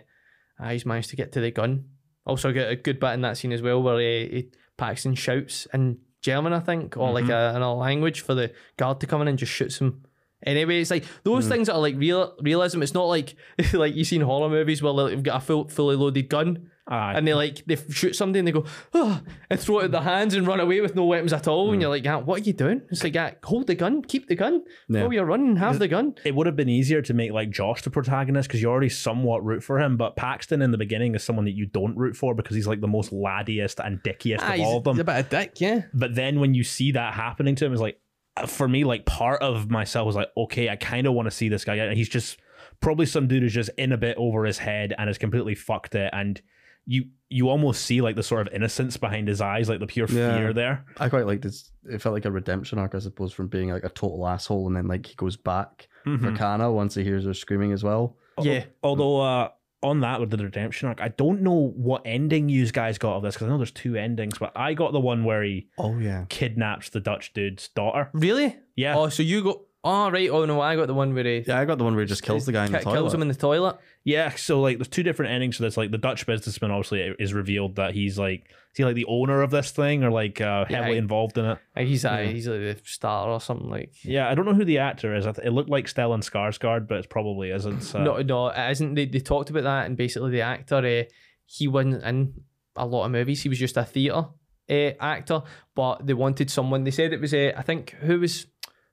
aye, 0.60 0.74
he's 0.74 0.88
managed 0.88 1.12
to 1.12 1.16
get 1.16 1.32
to 1.34 1.42
the 1.42 1.52
gun. 1.52 1.86
Also, 2.26 2.52
got 2.52 2.70
a 2.70 2.76
good 2.76 3.00
bit 3.00 3.14
in 3.14 3.22
that 3.22 3.38
scene 3.38 3.52
as 3.52 3.62
well 3.62 3.84
where 3.84 4.00
he, 4.00 4.28
he, 4.28 4.52
Paxton 4.78 5.14
shouts 5.14 5.68
in 5.74 6.00
German, 6.22 6.54
I 6.54 6.62
think, 6.62 6.98
or 6.98 7.12
like 7.12 7.26
mm-hmm. 7.26 7.32
a, 7.32 7.58
another 7.58 7.80
language 7.80 8.22
for 8.22 8.34
the 8.34 8.52
guard 8.78 9.00
to 9.02 9.08
come 9.08 9.22
in 9.22 9.28
and 9.28 9.38
just 9.38 9.52
shoots 9.52 9.80
him. 9.80 10.04
Anyway, 10.46 10.82
it's 10.82 10.92
like 10.92 11.06
those 11.24 11.46
mm. 11.46 11.50
things 11.50 11.68
that 11.68 11.76
are 11.76 11.82
like 11.82 11.96
real 11.98 12.36
realism. 12.42 12.82
It's 12.82 12.94
not 12.94 13.06
like 13.06 13.36
like 13.74 13.94
you 13.94 14.04
see 14.04 14.16
in 14.16 14.24
horror 14.24 14.50
movies 14.50 14.82
where 14.82 14.94
like, 14.94 15.12
they've 15.12 15.24
got 15.24 15.42
a 15.42 15.46
full, 15.46 15.68
fully 15.68 15.96
loaded 15.96 16.28
gun 16.28 16.72
Aye. 16.86 17.14
and 17.16 17.26
they 17.26 17.34
like 17.34 17.64
they 17.66 17.78
shoot 17.78 18.14
somebody 18.14 18.40
and 18.40 18.48
they 18.48 18.52
go 18.52 18.66
oh, 18.94 19.22
and 19.50 19.58
throw 19.58 19.80
it 19.80 19.86
at 19.86 19.92
their 19.92 20.02
hands 20.02 20.34
and 20.34 20.46
run 20.46 20.60
away 20.60 20.82
with 20.82 20.96
no 20.96 21.06
weapons 21.06 21.32
at 21.32 21.48
all. 21.48 21.72
And 21.72 21.82
you're 21.82 21.90
like, 21.90 22.06
"Ah, 22.06 22.20
what 22.20 22.42
are 22.42 22.44
you 22.44 22.52
doing? 22.52 22.82
It's 22.92 23.04
like, 23.04 23.16
ah, 23.16 23.32
hold 23.44 23.68
the 23.68 23.76
gun, 23.76 24.02
keep 24.02 24.28
the 24.28 24.36
gun. 24.36 24.64
Yeah. 24.90 25.04
Oh, 25.04 25.10
you're 25.12 25.24
running, 25.26 25.56
have 25.56 25.80
the 25.80 25.88
gun. 25.88 26.16
it 26.26 26.36
would 26.36 26.46
have 26.46 26.58
been 26.58 26.68
easier 26.70 27.02
to 27.02 27.14
make 27.14 27.32
like 27.32 27.52
Josh 27.52 27.84
the 27.84 27.90
protagonist 27.90 28.50
because 28.50 28.62
you 28.62 28.70
already 28.70 28.90
somewhat 28.90 29.46
root 29.46 29.64
for 29.64 29.80
him, 29.80 29.96
but 29.96 30.18
Paxton 30.18 30.62
in 30.62 30.72
the 30.72 30.78
beginning 30.78 31.16
is 31.16 31.24
someone 31.24 31.46
that 31.46 31.56
you 31.56 31.66
don't 31.66 31.96
root 31.98 32.18
for 32.18 32.36
because 32.36 32.56
he's 32.56 32.68
like 32.68 32.82
the 32.82 32.88
most 32.88 33.12
laddiest 33.14 33.80
and 33.86 34.02
dickiest 34.04 34.44
Ah, 34.44 34.54
of 34.56 34.60
all 34.60 34.78
of 34.80 34.84
them. 34.84 34.96
he's 34.96 35.02
a 35.02 35.06
bit 35.06 35.16
of 35.20 35.30
dick, 35.30 35.62
yeah. 35.62 35.84
but 35.94 36.16
then 36.16 36.40
when 36.42 36.54
you 36.54 36.64
see 36.66 36.92
that 36.92 37.14
happening 37.14 37.56
to 37.56 37.66
him, 37.66 37.72
it's 37.72 37.82
like 37.82 37.98
uh, 38.36 38.46
for 38.46 38.68
me, 38.68 38.84
like 38.84 39.06
part 39.06 39.42
of 39.42 39.70
myself 39.72 40.06
was 40.06 40.16
like, 40.18 40.30
okay, 40.36 40.68
I 40.68 40.76
kind 40.76 41.08
of 41.08 41.14
want 41.14 41.28
to 41.28 41.32
see 41.32 41.48
this 41.48 41.64
guy, 41.64 41.76
and 41.76 41.98
he's 41.98 42.10
just 42.10 42.38
probably 42.82 43.06
some 43.06 43.28
dude 43.30 43.44
who's 43.44 43.54
just 43.54 43.70
in 43.78 43.94
a 43.94 43.98
bit 43.98 44.18
over 44.18 44.44
his 44.44 44.58
head 44.58 44.94
and 44.98 45.08
has 45.08 45.18
completely 45.18 45.56
fucked 45.56 45.96
it, 45.96 46.10
and 46.12 46.42
you 46.86 47.06
you 47.30 47.50
almost 47.50 47.86
see 47.86 48.02
like 48.02 48.16
the 48.16 48.22
sort 48.24 48.46
of 48.48 48.54
innocence 48.54 48.96
behind 48.98 49.28
his 49.28 49.42
eyes, 49.42 49.68
like 49.70 49.80
the 49.80 49.88
pure 49.88 50.08
Yeah. 50.08 50.38
fear 50.38 50.54
there. 50.54 50.86
I 50.98 51.10
quite 51.10 51.26
liked 51.26 51.42
this. 51.42 51.72
It 51.90 52.02
felt 52.02 52.14
like 52.14 52.26
a 52.26 52.32
redemption 52.32 52.78
arc, 52.78 52.94
I 52.96 53.00
suppose, 53.00 53.34
from 53.34 53.48
being 53.48 53.72
like 53.72 53.84
a 53.84 53.90
total 53.90 54.28
asshole, 54.28 54.68
and 54.68 54.76
then 54.76 54.88
like 54.88 55.06
he 55.06 55.16
goes 55.16 55.36
back 55.38 55.88
for 56.04 56.12
Mhm. 56.12 56.38
Kana 56.38 56.72
once 56.72 56.96
he 56.96 57.04
hears 57.04 57.26
her 57.26 57.34
screaming 57.34 57.72
as 57.72 57.84
well. 57.84 58.18
Yeah. 58.42 58.66
Although 58.84 59.22
uh, 59.22 59.50
on 59.82 60.02
that 60.02 60.20
with 60.20 60.30
the 60.30 60.38
redemption 60.38 60.88
arc, 60.90 61.02
I 61.02 61.08
don't 61.10 61.42
know 61.42 61.74
what 61.76 62.04
ending 62.06 62.50
you 62.50 62.70
guys 62.72 62.98
got 62.98 63.16
of 63.18 63.24
this 63.24 63.36
because 63.36 63.48
I 63.48 63.50
know 63.52 63.58
there's 63.58 63.72
two 63.72 63.96
endings, 63.96 64.38
but 64.38 64.52
I 64.56 64.74
got 64.76 64.92
the 64.94 65.00
one 65.00 65.24
where 65.24 65.44
he 65.44 65.70
Oh 65.78 65.98
yeah. 65.98 66.26
kidnaps 66.30 66.90
the 66.90 67.00
Dutch 67.00 67.34
dude's 67.34 67.68
daughter. 67.70 68.10
Really? 68.14 68.58
Yeah. 68.76 68.96
Oh, 68.98 69.10
so 69.10 69.24
you 69.24 69.44
go. 69.44 69.66
Oh, 69.86 70.10
right. 70.10 70.30
Oh, 70.30 70.46
no, 70.46 70.62
I 70.62 70.78
got 70.78 70.88
the 70.88 70.94
one 70.94 71.14
where 71.14 71.26
he 71.26 71.44
Yeah, 71.46 71.60
I 71.60 71.66
got 71.66 71.78
the 71.78 71.84
one 71.84 71.94
where 71.96 72.04
he 72.06 72.08
just 72.08 72.24
kills 72.24 72.46
the 72.46 72.54
guy 72.54 72.66
in 72.66 72.72
the 72.72 72.78
ki- 72.78 72.84
toilet. 72.86 72.96
kills 72.96 73.14
him 73.14 73.22
in 73.22 73.28
the 73.28 73.36
toilet. 73.36 73.76
Yeah, 74.06 74.32
so 74.36 74.60
like 74.60 74.78
there's 74.78 74.90
two 74.90 75.04
different 75.04 75.32
endings. 75.32 75.58
So 75.58 75.64
there's 75.64 75.78
like 75.78 75.92
the 75.92 75.98
Dutch 75.98 76.26
businessman 76.26 76.72
obviously 76.72 77.16
is 77.20 77.34
revealed 77.34 77.78
that 77.78 77.94
he's 77.94 78.20
like 78.20 78.42
is 78.50 78.78
he 78.78 78.84
like 78.86 78.96
the 78.96 79.06
owner 79.06 79.42
of 79.42 79.50
this 79.52 79.72
thing 79.72 80.04
or 80.04 80.10
like 80.12 80.42
uh, 80.42 80.66
Yeah, 80.70 80.78
heavily 80.78 80.96
I- 80.96 81.00
involved 81.00 81.38
in 81.38 81.46
it. 81.46 81.58
He's, 81.78 82.04
uh, 82.04 82.20
Yeah. 82.22 82.24
he's 82.32 82.48
like 82.48 82.60
the 82.60 82.78
star 82.84 83.30
or 83.30 83.40
something 83.40 83.70
like. 83.70 83.94
Yeah, 84.04 84.30
I 84.30 84.36
don't 84.36 84.46
know 84.46 84.54
who 84.56 84.66
the 84.66 84.80
actor 84.80 85.16
is. 85.16 85.26
It 85.26 85.54
looked 85.54 85.70
like 85.70 85.86
Stellan 85.86 86.20
Skarsgård, 86.28 86.88
but 86.88 86.98
it 86.98 87.10
probably 87.10 87.52
isn't. 87.52 87.96
Uh, 87.96 88.04
no, 88.04 88.22
no, 88.22 88.48
it 88.50 88.72
isn't. 88.72 88.96
They, 88.96 89.06
they 89.06 89.20
talked 89.20 89.50
about 89.52 89.64
that, 89.64 89.86
and 89.86 89.96
basically 89.96 90.32
the 90.32 90.42
actor, 90.42 90.78
uh, 90.78 91.04
he 91.46 91.68
wasn't 91.70 92.04
in 92.04 92.34
a 92.76 92.86
lot 92.86 93.06
of 93.06 93.12
movies. 93.12 93.44
He 93.44 93.50
was 93.50 93.60
just 93.60 93.78
a 93.78 93.86
theatre 93.86 94.26
uh, 94.70 94.92
actor, 95.00 95.44
but 95.76 96.06
they 96.06 96.14
wanted 96.16 96.50
someone. 96.50 96.84
They 96.84 96.92
said 96.92 97.14
it 97.14 97.22
was, 97.22 97.34
uh, 97.34 97.54
I 97.56 97.62
think, 97.62 97.92
who 98.02 98.20
was 98.20 98.48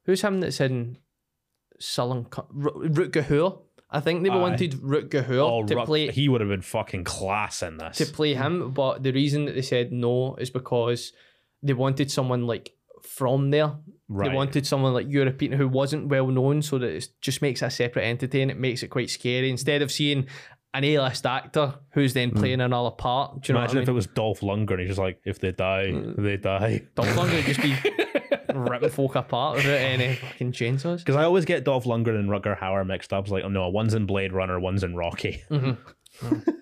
who's 0.05 0.21
him 0.23 0.41
that's 0.41 0.61
in 0.61 0.99
Sullen 1.79 2.27
Rutger 2.27 3.25
Hauer. 3.25 3.61
I 3.93 4.01
think 4.01 4.23
they 4.23 4.31
Aye. 4.31 4.37
wanted 4.37 4.73
Rutger 4.75 5.27
Hauer 5.27 5.63
oh, 5.63 5.67
to 5.67 5.77
Ruck- 5.77 5.87
play 5.87 6.11
he 6.11 6.29
would 6.29 6.41
have 6.41 6.51
been 6.51 6.63
fucking 6.63 7.05
class 7.05 7.63
in 7.63 7.77
this. 7.79 7.97
to 7.99 8.07
play 8.07 8.35
him, 8.35 8.71
but 8.71 9.03
the 9.03 9.13
reason 9.13 9.47
that 9.47 9.55
they 9.55 9.63
said 9.63 9.93
no 9.93 10.37
is 10.37 10.51
because 10.51 11.13
they 11.63 11.73
wanted 11.73 12.11
someone 12.11 12.47
like 12.47 12.73
from 13.03 13.51
there. 13.51 13.73
right. 14.09 14.29
They 14.31 14.35
wanted 14.35 14.67
someone 14.67 14.95
like 14.95 15.11
European 15.11 15.53
who 15.53 15.69
wasn't 15.69 16.09
well 16.09 16.29
known, 16.29 16.63
so 16.63 16.79
that 16.79 16.91
it 16.91 17.09
just 17.21 17.43
makes 17.43 17.63
it 17.63 17.67
a 17.67 17.71
separate 17.71 18.05
entity 18.05 18.43
and 18.43 18.51
it 18.51 18.59
makes 18.59 18.83
it 18.83 18.89
quite 18.89 19.11
scary. 19.11 19.51
Instead 19.51 19.83
of 19.83 19.91
seeing 19.91 20.27
an 20.73 20.85
A-list 20.85 21.27
actor 21.27 21.75
who's 21.91 22.15
then 22.15 22.31
hmm. 22.31 22.39
playing 22.39 22.61
another 22.61 22.91
part, 22.91 23.43
do 23.43 23.53
you 23.53 23.55
know 23.55 23.61
Imagine 23.61 23.77
what 23.77 23.81
I 23.81 23.83
if 23.83 23.89
mean? 23.89 23.95
it 23.95 23.97
was 23.97 24.07
Dolph 24.07 24.41
Lundgren. 24.41 24.79
He's 24.79 24.89
just 24.91 25.01
like, 25.01 25.21
if 25.25 25.41
they 25.41 25.53
die, 25.53 25.91
hmm. 25.91 26.23
they 26.23 26.37
die. 26.37 26.83
Dolph 26.95 27.09
Lundgren 27.09 27.37
would 27.37 27.45
just 27.45 27.63
be 27.63 27.75
ripping 28.69 28.91
folk 28.91 29.15
apart 29.15 29.57
without 29.57 29.71
any 29.81 30.15
fucking 30.15 30.53
chainsaws. 30.53 30.99
Because 30.99 31.17
I 31.17 31.25
always 31.25 31.45
get 31.45 31.65
Dolph 31.65 31.85
Lundgren 31.85 32.19
and 32.19 32.29
Rutger 32.29 32.59
Hauer 32.59 32.87
mixed 32.87 33.13
up. 33.13 33.25
It's 33.25 33.33
like, 33.33 33.45
oh 33.45 33.49
no, 33.49 33.69
one's 33.69 33.95
in 33.95 34.07
Blade 34.07 34.33
Runner, 34.33 34.59
one's 34.61 34.85
in 34.85 34.95
Rocky. 34.95 35.43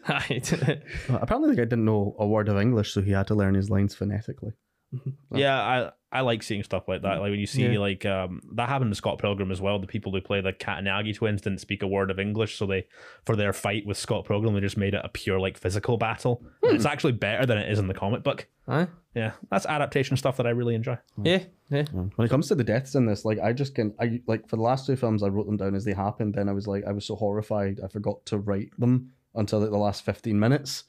Right. 0.08 0.52
Uh, 0.68 0.76
apparently, 1.20 1.50
the 1.50 1.56
guy 1.56 1.64
didn't 1.64 1.84
know 1.84 2.14
a 2.18 2.26
word 2.26 2.48
of 2.48 2.58
English, 2.58 2.92
so 2.92 3.02
he 3.02 3.10
had 3.10 3.26
to 3.28 3.34
learn 3.34 3.54
his 3.54 3.68
lines 3.70 3.94
phonetically. 3.94 4.52
Yeah, 5.34 5.60
I 5.60 5.90
I 6.10 6.22
like 6.22 6.42
seeing 6.42 6.62
stuff 6.62 6.88
like 6.88 7.02
that. 7.02 7.20
Like 7.20 7.30
when 7.30 7.38
you 7.38 7.46
see 7.46 7.66
Yeah. 7.66 7.78
like 7.78 8.06
um 8.06 8.40
that 8.54 8.68
happened 8.70 8.90
to 8.90 8.94
Scott 8.94 9.18
Pilgrim 9.18 9.50
as 9.52 9.60
well. 9.60 9.78
The 9.78 9.86
people 9.86 10.10
who 10.12 10.20
play 10.22 10.40
the 10.40 10.52
Katayanagi 10.54 11.14
twins 11.16 11.42
didn't 11.42 11.60
speak 11.60 11.82
a 11.82 11.86
word 11.86 12.10
of 12.10 12.18
English, 12.18 12.56
so 12.56 12.64
they 12.66 12.86
for 13.26 13.36
their 13.36 13.52
fight 13.52 13.84
with 13.86 13.98
Scott 13.98 14.24
Pilgrim 14.26 14.54
they 14.54 14.60
just 14.60 14.78
made 14.78 14.94
it 14.94 15.02
a 15.04 15.08
pure 15.10 15.38
like 15.38 15.58
physical 15.58 15.98
battle. 15.98 16.42
Hmm. 16.64 16.74
It's 16.76 16.86
actually 16.86 17.12
better 17.12 17.44
than 17.44 17.58
it 17.58 17.70
is 17.70 17.78
in 17.78 17.88
the 17.88 17.94
comic 17.94 18.22
book. 18.22 18.46
Aye. 18.66 18.88
Yeah, 19.14 19.32
that's 19.50 19.66
adaptation 19.66 20.16
stuff 20.16 20.36
that 20.38 20.46
I 20.46 20.50
really 20.50 20.74
enjoy. 20.74 20.96
yeah, 21.22 21.42
yeah. 21.70 21.82
When 21.92 22.24
it 22.24 22.30
comes 22.30 22.48
to 22.48 22.54
the 22.54 22.64
deaths 22.64 22.94
in 22.94 23.04
this, 23.06 23.24
like 23.24 23.38
I 23.40 23.52
just 23.52 23.74
can, 23.74 23.92
I 24.00 24.20
like 24.26 24.48
for 24.48 24.56
the 24.56 24.62
last 24.62 24.86
two 24.86 24.94
films, 24.96 25.22
I 25.22 25.28
wrote 25.28 25.46
them 25.46 25.56
down 25.56 25.74
as 25.74 25.84
they 25.84 25.92
happened. 25.94 26.34
Then 26.34 26.48
I 26.48 26.52
was 26.52 26.66
like, 26.68 26.84
I 26.86 26.92
was 26.92 27.04
so 27.04 27.16
horrified, 27.16 27.80
I 27.84 27.88
forgot 27.88 28.24
to 28.26 28.38
write 28.38 28.70
them 28.78 29.10
until 29.34 29.58
like 29.60 29.70
the 29.70 29.76
last 29.76 30.04
fifteen 30.04 30.38
minutes. 30.38 30.84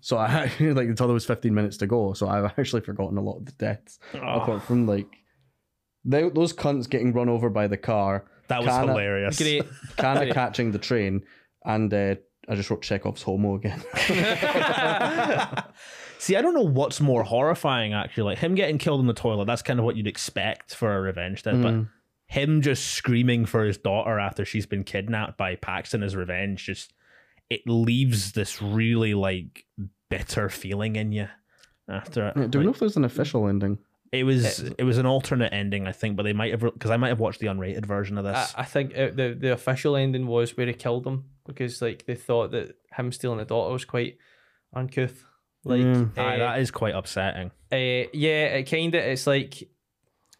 So 0.00 0.16
I 0.16 0.50
like 0.60 0.88
until 0.88 1.06
there 1.06 1.14
was 1.14 1.24
fifteen 1.26 1.54
minutes 1.54 1.76
to 1.78 1.86
go. 1.86 2.12
So 2.12 2.28
I've 2.28 2.44
actually 2.58 2.80
forgotten 2.82 3.16
a 3.18 3.22
lot 3.22 3.38
of 3.38 3.46
the 3.46 3.52
deaths, 3.52 3.98
Oh, 4.14 4.18
apart 4.18 4.62
from 4.62 4.86
like 4.86 5.06
they, 6.04 6.28
those 6.30 6.52
cunts 6.52 6.88
getting 6.88 7.12
run 7.12 7.28
over 7.28 7.50
by 7.50 7.66
the 7.68 7.76
car, 7.76 8.24
that 8.48 8.60
was 8.60 8.68
Kana- 8.68 8.92
hilarious. 8.92 9.36
Great. 9.38 9.64
Kana 9.96 10.20
Great. 10.20 10.34
catching 10.34 10.72
the 10.72 10.78
train, 10.78 11.22
and 11.64 11.92
uh, 11.92 12.14
I 12.48 12.54
just 12.54 12.70
wrote 12.70 12.82
Chekhov's 12.82 13.22
homo 13.22 13.54
again. 13.56 13.82
See, 16.20 16.34
I 16.34 16.42
don't 16.42 16.54
know 16.54 16.62
what's 16.66 17.00
more 17.00 17.22
horrifying 17.22 17.92
actually. 17.92 18.24
Like 18.24 18.38
him 18.38 18.54
getting 18.56 18.78
killed 18.78 19.00
in 19.00 19.06
the 19.06 19.12
toilet, 19.14 19.44
that's 19.46 19.62
kind 19.62 19.78
of 19.78 19.84
what 19.84 19.96
you'd 19.96 20.06
expect 20.08 20.74
for 20.74 20.94
a 20.96 21.00
revenge 21.00 21.42
dead, 21.44 21.62
but 21.62 21.74
Mm. 21.74 21.88
him 22.26 22.60
just 22.62 22.88
screaming 22.88 23.46
for 23.46 23.64
his 23.64 23.78
daughter 23.78 24.18
after 24.18 24.44
she's 24.44 24.66
been 24.66 24.82
kidnapped 24.84 25.38
by 25.38 25.54
Paxton 25.56 26.02
as 26.02 26.16
revenge 26.16 26.64
just 26.64 26.92
it 27.50 27.62
leaves 27.66 28.32
this 28.32 28.60
really 28.62 29.14
like 29.14 29.64
bitter 30.10 30.48
feeling 30.48 30.96
in 30.96 31.12
you 31.12 31.28
after 31.88 32.28
it. 32.28 32.34
Yeah, 32.36 32.46
Do 32.48 32.58
we 32.58 32.64
Like, 32.64 32.66
know 32.66 32.72
if 32.74 32.78
there's 32.80 32.96
an 32.96 33.04
official 33.04 33.48
ending? 33.48 33.78
it 34.10 34.24
was 34.24 34.60
it 34.78 34.84
was 34.84 34.96
an 34.98 35.04
alternate 35.06 35.52
ending, 35.52 35.86
I 35.86 35.92
think, 35.92 36.16
but 36.16 36.22
they 36.22 36.32
might 36.32 36.50
have 36.52 36.60
because 36.60 36.90
I 36.90 36.96
might 36.96 37.08
have 37.08 37.20
watched 37.20 37.40
the 37.40 37.46
unrated 37.48 37.84
version 37.84 38.16
of 38.18 38.24
this. 38.24 38.54
I 38.56 38.64
think 38.64 38.96
uh 38.96 39.10
the 39.10 39.36
the 39.38 39.52
official 39.52 39.96
ending 39.96 40.26
was 40.26 40.56
where 40.56 40.66
he 40.66 40.72
killed 40.72 41.06
him 41.06 41.24
because 41.46 41.82
like 41.82 42.06
they 42.06 42.14
thought 42.14 42.50
that 42.52 42.76
him 42.94 43.12
stealing 43.12 43.40
a 43.40 43.44
daughter 43.44 43.72
was 43.72 43.84
quite 43.84 44.16
uncouth. 44.74 45.24
Like 45.64 45.82
Mm. 45.82 46.18
Aye, 46.18 46.36
uh, 46.36 46.38
that 46.38 46.58
is 46.60 46.70
quite 46.70 46.94
upsetting. 46.94 47.50
Uh, 47.70 48.08
yeah, 48.14 48.44
it 48.56 48.70
kind 48.70 48.94
of 48.94 49.02
it's 49.04 49.26
like 49.26 49.68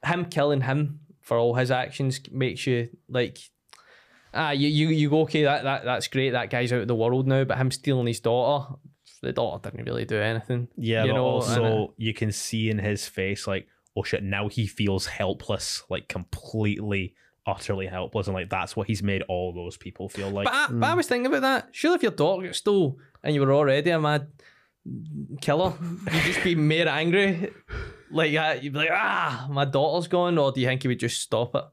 him 0.05 0.25
killing 0.27 0.63
him 0.63 1.01
for 1.21 1.37
all 1.37 1.55
his 1.55 1.71
actions 1.71 2.21
makes 2.31 2.67
you 2.67 2.89
like 3.09 3.39
ah 4.35 4.51
you 4.51 4.69
you, 4.69 4.89
you 4.89 5.11
go 5.11 5.23
okay 5.23 5.43
that, 5.43 5.63
that 5.65 5.85
that's 5.85 6.09
great 6.09 6.31
that 6.31 6.51
guy's 6.51 6.73
out 6.73 6.83
of 6.83 6.89
the 6.89 6.95
world 6.95 7.27
now 7.27 7.45
but 7.45 7.59
him 7.59 7.71
stealing 7.71 8.07
his 8.07 8.21
daughter 8.21 8.75
the 9.23 9.33
daughter 9.33 9.71
didn't 9.71 9.87
really 9.87 10.05
do 10.05 10.19
anything 10.21 10.69
Yeah, 10.77 11.03
you 11.05 11.11
but 11.11 11.17
know, 11.17 11.25
also 11.25 11.95
you 11.97 12.15
can 12.15 12.31
see 12.31 12.71
in 12.71 12.79
his 12.79 13.09
face 13.09 13.47
like, 13.49 13.67
oh 13.97 14.05
shit, 14.05 14.23
now 14.23 14.47
he 14.49 14.67
feels 14.69 15.07
helpless, 15.07 15.83
like 15.91 16.07
completely, 16.09 17.15
utterly 17.45 17.89
helpless, 17.89 18.29
and 18.29 18.35
like 18.35 18.49
that's 18.49 18.77
what 18.77 18.87
he's 18.87 19.03
made 19.03 19.23
all 19.23 19.53
those 19.53 19.77
people 19.77 20.09
feel 20.09 20.31
like. 20.31 20.45
but, 20.45 20.55
I, 20.55 20.67
but 20.71 20.87
I 20.87 20.95
was 20.95 21.09
thinking 21.09 21.27
about 21.27 21.43
that. 21.43 21.69
Sure 21.73 21.97
if 21.97 22.03
your 22.03 22.13
daughter 22.13 22.47
got 22.47 22.55
stole 22.55 22.99
and 23.25 23.35
you 23.35 23.41
were 23.41 23.53
already 23.53 23.91
a 23.91 23.99
mad 23.99 24.29
killer 25.41 25.75
you'd 26.13 26.23
just 26.23 26.45
be 26.45 26.55
more 26.55 26.89
angry. 26.89 27.51
Like 28.11 28.33
that 28.33 28.63
you'd 28.63 28.73
be 28.73 28.79
like 28.79 28.91
ah 28.93 29.49
my 29.51 29.65
daughter's 29.65 30.07
gone 30.09 30.39
or 30.39 30.53
do 30.53 30.61
you 30.61 30.67
think 30.67 30.85
you 30.85 30.91
would 30.91 31.01
just 31.01 31.21
stop 31.21 31.55
it 31.57 31.65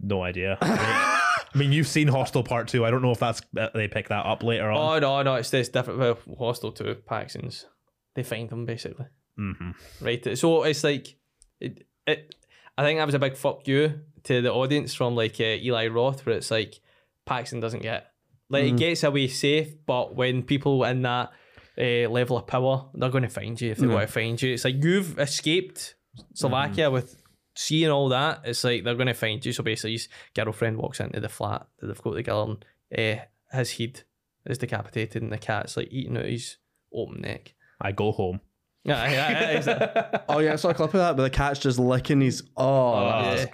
no 0.00 0.22
idea. 0.22 0.58
I 0.62 1.56
mean, 1.56 1.72
you've 1.72 1.86
seen 1.88 2.08
Hostel 2.08 2.42
Part 2.42 2.68
Two. 2.68 2.84
I 2.84 2.90
don't 2.90 3.02
know 3.02 3.12
if 3.12 3.20
that's 3.20 3.40
uh, 3.56 3.68
they 3.74 3.88
pick 3.88 4.08
that 4.08 4.26
up 4.26 4.42
later 4.42 4.70
on. 4.70 4.78
oh 4.78 4.98
no 4.98 5.22
no 5.22 5.34
it's 5.36 5.50
this 5.50 5.68
different 5.68 6.00
well 6.00 6.18
hostel 6.38 6.72
to 6.72 6.94
Paxton's 6.96 7.66
they 8.14 8.22
find 8.22 8.48
them 8.50 8.64
basically 8.66 9.06
hmm 9.36 9.70
right? 10.00 10.36
So 10.38 10.62
it's 10.64 10.84
like, 10.84 11.16
it, 11.60 11.86
it. 12.06 12.34
I 12.78 12.82
think 12.82 12.98
that 12.98 13.06
was 13.06 13.14
a 13.14 13.18
big 13.18 13.36
fuck 13.36 13.66
you 13.68 14.00
to 14.24 14.40
the 14.42 14.52
audience 14.52 14.94
from 14.94 15.14
like 15.16 15.40
uh, 15.40 15.44
Eli 15.62 15.88
Roth, 15.88 16.24
where 16.26 16.36
it's 16.36 16.50
like 16.50 16.80
Paxton 17.26 17.60
doesn't 17.60 17.82
get 17.82 18.10
like 18.50 18.64
he 18.64 18.72
gets 18.72 19.02
away 19.02 19.26
safe, 19.28 19.74
but 19.86 20.14
when 20.14 20.42
people 20.42 20.84
in 20.84 21.02
that 21.02 21.32
uh, 21.78 22.08
level 22.10 22.36
of 22.36 22.46
power, 22.46 22.86
they're 22.94 23.10
going 23.10 23.22
to 23.24 23.28
find 23.30 23.60
you 23.60 23.72
if 23.72 23.78
they 23.78 23.86
Yeah. 23.86 23.94
want 23.94 24.06
to 24.08 24.12
find 24.12 24.40
you. 24.40 24.54
It's 24.54 24.64
like 24.64 24.82
you've 24.82 25.18
escaped 25.18 25.94
Slovakia 26.34 26.90
with 26.90 27.20
seeing 27.54 27.90
all 27.90 28.08
that. 28.10 28.42
It's 28.44 28.64
like 28.64 28.84
they're 28.84 28.94
going 28.94 29.06
to 29.06 29.14
find 29.14 29.44
you. 29.44 29.52
So 29.52 29.62
basically, 29.62 29.92
his 29.92 30.08
girlfriend 30.34 30.78
walks 30.78 31.00
into 31.00 31.20
the 31.20 31.28
flat 31.28 31.66
that 31.78 31.86
they've 31.86 32.02
got 32.02 32.14
together, 32.14 32.42
and 32.42 32.64
uh, 32.96 33.56
his 33.56 33.72
head 33.72 34.02
is 34.46 34.58
decapitated, 34.58 35.22
and 35.22 35.32
the 35.32 35.38
cat's 35.38 35.76
like 35.76 35.88
eating 35.90 36.16
out 36.16 36.26
his 36.26 36.56
open 36.92 37.20
neck. 37.22 37.54
I 37.80 37.92
go 37.92 38.12
home. 38.12 38.40
Yeah, 38.86 39.10
yeah, 39.10 39.62
yeah, 39.64 40.18
Oh 40.28 40.40
yeah, 40.40 40.52
I 40.52 40.56
saw 40.56 40.68
a 40.68 40.74
clip 40.74 40.92
of 40.92 41.00
that, 41.00 41.16
but 41.16 41.22
the 41.22 41.30
cat's 41.30 41.58
just 41.58 41.78
licking 41.78 42.20
his 42.20 42.42
oh, 42.54 43.00
yeah, 43.00 43.46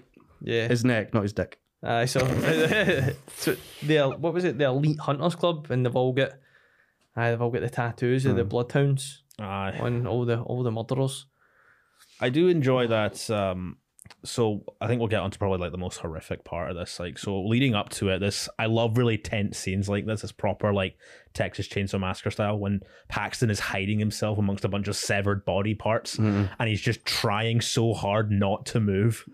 yeah. 0.43 0.67
his 0.67 0.85
neck, 0.85 1.15
not 1.15 1.23
his 1.23 1.33
dick. 1.33 1.61
Aye, 1.85 2.07
so, 2.07 2.19
so 3.37 3.57
the 3.83 4.17
what 4.19 4.35
was 4.35 4.43
it? 4.43 4.59
The 4.59 4.65
Elite 4.65 4.99
Hunters 4.99 5.37
Club, 5.37 5.71
and 5.71 5.87
they've 5.87 5.95
all 5.95 6.13
got, 6.13 6.33
aye, 7.15 7.31
they've 7.31 7.41
all 7.41 7.51
got 7.51 7.63
the 7.63 7.71
tattoos 7.71 8.27
of 8.27 8.35
the 8.35 8.45
bloodhounds 8.45 9.23
Aye. 9.39 9.79
on 9.81 10.05
all 10.07 10.25
the 10.25 10.41
all 10.41 10.65
the 10.65 10.73
murderers. 10.73 11.27
I 12.21 12.29
do 12.29 12.49
enjoy 12.49 12.89
that. 12.89 13.31
Um, 13.31 13.77
so 14.25 14.65
I 14.81 14.87
think 14.87 14.99
we'll 14.99 15.09
get 15.09 15.21
onto 15.21 15.39
probably 15.39 15.59
like 15.59 15.73
the 15.73 15.79
most 15.79 15.99
horrific 15.99 16.45
part 16.45 16.71
of 16.71 16.77
this. 16.77 17.01
Like, 17.01 17.19
so 17.19 17.43
leading 17.43 17.75
up 17.75 17.89
to 17.91 18.11
it, 18.11 18.19
this 18.19 18.49
I 18.59 18.67
love 18.67 18.99
really 18.99 19.19
tense 19.19 19.59
scenes 19.59 19.89
like 19.89 20.07
this. 20.07 20.23
It's 20.23 20.33
proper 20.33 20.73
like 20.73 20.97
Texas 21.35 21.69
Chainsaw 21.69 22.01
Massacre 22.01 22.31
style 22.31 22.59
when 22.59 22.83
Paxton 23.09 23.51
is 23.51 23.61
hiding 23.61 23.99
himself 23.99 24.39
amongst 24.39 24.65
a 24.65 24.69
bunch 24.69 24.89
of 24.89 24.97
severed 24.97 25.45
body 25.45 25.75
parts, 25.75 26.17
mm-hmm. 26.17 26.53
and 26.59 26.69
he's 26.69 26.81
just 26.81 27.05
trying 27.05 27.61
so 27.61 27.95
hard 27.95 28.31
not 28.31 28.67
to 28.67 28.81
move. 28.81 29.25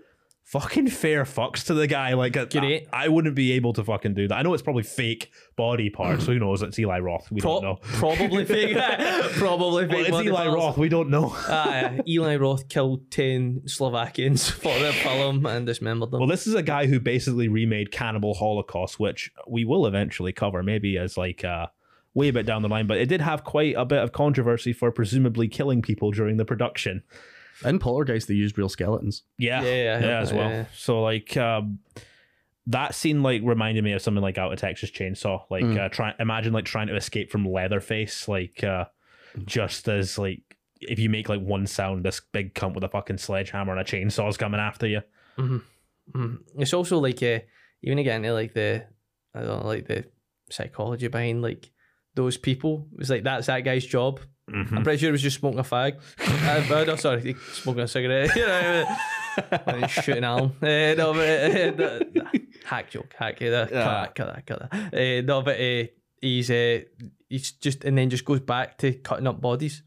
Fucking 0.47 0.87
fair 0.91 1.25
fucks 1.25 1.65
to 1.67 1.75
the 1.75 1.89
guy. 1.89 2.15
Like, 2.15 2.37
I. 2.37 2.87
I 2.93 3.09
wouldn't 3.09 3.35
be 3.35 3.51
able 3.53 3.73
to 3.73 3.83
fucking 3.83 4.15
do 4.15 4.29
that. 4.29 4.37
I 4.39 4.43
know 4.43 4.55
it's 4.55 4.63
probably 4.63 4.85
fake 4.85 5.33
body 5.57 5.91
parts. 5.91 6.25
who 6.27 6.39
knows? 6.39 6.63
It's 6.63 6.79
Eli 6.79 7.01
Roth. 7.01 7.29
We 7.33 7.41
Pro- 7.41 7.61
don't 7.61 7.63
know. 7.65 7.79
Probably 7.83 8.45
fake. 8.47 8.77
probably 9.33 9.89
fake. 9.89 10.09
Well, 10.13 10.21
it's 10.21 10.29
Eli 10.29 10.45
parts. 10.45 10.55
Roth. 10.55 10.79
We 10.79 10.89
don't 10.89 11.11
know. 11.11 11.31
Aye, 11.49 12.01
Eli 12.07 12.37
Roth 12.37 12.69
killed 12.69 13.11
ten 13.11 13.63
Slovakians 13.67 14.49
for 14.49 14.79
the 14.79 14.93
film 14.93 15.45
and 15.47 15.67
dismembered 15.67 16.13
them. 16.13 16.21
Well, 16.21 16.29
this 16.29 16.47
is 16.47 16.55
a 16.55 16.63
guy 16.63 16.87
who 16.87 17.01
basically 17.01 17.49
remade 17.49 17.91
Cannibal 17.91 18.35
Holocaust, 18.35 19.01
which 19.01 19.33
we 19.49 19.65
will 19.65 19.85
eventually 19.85 20.33
cover, 20.33 20.63
maybe 20.63 20.97
as 20.97 21.17
like 21.17 21.45
uh 21.45 21.67
way 22.15 22.29
a 22.29 22.33
bit 22.33 22.47
down 22.47 22.63
the 22.63 22.69
line, 22.69 22.87
but 22.87 22.99
it 22.99 23.07
did 23.09 23.21
have 23.21 23.43
quite 23.43 23.75
a 23.77 23.85
bit 23.85 23.99
of 23.99 24.13
controversy 24.13 24.73
for 24.73 24.91
presumably 24.93 25.49
killing 25.49 25.83
people 25.83 26.13
during 26.13 26.37
the 26.37 26.45
production. 26.45 27.03
In 27.65 27.79
Poltergeist, 27.79 28.29
they 28.29 28.35
used 28.35 28.59
real 28.59 28.69
skeletons. 28.69 29.23
Yeah, 29.39 29.63
Yeah, 29.63 29.69
yeah, 29.69 29.77
yeah, 30.01 30.01
yeah, 30.07 30.21
as 30.21 30.33
well. 30.33 30.51
yeah. 30.51 30.65
So 30.75 31.03
like 31.03 31.37
um, 31.37 31.79
that 32.67 32.95
scene 32.95 33.23
like 33.23 33.43
reminded 33.45 33.83
me 33.85 33.93
of 33.93 34.03
something 34.03 34.23
like 34.23 34.39
out 34.39 34.53
of 34.53 34.59
Texas 34.59 34.91
Chainsaw. 34.91 35.43
Like 35.51 35.65
Mm. 35.65 35.79
uh, 35.79 35.89
try 35.89 36.15
imagine 36.19 36.53
like 36.53 36.65
trying 36.65 36.89
to 36.89 36.97
escape 36.97 37.31
from 37.31 37.47
Leatherface. 37.49 38.29
Like 38.29 38.63
uh, 38.65 38.87
just 39.45 39.89
as 39.89 40.19
like 40.19 40.43
if 40.81 40.99
you 40.99 41.09
make 41.09 41.29
like 41.29 41.41
one 41.41 41.67
sound, 41.67 42.05
this 42.05 42.21
big 42.33 42.55
cunt 42.55 42.75
with 42.75 42.85
a 42.85 42.89
fucking 42.89 43.19
sledgehammer 43.19 43.73
and 43.73 43.81
a 43.81 43.85
chainsaw 43.85 44.29
is 44.29 44.37
coming 44.37 44.61
after 44.61 44.87
you. 44.87 45.01
Mhm. 45.39 45.63
It's 46.59 46.75
also 46.75 46.99
like 46.99 47.23
uh, 47.23 47.41
even 47.83 47.99
again 47.99 48.25
into 48.25 48.35
like 48.35 48.53
the 48.55 48.85
I 49.35 49.41
don't 49.41 49.61
know, 49.63 49.67
like 49.67 49.87
the 49.87 50.05
psychology 50.51 51.09
behind 51.09 51.43
like 51.43 51.71
those 52.15 52.37
people. 52.37 52.89
It's 52.99 53.11
like 53.11 53.25
that's 53.25 53.47
that 53.47 53.61
guy's 53.61 53.87
job. 53.87 54.21
Mhm. 54.51 54.77
I'm 54.77 54.85
pretty 54.85 54.99
sure 54.99 55.09
he 55.09 55.13
was 55.13 55.23
just 55.23 55.39
smoking 55.41 55.59
a 55.59 55.65
fag. 55.65 55.99
uh, 56.71 56.85
no, 56.85 56.95
sorry, 56.97 57.35
smoking 57.53 57.83
a 57.83 57.89
cigarette. 57.89 58.35
you 58.37 58.47
know, 58.47 58.97
he's 59.81 59.91
shooting 59.91 60.23
Alan. 60.23 60.53
Uh, 60.63 60.95
no, 60.95 61.13
but 61.13 61.29
uh, 61.29 62.01
no, 62.15 62.31
hack 62.65 62.91
joke, 62.91 63.13
hack. 63.19 63.43
Uh, 63.43 63.67
cut 63.67 63.71
that, 63.71 64.15
cut 64.15 64.35
that, 64.35 64.47
cut 64.47 64.71
that. 64.71 64.95
Uh, 64.95 65.21
no, 65.27 65.43
but 65.43 65.61
uh, 65.61 65.85
he's 66.21 66.49
uh, 66.51 66.81
he's 67.29 67.53
just 67.53 67.85
and 67.85 67.99
then 67.99 68.09
just 68.09 68.25
goes 68.25 68.41
back 68.41 68.79
to 68.79 68.93
cutting 68.93 69.27
up 69.27 69.41
bodies. 69.41 69.83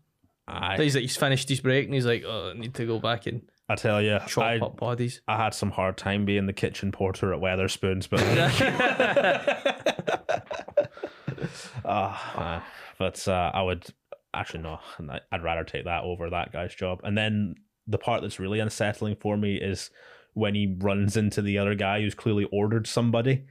I, 0.45 0.75
So 0.77 0.83
he's 0.83 0.95
like 0.95 1.03
he's 1.03 1.17
finished 1.17 1.47
his 1.47 1.61
break 1.61 1.85
and 1.85 1.93
he's 1.93 2.05
like, 2.05 2.23
oh, 2.27 2.51
I 2.53 2.59
need 2.59 2.73
to 2.75 2.85
go 2.85 2.99
back 2.99 3.27
and 3.27 3.43
I 3.69 3.75
tell 3.75 4.01
you, 4.01 4.19
chop 4.27 4.43
I, 4.43 4.57
up 4.57 4.77
bodies. 4.77 5.21
I 5.27 5.37
had 5.37 5.53
some 5.53 5.71
hard 5.71 5.95
time 5.95 6.25
being 6.25 6.47
the 6.47 6.53
kitchen 6.53 6.91
porter 6.91 7.33
at 7.33 7.39
Wetherspoons, 7.39 8.09
but 8.09 8.19
uh, 11.85 12.59
but 12.97 13.27
uh, 13.27 13.51
I 13.53 13.61
would 13.61 13.85
actually 14.33 14.61
no, 14.61 14.79
I'd 15.31 15.43
rather 15.43 15.63
take 15.63 15.85
that 15.85 16.03
over 16.03 16.29
that 16.29 16.51
guy's 16.51 16.75
job. 16.75 16.99
And 17.03 17.17
then 17.17 17.55
the 17.87 17.97
part 17.97 18.21
that's 18.21 18.39
really 18.39 18.59
unsettling 18.59 19.15
for 19.19 19.35
me 19.37 19.55
is 19.55 19.89
when 20.33 20.53
he 20.55 20.75
runs 20.79 21.17
into 21.17 21.41
the 21.41 21.57
other 21.57 21.75
guy 21.75 22.01
who's 22.01 22.13
clearly 22.15 22.47
ordered 22.51 22.87
somebody. 22.87 23.45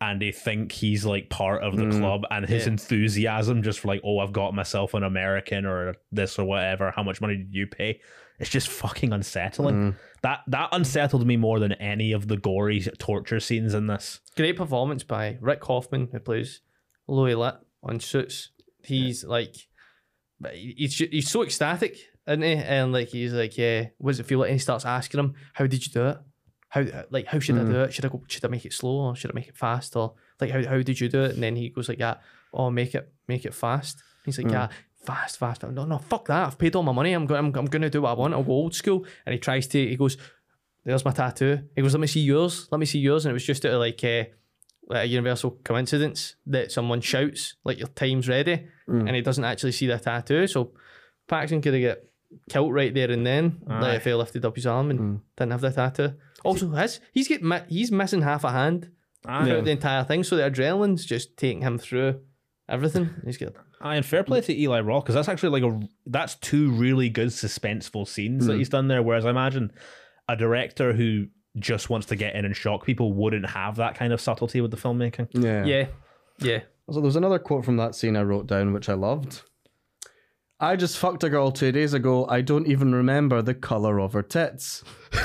And 0.00 0.20
they 0.20 0.32
think 0.32 0.72
he's 0.72 1.06
like 1.06 1.30
part 1.30 1.62
of 1.62 1.76
the 1.76 1.84
Mm. 1.84 2.00
club, 2.00 2.22
and 2.30 2.44
his 2.46 2.64
Yeah. 2.66 2.72
enthusiasm 2.72 3.62
just 3.62 3.78
for 3.80 3.88
like, 3.88 4.00
oh, 4.04 4.18
I've 4.18 4.32
got 4.32 4.52
myself 4.52 4.92
an 4.92 5.04
American 5.04 5.64
or 5.64 5.94
this 6.10 6.38
or 6.38 6.44
whatever. 6.44 6.90
How 6.90 7.04
much 7.04 7.20
money 7.20 7.36
did 7.36 7.54
you 7.54 7.66
pay? 7.68 8.00
It's 8.40 8.50
just 8.50 8.68
fucking 8.68 9.12
unsettling. 9.12 9.74
Mm. 9.92 9.96
That 10.22 10.40
that 10.48 10.70
unsettled 10.72 11.24
me 11.24 11.36
more 11.36 11.60
than 11.60 11.72
any 11.74 12.10
of 12.10 12.26
the 12.26 12.36
gory 12.36 12.80
torture 12.98 13.38
scenes 13.38 13.72
in 13.72 13.86
this. 13.86 14.20
Great 14.36 14.56
performance 14.56 15.04
by 15.04 15.38
Rick 15.40 15.64
Hoffman, 15.64 16.08
who 16.10 16.18
plays 16.18 16.60
Louis 17.06 17.36
Litt 17.36 17.54
on 17.82 18.00
Suits. 18.00 18.50
He's 18.82 19.22
like, 19.24 19.54
but 20.44 20.54
he- 20.54 20.74
he's 20.78 20.96
he's 20.98 21.30
so 21.30 21.42
ecstatic, 21.42 21.98
isn't 22.28 22.42
he? 22.42 22.52
And 22.54 22.92
like 22.92 23.08
he's 23.08 23.32
like, 23.32 23.58
yeah, 23.58 23.86
what 23.98 24.12
does 24.12 24.20
it 24.20 24.26
feel 24.26 24.38
like? 24.38 24.50
And 24.50 24.54
he 24.60 24.60
starts 24.60 24.84
asking 24.84 25.18
him, 25.20 25.34
how 25.54 25.66
did 25.66 25.84
you 25.84 25.92
do 25.92 26.06
it? 26.06 26.18
How 26.68 26.84
like 27.10 27.26
how 27.26 27.38
should 27.40 27.58
I 27.58 27.64
do 27.64 27.80
it? 27.82 27.92
Should 27.92 28.04
I 28.04 28.08
go? 28.08 28.22
Should 28.28 28.44
I 28.44 28.48
make 28.48 28.64
it 28.64 28.72
slow 28.72 28.96
or 29.08 29.16
should 29.16 29.30
I 29.30 29.34
make 29.34 29.48
it 29.48 29.56
fast? 29.56 29.96
Or 29.96 30.14
like 30.40 30.50
how 30.50 30.64
how 30.64 30.80
did 30.82 31.00
you 31.00 31.08
do 31.08 31.24
it? 31.24 31.32
And 31.34 31.42
then 31.42 31.56
he 31.56 31.68
goes 31.70 31.88
like, 31.88 31.98
yeah, 31.98 32.16
oh 32.52 32.70
make 32.70 32.94
it 32.94 33.12
make 33.28 33.44
it 33.44 33.54
fast. 33.54 34.02
He's 34.24 34.38
like, 34.38 34.50
yeah. 34.52 34.68
Fast, 35.04 35.36
fast. 35.36 35.62
No, 35.64 35.84
no, 35.84 35.98
fuck 35.98 36.24
that. 36.28 36.46
I've 36.46 36.56
paid 36.56 36.74
all 36.74 36.82
my 36.82 36.90
money. 36.90 37.12
I'm 37.12 37.26
going. 37.26 37.38
I'm, 37.38 37.54
I'm 37.58 37.66
going 37.66 37.82
to 37.82 37.90
do 37.90 38.00
what 38.00 38.12
I 38.12 38.14
want. 38.14 38.32
I'll 38.32 38.42
go 38.42 38.52
old 38.52 38.74
school. 38.74 39.04
And 39.26 39.34
he 39.34 39.38
tries 39.38 39.66
to. 39.66 39.78
He 39.86 39.96
goes, 39.96 40.16
there's 40.82 41.04
my 41.04 41.10
tattoo. 41.10 41.58
He 41.76 41.82
goes, 41.82 41.92
let 41.92 42.00
me 42.00 42.06
see 42.06 42.20
yours. 42.20 42.68
Let 42.70 42.78
me 42.78 42.86
see 42.86 43.00
yours. 43.00 43.26
And 43.26 43.30
it 43.30 43.34
was 43.34 43.44
just 43.44 43.66
out 43.66 43.72
of 43.74 43.80
like, 43.80 44.02
uh, 44.02 44.24
like 44.88 45.04
a 45.04 45.06
universal 45.06 45.58
coincidence 45.62 46.36
that 46.46 46.72
someone 46.72 47.02
shouts 47.02 47.56
like 47.64 47.78
your 47.78 47.88
time's 47.88 48.28
ready, 48.30 48.66
Mm. 48.88 49.06
and 49.06 49.16
he 49.16 49.22
doesn't 49.22 49.44
actually 49.44 49.72
see 49.72 49.86
the 49.86 49.98
tattoo. 49.98 50.46
So 50.46 50.72
Paxton 51.28 51.62
could 51.62 51.72
have 51.74 51.80
get 51.80 52.04
killed 52.50 52.74
right 52.74 52.92
there 52.92 53.10
and 53.10 53.26
then. 53.26 53.62
Aye. 53.68 53.80
Like 53.80 53.96
if 53.96 54.04
he 54.04 54.14
lifted 54.14 54.44
up 54.44 54.54
his 54.56 54.66
arm 54.66 54.90
and 54.90 54.98
Mm. 55.00 55.20
didn't 55.36 55.52
have 55.52 55.60
the 55.62 55.70
tattoo. 55.70 56.14
Also, 56.44 56.68
his 56.70 57.00
he's 57.12 57.28
get 57.28 57.42
mi- 57.42 57.62
he's 57.68 57.90
missing 57.90 58.22
half 58.22 58.44
a 58.44 58.50
hand 58.50 58.90
Aye, 59.26 59.44
throughout 59.46 59.64
the 59.64 59.70
entire 59.70 60.04
thing. 60.04 60.22
So 60.24 60.36
the 60.36 60.42
adrenaline's 60.42 61.06
just 61.06 61.36
taking 61.36 61.62
him 61.62 61.78
through 61.78 62.20
everything. 62.68 63.08
He's 63.24 63.38
got 63.38 63.54
aye, 63.80 63.96
and 63.96 64.04
fair 64.04 64.22
play 64.24 64.40
to 64.42 64.54
Eli 64.58 64.80
Roth 64.80 65.04
because 65.04 65.14
that's 65.14 65.28
actually 65.28 65.60
like 65.60 65.70
a 65.72 65.80
that's 66.06 66.34
two 66.36 66.70
really 66.72 67.08
good 67.08 67.28
suspenseful 67.28 68.06
scenes 68.06 68.46
that 68.46 68.54
Mm. 68.54 68.58
he's 68.58 68.68
done 68.68 68.88
there. 68.88 69.02
Whereas 69.02 69.24
I 69.24 69.30
imagine 69.30 69.72
a 70.28 70.36
director 70.36 70.92
who 70.92 71.26
just 71.58 71.88
wants 71.88 72.06
to 72.08 72.16
get 72.16 72.34
in 72.34 72.44
and 72.44 72.56
shock 72.56 72.84
people 72.84 73.12
wouldn't 73.12 73.46
have 73.50 73.76
that 73.76 73.94
kind 73.94 74.12
of 74.12 74.20
subtlety 74.20 74.60
with 74.60 74.70
the 74.72 74.76
filmmaking. 74.76 75.28
Yeah. 75.32 75.64
yeah, 75.64 75.86
yeah. 76.40 76.60
So 76.90 77.00
there's 77.00 77.16
another 77.16 77.38
quote 77.38 77.64
from 77.64 77.76
that 77.78 77.94
scene 77.94 78.16
I 78.16 78.22
wrote 78.22 78.46
down, 78.46 78.72
which 78.72 78.88
I 78.88 78.94
loved. 78.94 79.42
I 80.60 80.76
just 80.76 80.98
fucked 80.98 81.24
a 81.24 81.30
girl 81.30 81.50
two 81.50 81.72
days 81.72 81.94
ago. 81.94 82.26
I 82.28 82.40
don't 82.40 82.66
even 82.66 82.94
remember 82.94 83.42
the 83.42 83.54
color 83.54 83.98
of 84.00 84.12
her 84.12 84.22
tits. 84.22 84.84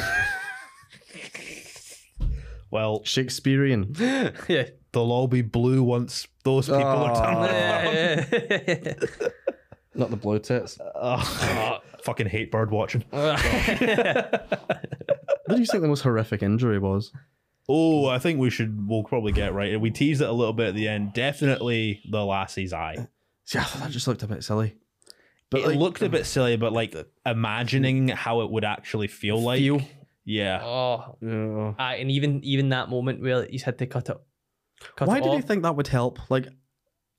Well, 2.72 3.04
Shakespearean. 3.04 3.96
yeah. 4.48 4.66
they'll 4.92 5.12
all 5.12 5.28
be 5.28 5.42
blue 5.42 5.82
once 5.84 6.28
those 6.44 6.68
people 6.68 6.86
are 6.86 7.14
done. 7.16 7.36
Ah. 7.38 7.82
yeah. 7.84 8.94
Not 9.96 10.12
the 10.12 10.18
blue 10.18 10.40
tits. 10.40 10.78
Ugh, 10.96 11.82
fucking 12.04 12.28
hate 12.28 12.52
bird 12.52 12.70
watching. 12.72 13.04
What 13.10 13.38
do 15.50 15.58
you 15.58 15.66
think 15.66 15.82
the 15.82 15.88
most 15.88 16.02
horrific 16.02 16.44
injury 16.44 16.78
was? 16.80 17.12
Oh, 17.72 18.08
I 18.08 18.18
think 18.18 18.40
we 18.40 18.50
should. 18.50 18.88
We'll 18.90 19.04
probably 19.04 19.32
get 19.32 19.54
right. 19.54 19.80
We 19.80 19.92
teased 19.92 20.22
it 20.22 20.28
a 20.28 20.32
little 20.34 20.54
bit 20.54 20.70
at 20.70 20.74
the 20.76 20.88
end. 20.88 21.14
Definitely 21.14 22.02
the 22.10 22.18
lassie's 22.26 22.74
eye. 22.74 23.08
See, 23.46 23.60
I 23.60 23.64
thought 23.64 23.84
that 23.84 23.92
just 23.92 24.08
looked 24.08 24.24
a 24.24 24.28
bit 24.28 24.44
silly. 24.44 24.76
But 25.52 25.62
it 25.62 25.68
like, 25.68 25.78
looked 25.78 26.02
a 26.02 26.06
um, 26.06 26.12
bit 26.12 26.26
silly, 26.26 26.58
but 26.58 26.74
like 26.74 26.96
imagining 27.26 28.08
how 28.10 28.42
it 28.42 28.50
would 28.50 28.66
actually 28.66 29.08
feel 29.08 29.40
like. 29.42 29.60
Feel. 29.60 29.82
Yeah. 30.26 30.62
Oh, 30.64 31.18
Yeah. 31.22 31.74
aye, 31.80 31.96
and 31.96 32.12
even 32.12 32.44
even 32.44 32.70
that 32.70 32.90
moment 32.90 33.22
where 33.22 33.46
he's 33.46 33.64
had 33.64 33.78
to 33.80 33.86
cut 33.86 34.10
it. 34.10 34.18
Cut 34.96 35.08
Why 35.08 35.18
it 35.18 35.24
did 35.24 35.32
he 35.34 35.38
off. 35.40 35.44
think 35.46 35.64
that 35.64 35.76
would 35.76 35.88
help? 35.88 36.20
Like, 36.30 36.48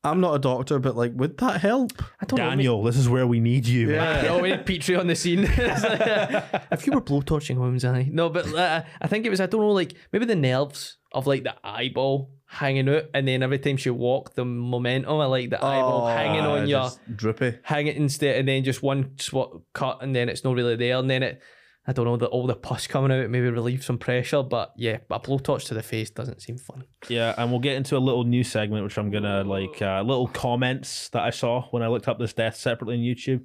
I'm 0.03 0.21
not 0.21 0.35
a 0.35 0.39
doctor, 0.39 0.79
but 0.79 0.97
like, 0.97 1.13
would 1.15 1.37
that 1.39 1.61
help? 1.61 1.93
I 2.21 2.25
don't 2.25 2.39
know. 2.39 2.49
Daniel, 2.49 2.83
this 2.83 2.97
is 2.97 3.09
where 3.09 3.27
we 3.27 3.39
need 3.39 3.67
you. 3.67 3.93
Yeah. 3.93 4.27
oh, 4.31 4.41
we 4.41 4.51
need 4.51 4.65
Petrie 4.65 4.97
on 4.97 5.07
the 5.07 5.15
scene. 5.15 5.41
It's 5.47 5.83
like, 5.85 6.63
if 6.73 6.87
you 6.87 6.93
were 6.93 7.03
blowtorching 7.03 7.57
homes, 7.57 7.85
I 7.85 8.09
no, 8.11 8.31
but 8.31 8.47
uh, 8.55 8.83
I 9.01 9.07
think 9.09 9.27
it 9.27 9.31
was 9.31 9.41
I 9.41 9.47
don't 9.47 9.61
know, 9.61 9.69
like 9.73 9.93
maybe 10.13 10.25
the 10.25 10.37
nerves 10.37 10.97
of 11.13 11.27
like 11.27 11.43
the 11.43 11.55
eyeball 11.63 12.31
hanging 12.47 12.89
out, 12.89 13.05
and 13.13 13.29
then 13.29 13.43
every 13.43 13.59
time 13.59 13.77
she 13.77 13.91
walked, 13.91 14.37
the 14.37 14.45
momentum 14.45 15.21
of 15.21 15.31
like 15.31 15.51
the 15.51 15.63
eyeball 15.63 16.07
hanging 16.07 16.41
Ah, 16.41 16.53
on 16.53 16.67
your 16.69 16.83
just 16.85 17.01
drippy. 17.17 17.59
hanging 17.63 17.97
instead, 17.97 18.37
and 18.37 18.49
then 18.49 18.65
just 18.65 18.83
one 18.83 19.13
swat 19.19 19.61
cut, 19.75 19.99
and 20.03 20.17
then 20.17 20.29
it's 20.31 20.45
not 20.45 20.55
really 20.55 20.77
there, 20.77 20.97
and 20.97 21.11
then 21.11 21.23
it. 21.23 21.43
I 21.91 21.93
don't 21.93 22.05
know 22.05 22.17
that 22.19 22.29
all 22.29 22.47
the 22.47 22.55
pus 22.55 22.87
coming 22.87 23.11
out 23.11 23.29
maybe 23.31 23.51
relieve 23.51 23.83
some 23.83 23.99
pressure, 23.99 24.45
but 24.45 24.73
yeah, 24.77 24.99
a 25.11 25.19
blowtorch 25.19 25.67
to 25.67 25.75
the 25.75 25.83
face 25.83 26.09
doesn't 26.09 26.41
seem 26.41 26.57
fun. 26.57 26.85
Yeah, 27.09 27.35
and 27.37 27.51
we'll 27.51 27.59
get 27.59 27.75
into 27.75 27.97
a 27.97 27.99
little 27.99 28.23
new 28.23 28.45
segment, 28.45 28.85
which 28.85 28.97
I'm 28.97 29.11
gonna 29.11 29.43
like 29.43 29.83
uh, 29.83 30.01
little 30.03 30.29
comments 30.29 31.09
that 31.09 31.23
I 31.23 31.31
saw 31.31 31.63
when 31.73 31.83
I 31.83 31.89
looked 31.89 32.07
up 32.07 32.21
this 32.21 32.33
death 32.33 32.55
separately 32.55 32.95
on 32.95 33.01
YouTube. 33.01 33.45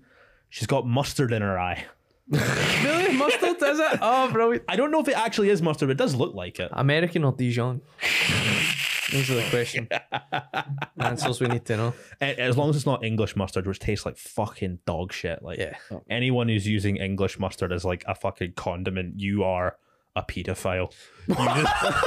She's 0.49 0.67
got 0.67 0.85
mustard 0.85 1.33
in 1.33 1.41
her 1.41 1.59
eye. 1.59 1.85
Really, 2.83 3.17
mustard 3.17 3.57
is 3.63 3.79
it? 3.79 3.99
Oh, 3.99 4.31
bro. 4.31 4.59
I 4.67 4.75
don't 4.75 4.91
know 4.91 4.99
if 4.99 5.07
it 5.07 5.17
actually 5.17 5.49
is 5.49 5.63
mustard, 5.63 5.87
but 5.89 5.93
it 5.93 5.97
does 5.97 6.13
look 6.13 6.35
like 6.35 6.59
it. 6.59 6.69
American 6.71 7.23
or 7.23 7.31
Dijon? 7.31 7.81
Those 9.11 9.29
are 9.29 9.35
the 9.35 9.47
question. 9.49 9.87
Answers 10.99 11.39
we 11.39 11.47
need 11.47 11.65
to 11.65 11.77
know. 11.77 11.93
As 12.21 12.57
long 12.57 12.69
as 12.71 12.75
it's 12.75 12.85
not 12.85 13.03
English 13.03 13.35
mustard, 13.35 13.67
which 13.67 13.79
tastes 13.79 14.05
like 14.05 14.17
fucking 14.17 14.79
dog 14.85 15.13
shit. 15.13 15.41
Like 15.43 15.59
Yeah. 15.59 15.75
anyone 16.09 16.47
who's 16.47 16.67
using 16.67 16.97
English 16.97 17.37
mustard 17.39 17.71
as 17.71 17.85
like 17.85 18.03
a 18.07 18.15
fucking 18.15 18.53
condiment, 18.53 19.19
you 19.19 19.43
are 19.43 19.77
a 20.15 20.23
pedophile. 20.23 20.91
You 21.27 21.35
just- 21.35 22.05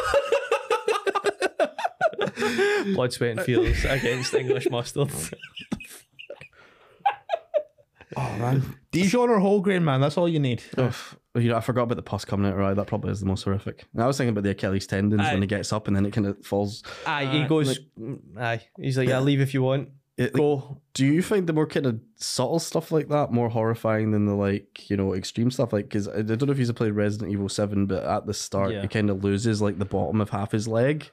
Blood, 2.94 3.12
sweat, 3.12 3.36
and 3.38 3.46
tears 3.46 3.84
against 3.84 4.34
English 4.34 4.68
mustard. 4.70 5.10
Man. 8.38 8.76
Dijon 8.90 9.30
or 9.30 9.38
whole 9.38 9.60
grain, 9.60 9.84
man. 9.84 10.00
That's 10.00 10.16
all 10.16 10.28
you 10.28 10.38
need. 10.40 10.62
Oof. 10.78 11.16
You 11.34 11.50
know, 11.50 11.56
I 11.56 11.60
forgot 11.60 11.82
about 11.84 11.96
the 11.96 12.02
pus 12.02 12.24
coming 12.24 12.50
out 12.50 12.56
right. 12.56 12.74
That 12.74 12.86
probably 12.86 13.10
is 13.12 13.20
the 13.20 13.26
most 13.26 13.44
horrific. 13.44 13.84
And 13.94 14.02
I 14.02 14.06
was 14.06 14.16
thinking 14.16 14.30
about 14.30 14.44
the 14.44 14.50
Achilles 14.50 14.86
tendons 14.86 15.22
Aye. 15.22 15.32
when 15.34 15.42
he 15.42 15.46
gets 15.48 15.72
up 15.72 15.86
and 15.86 15.96
then 15.96 16.04
it 16.06 16.12
kind 16.12 16.26
of 16.26 16.44
falls. 16.44 16.82
Aye, 17.06 17.26
he 17.26 17.42
Aye, 17.42 17.46
goes. 17.48 17.78
"Mm, 18.00 18.18
aye, 18.38 18.60
he's 18.80 18.98
like, 18.98 19.08
"Yeah, 19.08 19.20
leave 19.20 19.40
if 19.40 19.54
you 19.54 19.62
want. 19.62 19.90
It- 20.16 20.32
Go." 20.32 20.80
Do 20.94 21.06
you 21.06 21.22
find 21.22 21.46
the 21.46 21.52
more 21.52 21.66
kind 21.66 21.86
of 21.86 22.00
subtle 22.16 22.58
stuff 22.58 22.90
like 22.90 23.08
that 23.08 23.30
more 23.30 23.48
horrifying 23.48 24.10
than 24.10 24.26
the 24.26 24.34
like 24.34 24.90
you 24.90 24.96
know 24.96 25.14
extreme 25.14 25.50
stuff? 25.52 25.72
Like, 25.72 25.84
because 25.84 26.08
I 26.08 26.22
don't 26.22 26.42
know 26.46 26.50
if 26.52 26.58
he's 26.58 26.72
played 26.72 26.92
Resident 26.94 27.30
Evil 27.30 27.48
Seven, 27.48 27.86
but 27.86 28.02
at 28.02 28.26
the 28.26 28.34
start 28.34 28.72
Yeah. 28.72 28.82
he 28.82 28.88
kind 28.88 29.08
of 29.10 29.22
loses 29.22 29.62
like 29.62 29.78
the 29.78 29.84
bottom 29.84 30.20
of 30.20 30.30
half 30.30 30.50
his 30.50 30.66
leg, 30.66 31.08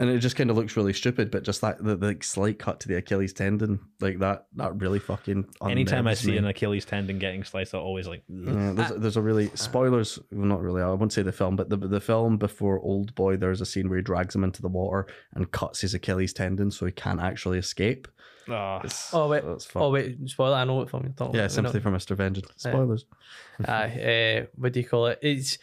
and 0.00 0.08
it 0.08 0.18
just 0.18 0.34
kind 0.34 0.48
of 0.50 0.56
looks 0.56 0.76
really 0.76 0.94
stupid. 0.94 1.30
But 1.30 1.44
just 1.44 1.60
that 1.60 1.78
the, 1.84 1.94
the 1.94 2.06
like, 2.08 2.24
slight 2.24 2.58
cut 2.58 2.80
to 2.80 2.88
the 2.88 2.96
Achilles 2.96 3.32
tendon, 3.34 3.78
like 4.00 4.18
that, 4.20 4.46
that 4.56 4.80
really 4.80 4.98
fucking. 4.98 5.46
Anytime 5.62 6.06
I 6.06 6.14
see 6.14 6.32
me. 6.32 6.38
an 6.38 6.46
Achilles 6.46 6.86
tendon 6.86 7.18
getting 7.18 7.44
sliced, 7.44 7.74
I 7.74 7.78
always 7.78 8.08
like. 8.08 8.24
Yeah, 8.28 8.72
there's, 8.74 8.90
there's 8.96 9.16
a 9.18 9.22
really 9.22 9.50
spoilers. 9.54 10.18
Well, 10.32 10.46
not 10.46 10.62
really. 10.62 10.80
I 10.82 10.90
won't 10.90 11.12
say 11.12 11.22
the 11.22 11.32
film, 11.32 11.54
but 11.54 11.68
the 11.68 11.76
the 11.76 12.00
film 12.00 12.38
before 12.38 12.80
Old 12.80 13.14
Boy, 13.14 13.36
there's 13.36 13.60
a 13.60 13.66
scene 13.66 13.88
where 13.88 13.98
he 13.98 14.02
drags 14.02 14.34
him 14.34 14.42
into 14.42 14.62
the 14.62 14.68
water 14.68 15.06
and 15.34 15.52
cuts 15.52 15.82
his 15.82 15.92
Achilles 15.94 16.32
tendon 16.32 16.70
so 16.70 16.86
he 16.86 16.92
can't 16.92 17.20
actually 17.20 17.58
escape. 17.58 18.08
Ah, 18.48 18.82
Oh 19.12 19.28
wait, 19.28 19.44
That's 19.44 19.66
fun. 19.66 19.82
oh 19.82 19.90
wait, 19.90 20.16
spoiler. 20.28 20.56
I 20.56 20.64
know 20.64 20.76
what 20.76 20.90
film 20.90 21.04
you're 21.04 21.12
talking 21.12 21.34
Yeah, 21.34 21.42
about. 21.42 21.52
sympathy 21.52 21.78
for 21.80 21.90
Mr. 21.90 22.16
Vengeance. 22.16 22.50
Spoilers. 22.56 23.04
Aye, 23.68 24.40
uh, 24.42 24.46
what 24.56 24.72
do 24.72 24.80
you 24.80 24.86
call 24.88 25.06
it? 25.08 25.18
It's 25.22 25.58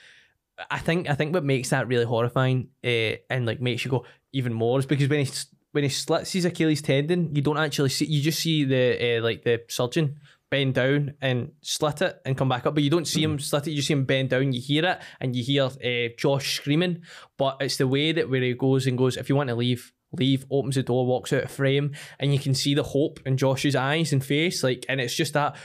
I 0.72 0.80
think 0.80 1.10
I 1.10 1.14
think 1.14 1.34
what 1.34 1.44
makes 1.44 1.70
that 1.70 1.88
really 1.88 2.06
horrifying 2.06 2.70
uh, 2.84 3.18
and 3.30 3.46
like 3.46 3.62
makes 3.62 3.86
you 3.86 3.92
go 3.92 4.06
even 4.34 4.54
more 4.54 4.80
is 4.80 4.86
because 4.86 5.10
when 5.10 5.26
he 5.26 5.32
when 5.72 5.84
he 5.84 5.90
slits 5.90 6.32
his 6.32 6.46
Achilles 6.46 6.82
tendon, 6.82 7.36
you 7.36 7.42
don't 7.42 7.58
actually 7.58 7.90
see 7.90 8.06
you 8.06 8.22
just 8.22 8.40
see 8.40 8.64
the 8.64 9.18
uh, 9.18 9.22
like 9.24 9.44
the 9.44 9.62
surgeon 9.68 10.18
bend 10.50 10.76
down 10.76 11.14
and 11.22 11.52
slit 11.62 12.02
it 12.02 12.22
and 12.26 12.38
come 12.38 12.48
back 12.48 12.66
up, 12.66 12.74
but 12.74 12.84
you 12.84 12.90
don't 12.90 13.08
see 13.08 13.22
him 13.22 13.38
slit 13.38 13.68
it. 13.68 13.72
You 13.72 13.82
see 13.82 13.94
him 13.94 14.06
bend 14.06 14.30
down. 14.30 14.54
You 14.54 14.62
hear 14.62 14.86
it 14.86 15.02
and 15.20 15.36
you 15.36 15.44
hear 15.44 15.64
uh, 15.64 16.14
Josh 16.18 16.56
screaming, 16.56 17.02
but 17.38 17.58
it's 17.60 17.78
the 17.78 17.88
way 17.88 18.12
that 18.14 18.30
where 18.30 18.42
he 18.42 18.54
goes 18.54 18.88
and 18.88 18.98
goes. 18.98 19.18
If 19.18 19.30
you 19.30 19.36
want 19.36 19.50
to 19.50 19.56
leave. 19.56 19.94
Leave 20.14 20.46
opens 20.50 20.76
the 20.76 20.84
door, 20.84 21.06
walks 21.06 21.34
out 21.34 21.44
of 21.44 21.52
frame, 21.52 21.94
and 22.18 22.32
you 22.32 22.40
can 22.40 22.56
see 22.56 22.74
the 22.74 22.82
hope 22.82 23.20
in 23.26 23.36
Josh's 23.36 23.76
eyes 23.76 24.14
and 24.14 24.24
face. 24.24 24.64
Like, 24.64 24.86
and 24.88 25.02
it's 25.02 25.14
just 25.14 25.34
that 25.34 25.58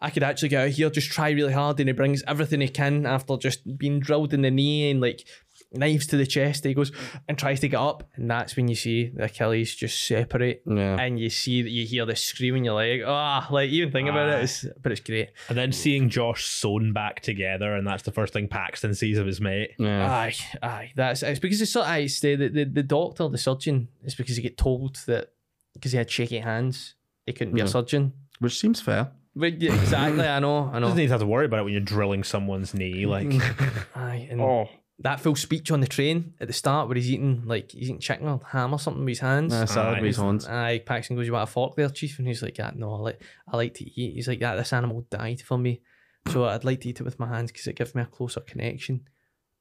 I 0.00 0.08
could 0.08 0.22
actually 0.22 0.48
get 0.48 0.64
out 0.64 0.70
here, 0.70 0.88
just 0.88 1.12
try 1.12 1.30
really 1.30 1.52
hard, 1.52 1.78
and 1.78 1.88
he 1.88 1.92
brings 1.92 2.22
everything 2.26 2.62
he 2.62 2.68
can 2.68 3.04
after 3.04 3.36
just 3.36 3.76
being 3.76 4.00
drilled 4.00 4.32
in 4.32 4.40
the 4.40 4.50
knee 4.50 4.90
and 4.90 5.02
like 5.02 5.26
knives 5.72 6.06
to 6.08 6.16
the 6.16 6.26
chest. 6.26 6.64
He 6.64 6.74
goes 6.74 6.90
and 7.28 7.38
tries 7.38 7.60
to 7.60 7.68
get 7.68 7.78
up, 7.78 8.08
and 8.16 8.30
that's 8.30 8.56
when 8.56 8.68
you 8.68 8.74
see 8.74 9.08
the 9.14 9.24
Achilles 9.24 9.74
just 9.74 10.06
separate, 10.06 10.62
Yeah. 10.66 10.96
and 11.00 11.18
you 11.20 11.30
see 11.30 11.62
that 11.62 11.70
you 11.70 11.86
hear 11.86 12.04
the 12.06 12.16
scream 12.16 12.56
in 12.56 12.64
your 12.64 12.74
leg. 12.74 13.02
Ah, 13.06 13.46
like 13.50 13.70
even 13.70 13.92
think 13.92 14.08
about 14.08 14.28
it, 14.30 14.42
it's, 14.44 14.66
but 14.82 14.92
it's 14.92 15.00
great. 15.00 15.30
and 15.48 15.56
then 15.56 15.72
seeing 15.72 16.08
Josh 16.10 16.44
sewn 16.46 16.92
back 16.92 17.20
together, 17.20 17.74
and 17.74 17.86
that's 17.86 18.02
the 18.02 18.12
first 18.12 18.32
thing 18.32 18.48
Paxton 18.48 18.94
sees 18.94 19.16
of 19.18 19.26
his 19.26 19.40
mate. 19.40 19.70
Yeah. 19.78 20.10
Aye, 20.10 20.34
aye, 20.62 20.92
that's 20.96 21.22
it's 21.22 21.38
because 21.40 21.60
it's 21.60 21.70
so. 21.72 21.82
Aye, 21.82 21.98
it's 21.98 22.20
the, 22.20 22.34
the 22.36 22.64
the 22.64 22.82
doctor, 22.82 23.28
the 23.28 23.38
surgeon, 23.38 23.88
is 24.04 24.14
because 24.14 24.36
he 24.36 24.42
get 24.42 24.56
told 24.58 24.96
that 25.06 25.28
because 25.74 25.92
he 25.92 25.98
had 25.98 26.10
shaky 26.10 26.38
hands, 26.38 26.94
he 27.26 27.32
couldn't 27.32 27.54
be 27.54 27.60
a 27.60 27.68
surgeon. 27.68 28.12
Which 28.40 28.58
seems 28.58 28.80
fair. 28.80 29.12
But 29.36 29.62
yeah, 29.62 29.74
exactly, 29.80 30.24
I 30.26 30.40
know, 30.40 30.68
I 30.72 30.74
know. 30.80 30.86
Doesn't 30.86 30.96
need 30.96 31.06
to 31.06 31.12
have 31.12 31.20
to 31.20 31.26
worry 31.26 31.44
about 31.46 31.60
it 31.60 31.62
when 31.62 31.72
you're 31.72 31.80
drilling 31.80 32.24
someone's 32.24 32.74
knee. 32.74 33.06
Like, 33.06 33.32
Aye, 33.94 34.26
and 34.28 34.40
Oh. 34.40 34.68
That 35.02 35.18
full 35.20 35.34
speech 35.34 35.70
on 35.70 35.80
the 35.80 35.86
train 35.86 36.34
at 36.40 36.46
the 36.46 36.52
start 36.52 36.86
where 36.88 36.96
he's 36.96 37.10
eating 37.10 37.42
like 37.46 37.72
he's 37.72 37.88
eating 37.88 37.98
chicken 38.00 38.28
or 38.28 38.40
ham 38.50 38.72
or 38.72 38.78
something 38.78 39.00
with 39.04 39.12
his 39.12 39.20
hands. 39.20 39.52
Nah, 39.52 39.64
salad 39.64 39.98
Aye. 39.98 40.00
with 40.00 40.08
his 40.08 40.16
hands. 40.18 40.46
Aye, 40.46 40.82
Paxton 40.84 41.16
goes, 41.16 41.26
"You 41.26 41.32
want 41.32 41.48
a 41.48 41.52
fork 41.52 41.74
there, 41.76 41.88
chief?" 41.88 42.18
And 42.18 42.28
he's 42.28 42.42
like, 42.42 42.58
"Yeah, 42.58 42.70
no, 42.74 42.94
I 42.94 42.98
like 42.98 43.22
I 43.48 43.56
like 43.56 43.74
to 43.74 43.84
eat." 43.84 44.14
He's 44.14 44.28
like, 44.28 44.40
"Yeah, 44.40 44.56
this 44.56 44.72
animal 44.72 45.06
died 45.10 45.40
for 45.40 45.56
me, 45.58 45.80
so 46.28 46.44
I'd 46.44 46.64
like 46.64 46.80
to 46.82 46.88
eat 46.90 47.00
it 47.00 47.04
with 47.04 47.18
my 47.18 47.28
hands 47.28 47.50
because 47.50 47.66
it 47.66 47.76
gives 47.76 47.94
me 47.94 48.02
a 48.02 48.06
closer 48.06 48.40
connection 48.40 49.08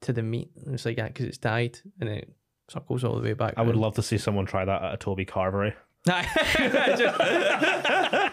to 0.02 0.12
the 0.14 0.24
meat." 0.24 0.52
And 0.66 0.74
it's 0.74 0.86
like, 0.86 0.98
"Yeah, 0.98 1.08
because 1.08 1.26
it's 1.26 1.38
died," 1.38 1.80
and 2.00 2.10
it 2.10 2.34
circles 2.70 3.04
all 3.04 3.16
the 3.16 3.22
way 3.22 3.34
back. 3.34 3.54
I 3.58 3.62
would 3.62 3.70
round. 3.72 3.82
love 3.82 3.96
to 3.96 4.04
see 4.04 4.18
someone 4.18 4.46
try 4.46 4.66
that 4.66 4.84
at 4.84 4.94
a 4.94 4.98
Toby 4.98 5.26
Carvery. 5.26 5.74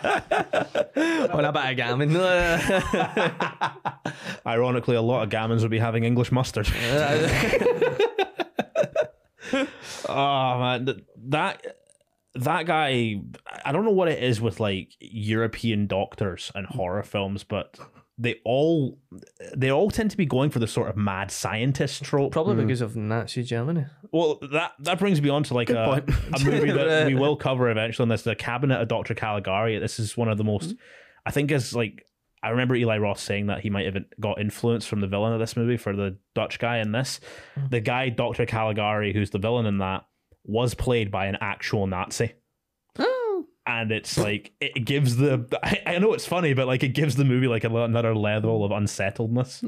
On 0.06 1.44
a 1.44 1.52
bit 1.52 1.70
of 1.70 1.76
gammon. 1.76 2.16
Ironically, 4.46 4.96
a 4.96 5.02
lot 5.02 5.22
of 5.24 5.30
gammons 5.30 5.62
would 5.62 5.70
be 5.70 5.78
having 5.78 6.04
English 6.04 6.32
mustard. 6.32 6.68
Oh 10.08 10.58
man, 10.58 11.02
that 11.28 11.64
that 12.34 12.66
guy. 12.66 13.20
I 13.64 13.72
don't 13.72 13.84
know 13.84 13.90
what 13.90 14.08
it 14.08 14.22
is 14.22 14.40
with 14.40 14.60
like 14.60 14.92
European 15.00 15.86
doctors 15.86 16.52
and 16.54 16.66
horror 16.66 17.02
films, 17.02 17.44
but 17.44 17.78
they 18.18 18.36
all 18.44 18.98
they 19.54 19.70
all 19.70 19.90
tend 19.90 20.10
to 20.10 20.16
be 20.16 20.24
going 20.24 20.50
for 20.50 20.58
the 20.58 20.66
sort 20.66 20.88
of 20.88 20.96
mad 20.96 21.30
scientist 21.30 22.02
trope. 22.02 22.32
Probably 22.32 22.54
hmm. 22.54 22.66
because 22.66 22.80
of 22.80 22.96
Nazi 22.96 23.42
Germany. 23.42 23.86
Well, 24.10 24.38
that 24.52 24.72
that 24.80 24.98
brings 24.98 25.20
me 25.20 25.28
on 25.28 25.42
to 25.44 25.54
like 25.54 25.68
a, 25.70 26.02
a 26.34 26.44
movie 26.44 26.72
that 26.72 27.06
we 27.06 27.14
will 27.20 27.36
cover 27.36 27.70
eventually 27.70 28.04
And 28.04 28.10
this, 28.10 28.22
The 28.22 28.34
Cabinet 28.34 28.80
of 28.80 28.88
Dr. 28.88 29.14
Caligari. 29.14 29.78
This 29.78 29.98
is 29.98 30.16
one 30.16 30.28
of 30.28 30.38
the 30.38 30.44
most, 30.44 30.70
hmm. 30.70 30.76
I 31.26 31.30
think, 31.30 31.50
is 31.50 31.74
like 31.74 32.06
I 32.42 32.50
remember 32.50 32.74
Eli 32.74 32.98
Roth 32.98 33.20
saying 33.20 33.46
that 33.46 33.60
he 33.60 33.70
might 33.70 33.86
have 33.86 34.02
got 34.18 34.40
influence 34.40 34.86
from 34.86 35.00
the 35.00 35.06
villain 35.06 35.34
of 35.34 35.40
this 35.40 35.56
movie 35.56 35.76
for 35.76 35.94
the 35.94 36.16
Dutch 36.34 36.58
guy 36.58 36.78
in 36.78 36.92
this. 36.92 37.20
Hmm. 37.54 37.66
The 37.70 37.80
guy 37.80 38.08
Dr. 38.08 38.46
Caligari, 38.46 39.12
who's 39.12 39.30
the 39.30 39.38
villain 39.38 39.66
in 39.66 39.78
that, 39.78 40.06
was 40.44 40.74
played 40.74 41.10
by 41.10 41.26
an 41.26 41.36
actual 41.40 41.86
Nazi. 41.86 42.32
And 43.66 43.90
it's 43.90 44.16
like 44.16 44.52
it 44.60 44.84
gives 44.84 45.16
the 45.16 45.44
I, 45.62 45.82
I 45.94 45.98
know 45.98 46.12
it's 46.14 46.26
funny, 46.26 46.54
but 46.54 46.66
like 46.68 46.82
it 46.84 46.90
gives 46.94 47.16
the 47.16 47.24
movie 47.24 47.48
like 47.48 47.64
another 47.64 48.14
level 48.14 48.64
of 48.64 48.70
unsettledness. 48.70 49.64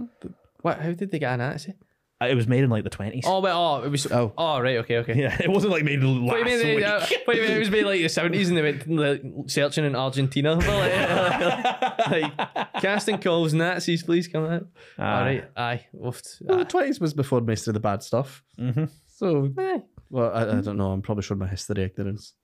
What? 0.63 0.81
How 0.81 0.93
did 0.93 1.11
they 1.11 1.19
get 1.19 1.33
an 1.33 1.39
Nazi? 1.41 1.75
Uh, 2.21 2.27
It 2.27 2.35
was 2.35 2.47
made 2.49 2.63
in 2.65 2.71
like 2.71 2.85
the 2.85 2.91
twenties. 2.91 3.25
Oh, 3.27 3.41
but 3.41 3.53
oh, 3.53 3.85
it 3.85 3.91
was. 3.91 4.07
Oh. 4.11 4.33
Oh, 4.39 4.61
right. 4.61 4.77
Okay. 4.79 4.99
Okay. 4.99 5.15
Yeah, 5.21 5.37
it 5.41 5.51
wasn't 5.51 5.73
like 5.73 5.85
made 5.85 6.01
last 6.03 6.33
Wait 6.33 6.43
a 6.43 6.45
minute, 6.45 6.77
week. 6.77 6.85
uh, 6.85 7.07
wait 7.27 7.39
a 7.39 7.43
minute, 7.43 7.57
it 7.57 7.59
was 7.61 7.71
made 7.71 7.85
like 7.85 8.01
the 8.01 8.09
seventies, 8.09 8.49
and 8.49 8.57
they 8.59 8.63
went 8.63 8.89
like, 8.89 9.23
searching 9.49 9.85
in 9.85 9.95
Argentina. 9.97 10.55
like, 10.57 12.09
like, 12.11 12.73
casting 12.81 13.19
calls 13.19 13.55
Nazis, 13.55 14.03
please 14.03 14.29
come 14.29 14.45
out. 14.47 14.67
All 14.99 15.05
right, 15.05 15.45
aye, 15.57 15.87
woofed. 15.95 16.41
Well, 16.43 16.59
the 16.59 16.65
20s 16.65 17.01
was 17.01 17.15
before 17.15 17.41
most 17.41 17.69
of 17.69 17.75
the 17.75 17.81
bad 17.81 18.03
stuff. 18.03 18.43
hmm 18.59 18.85
So, 19.07 19.53
Aye. 19.59 19.83
well, 20.11 20.33
I, 20.33 20.43
I 20.43 20.61
don't 20.61 20.77
know. 20.77 20.91
I'm 20.93 21.03
probably 21.03 21.23
showing 21.23 21.41
my 21.41 21.49
history 21.49 21.83
ignorance. 21.85 22.35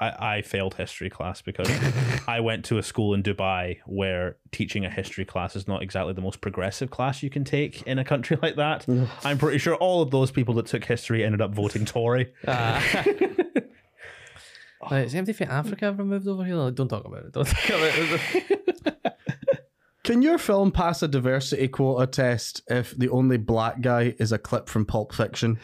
I, 0.00 0.36
I 0.36 0.42
failed 0.42 0.74
history 0.74 1.08
class 1.08 1.40
because 1.40 1.70
I 2.28 2.40
went 2.40 2.64
to 2.66 2.78
a 2.78 2.82
school 2.82 3.14
in 3.14 3.22
Dubai 3.22 3.78
where 3.86 4.36
teaching 4.50 4.84
a 4.84 4.90
history 4.90 5.24
class 5.24 5.54
is 5.54 5.68
not 5.68 5.82
exactly 5.82 6.12
the 6.12 6.20
most 6.20 6.40
progressive 6.40 6.90
class 6.90 7.22
you 7.22 7.30
can 7.30 7.44
take 7.44 7.82
in 7.82 7.98
a 7.98 8.04
country 8.04 8.36
like 8.42 8.56
that. 8.56 8.86
I'm 9.24 9.38
pretty 9.38 9.58
sure 9.58 9.76
all 9.76 10.02
of 10.02 10.10
those 10.10 10.30
people 10.30 10.54
that 10.54 10.66
took 10.66 10.84
history 10.84 11.24
ended 11.24 11.40
up 11.40 11.54
voting 11.54 11.84
Tory. 11.84 12.32
Uh, 12.46 12.82
is 14.92 15.14
anybody 15.14 15.32
from 15.32 15.50
Africa 15.50 15.86
ever 15.86 16.04
moved 16.04 16.28
over 16.28 16.44
here? 16.44 16.70
Don't 16.70 16.88
talk 16.88 17.04
about 17.04 17.24
it. 17.24 17.32
Don't 17.32 17.46
talk 17.46 17.68
about 17.68 17.92
it. 17.96 18.44
Can 20.02 20.20
your 20.20 20.36
film 20.36 20.70
pass 20.70 21.02
a 21.02 21.08
diversity 21.08 21.66
quota 21.68 22.06
test 22.06 22.60
if 22.68 22.94
the 22.94 23.08
only 23.08 23.38
black 23.38 23.80
guy 23.80 24.14
is 24.18 24.32
a 24.32 24.38
clip 24.38 24.68
from 24.68 24.84
Pulp 24.84 25.14
Fiction? 25.14 25.58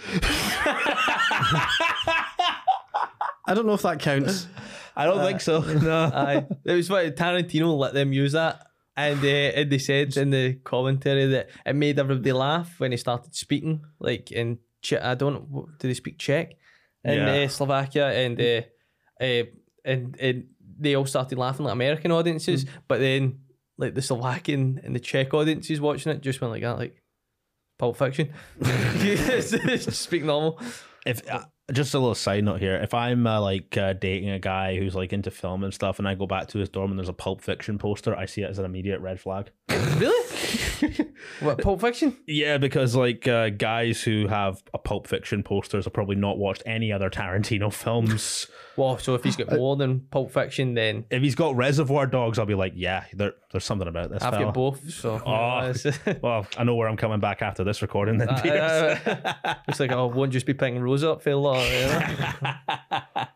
I 3.51 3.55
don't 3.55 3.67
know 3.67 3.75
if 3.75 3.83
that 3.83 3.99
counts. 3.99 4.47
I 4.97 5.05
don't 5.07 5.21
think 5.27 5.41
so. 5.41 5.61
No. 5.83 6.11
Aye. 6.15 6.47
It 6.65 6.73
was 6.75 6.89
what 6.91 7.17
Tarantino 7.17 7.77
let 7.77 7.95
them 7.95 8.13
use 8.13 8.33
that. 8.33 8.67
And, 8.97 9.23
uh, 9.25 9.29
and 9.59 9.71
they 9.71 9.79
said 9.79 10.17
in 10.17 10.31
the 10.31 10.55
commentary 10.65 11.27
that 11.27 11.49
it 11.65 11.75
made 11.75 11.99
everybody 11.99 12.33
laugh 12.33 12.79
when 12.79 12.91
he 12.93 12.97
started 12.97 13.35
speaking. 13.35 13.85
Like 13.99 14.31
in, 14.31 14.59
che- 14.83 14.99
I 14.99 15.15
don't 15.15 15.33
know, 15.35 15.69
do 15.79 15.89
they 15.89 15.95
speak 15.95 16.19
Czech 16.19 16.57
in 17.05 17.15
Yeah. 17.19 17.45
uh, 17.45 17.49
Slovakia? 17.49 18.07
And, 18.09 18.41
uh, 18.41 18.63
uh, 19.25 19.45
and 19.85 20.17
and 20.21 20.45
they 20.79 20.95
all 20.97 21.07
started 21.07 21.39
laughing 21.39 21.65
like 21.67 21.73
American 21.73 22.11
audiences. 22.13 22.67
But 22.89 22.99
then, 23.01 23.41
like 23.79 23.95
the 23.95 24.03
Slovakian 24.03 24.81
and 24.85 24.95
the 24.95 25.01
Czech 25.01 25.33
audiences 25.33 25.81
watching 25.81 26.13
it 26.13 26.21
just 26.21 26.41
went 26.41 26.53
like 26.53 26.63
that, 26.63 26.77
like 26.79 27.03
Pulp 27.79 27.97
Fiction. 27.97 28.29
speak 29.93 30.25
normal. 30.25 30.61
if 31.07 31.23
uh, 31.31 31.45
just 31.73 31.95
a 31.95 31.99
little 31.99 32.15
side 32.15 32.45
note 32.45 32.61
here, 32.61 32.77
if 32.77 32.95
I'm 32.95 33.27
uh, 33.27 33.41
like 33.41 33.77
uh, 33.77 33.93
dating 33.95 34.31
a 34.31 34.39
guy 34.39 34.77
who's 34.77 34.95
like 34.95 35.13
into 35.13 35.31
film 35.31 35.65
and 35.65 35.73
stuff, 35.73 35.99
and 35.99 36.09
I 36.09 36.15
go 36.15 36.27
back 36.27 36.49
to 36.49 36.59
his 36.59 36.69
dorm 36.69 36.91
and 36.91 36.99
there's 36.99 37.09
a 37.09 37.15
Pulp 37.15 37.41
Fiction 37.41 37.79
poster, 37.79 38.15
I 38.17 38.27
see 38.27 38.43
it 38.43 38.51
as 38.51 38.59
an 38.59 38.65
immediate 38.65 39.01
red 39.01 39.21
flag. 39.21 39.51
Really? 39.69 40.59
what, 41.41 41.59
Pulp 41.59 41.81
Fiction? 41.81 42.17
Yeah, 42.27 42.59
because 42.59 42.95
like 42.95 43.27
uh, 43.29 43.51
guys 43.51 44.03
who 44.03 44.27
have 44.29 44.63
a 44.75 44.79
Pulp 44.79 45.07
Fiction 45.07 45.43
posters 45.43 45.85
have 45.85 45.93
probably 45.93 46.17
not 46.17 46.39
watched 46.39 46.63
any 46.67 46.93
other 46.93 47.11
Tarantino 47.11 47.73
films. 47.73 48.47
Well, 48.77 48.99
so 48.99 49.15
if 49.15 49.25
he's 49.25 49.37
got 49.37 49.51
more 49.53 49.77
than 49.77 50.01
Pulp 50.11 50.33
Fiction, 50.33 50.75
then 50.75 51.05
if 51.11 51.23
he's 51.23 51.35
got 51.35 51.57
Reservoir 51.57 52.07
Dogs, 52.07 52.39
I'll 52.39 52.47
be 52.47 52.55
like, 52.55 52.73
yeah, 52.77 53.05
there, 53.13 53.35
there's 53.53 53.65
something 53.65 53.89
about 53.89 54.11
this. 54.11 54.23
I've 54.23 54.33
fella. 54.33 54.47
got 54.47 54.55
both. 54.55 54.91
So 54.91 55.21
Oh. 55.27 55.73
Well, 56.23 56.47
I 56.57 56.65
know 56.65 56.75
where 56.75 56.89
I'm 56.89 56.97
coming 56.97 57.21
back 57.21 57.43
after 57.43 57.65
this 57.65 57.83
recording. 57.83 58.19
Then, 58.19 58.29
Pierce. 58.43 58.99
it's 59.69 59.81
like 59.81 59.93
oh, 59.93 60.07
won't 60.07 60.33
just 60.33 60.47
be 60.47 60.55
picking 60.55 60.81
Rose 60.81 61.05
up 61.05 61.23
for 61.23 61.31
a 61.31 61.37
lot. 61.37 61.65
You 61.71 61.87
know? 61.87 63.27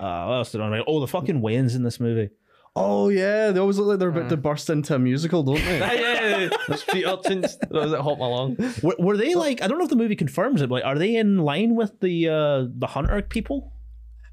Uh, 0.00 0.24
what 0.24 0.34
else 0.36 0.52
did 0.52 0.62
I 0.62 0.70
know? 0.70 0.84
Oh, 0.86 1.00
the 1.00 1.06
fucking 1.06 1.42
Wayans 1.42 1.76
in 1.76 1.82
this 1.82 2.00
movie. 2.00 2.30
Oh, 2.76 3.08
yeah. 3.08 3.50
They 3.50 3.58
always 3.60 3.78
look 3.78 3.88
like 3.88 3.98
they're 3.98 4.08
about 4.10 4.28
to 4.28 4.36
burst 4.36 4.70
into 4.70 4.94
a 4.94 4.98
musical, 4.98 5.42
don't 5.42 5.56
they? 5.56 5.78
yeah, 6.00 6.38
yeah. 6.38 6.48
the 6.68 6.76
street 6.76 7.04
urchins. 7.04 7.56
That 7.58 7.72
was 7.72 7.92
at 7.92 8.00
Hop 8.00 8.18
Along. 8.18 8.56
Were, 8.82 8.94
were 8.98 9.16
they 9.16 9.34
like? 9.34 9.60
I 9.62 9.66
don't 9.66 9.78
know 9.78 9.84
if 9.84 9.90
the 9.90 9.96
movie 9.96 10.16
confirms 10.16 10.62
it. 10.62 10.68
But 10.68 10.76
like, 10.76 10.84
are 10.84 10.98
they 10.98 11.16
in 11.16 11.38
line 11.38 11.74
with 11.74 11.98
the 12.00 12.28
uh, 12.28 12.66
the 12.72 12.86
Hunter 12.86 13.20
people? 13.22 13.72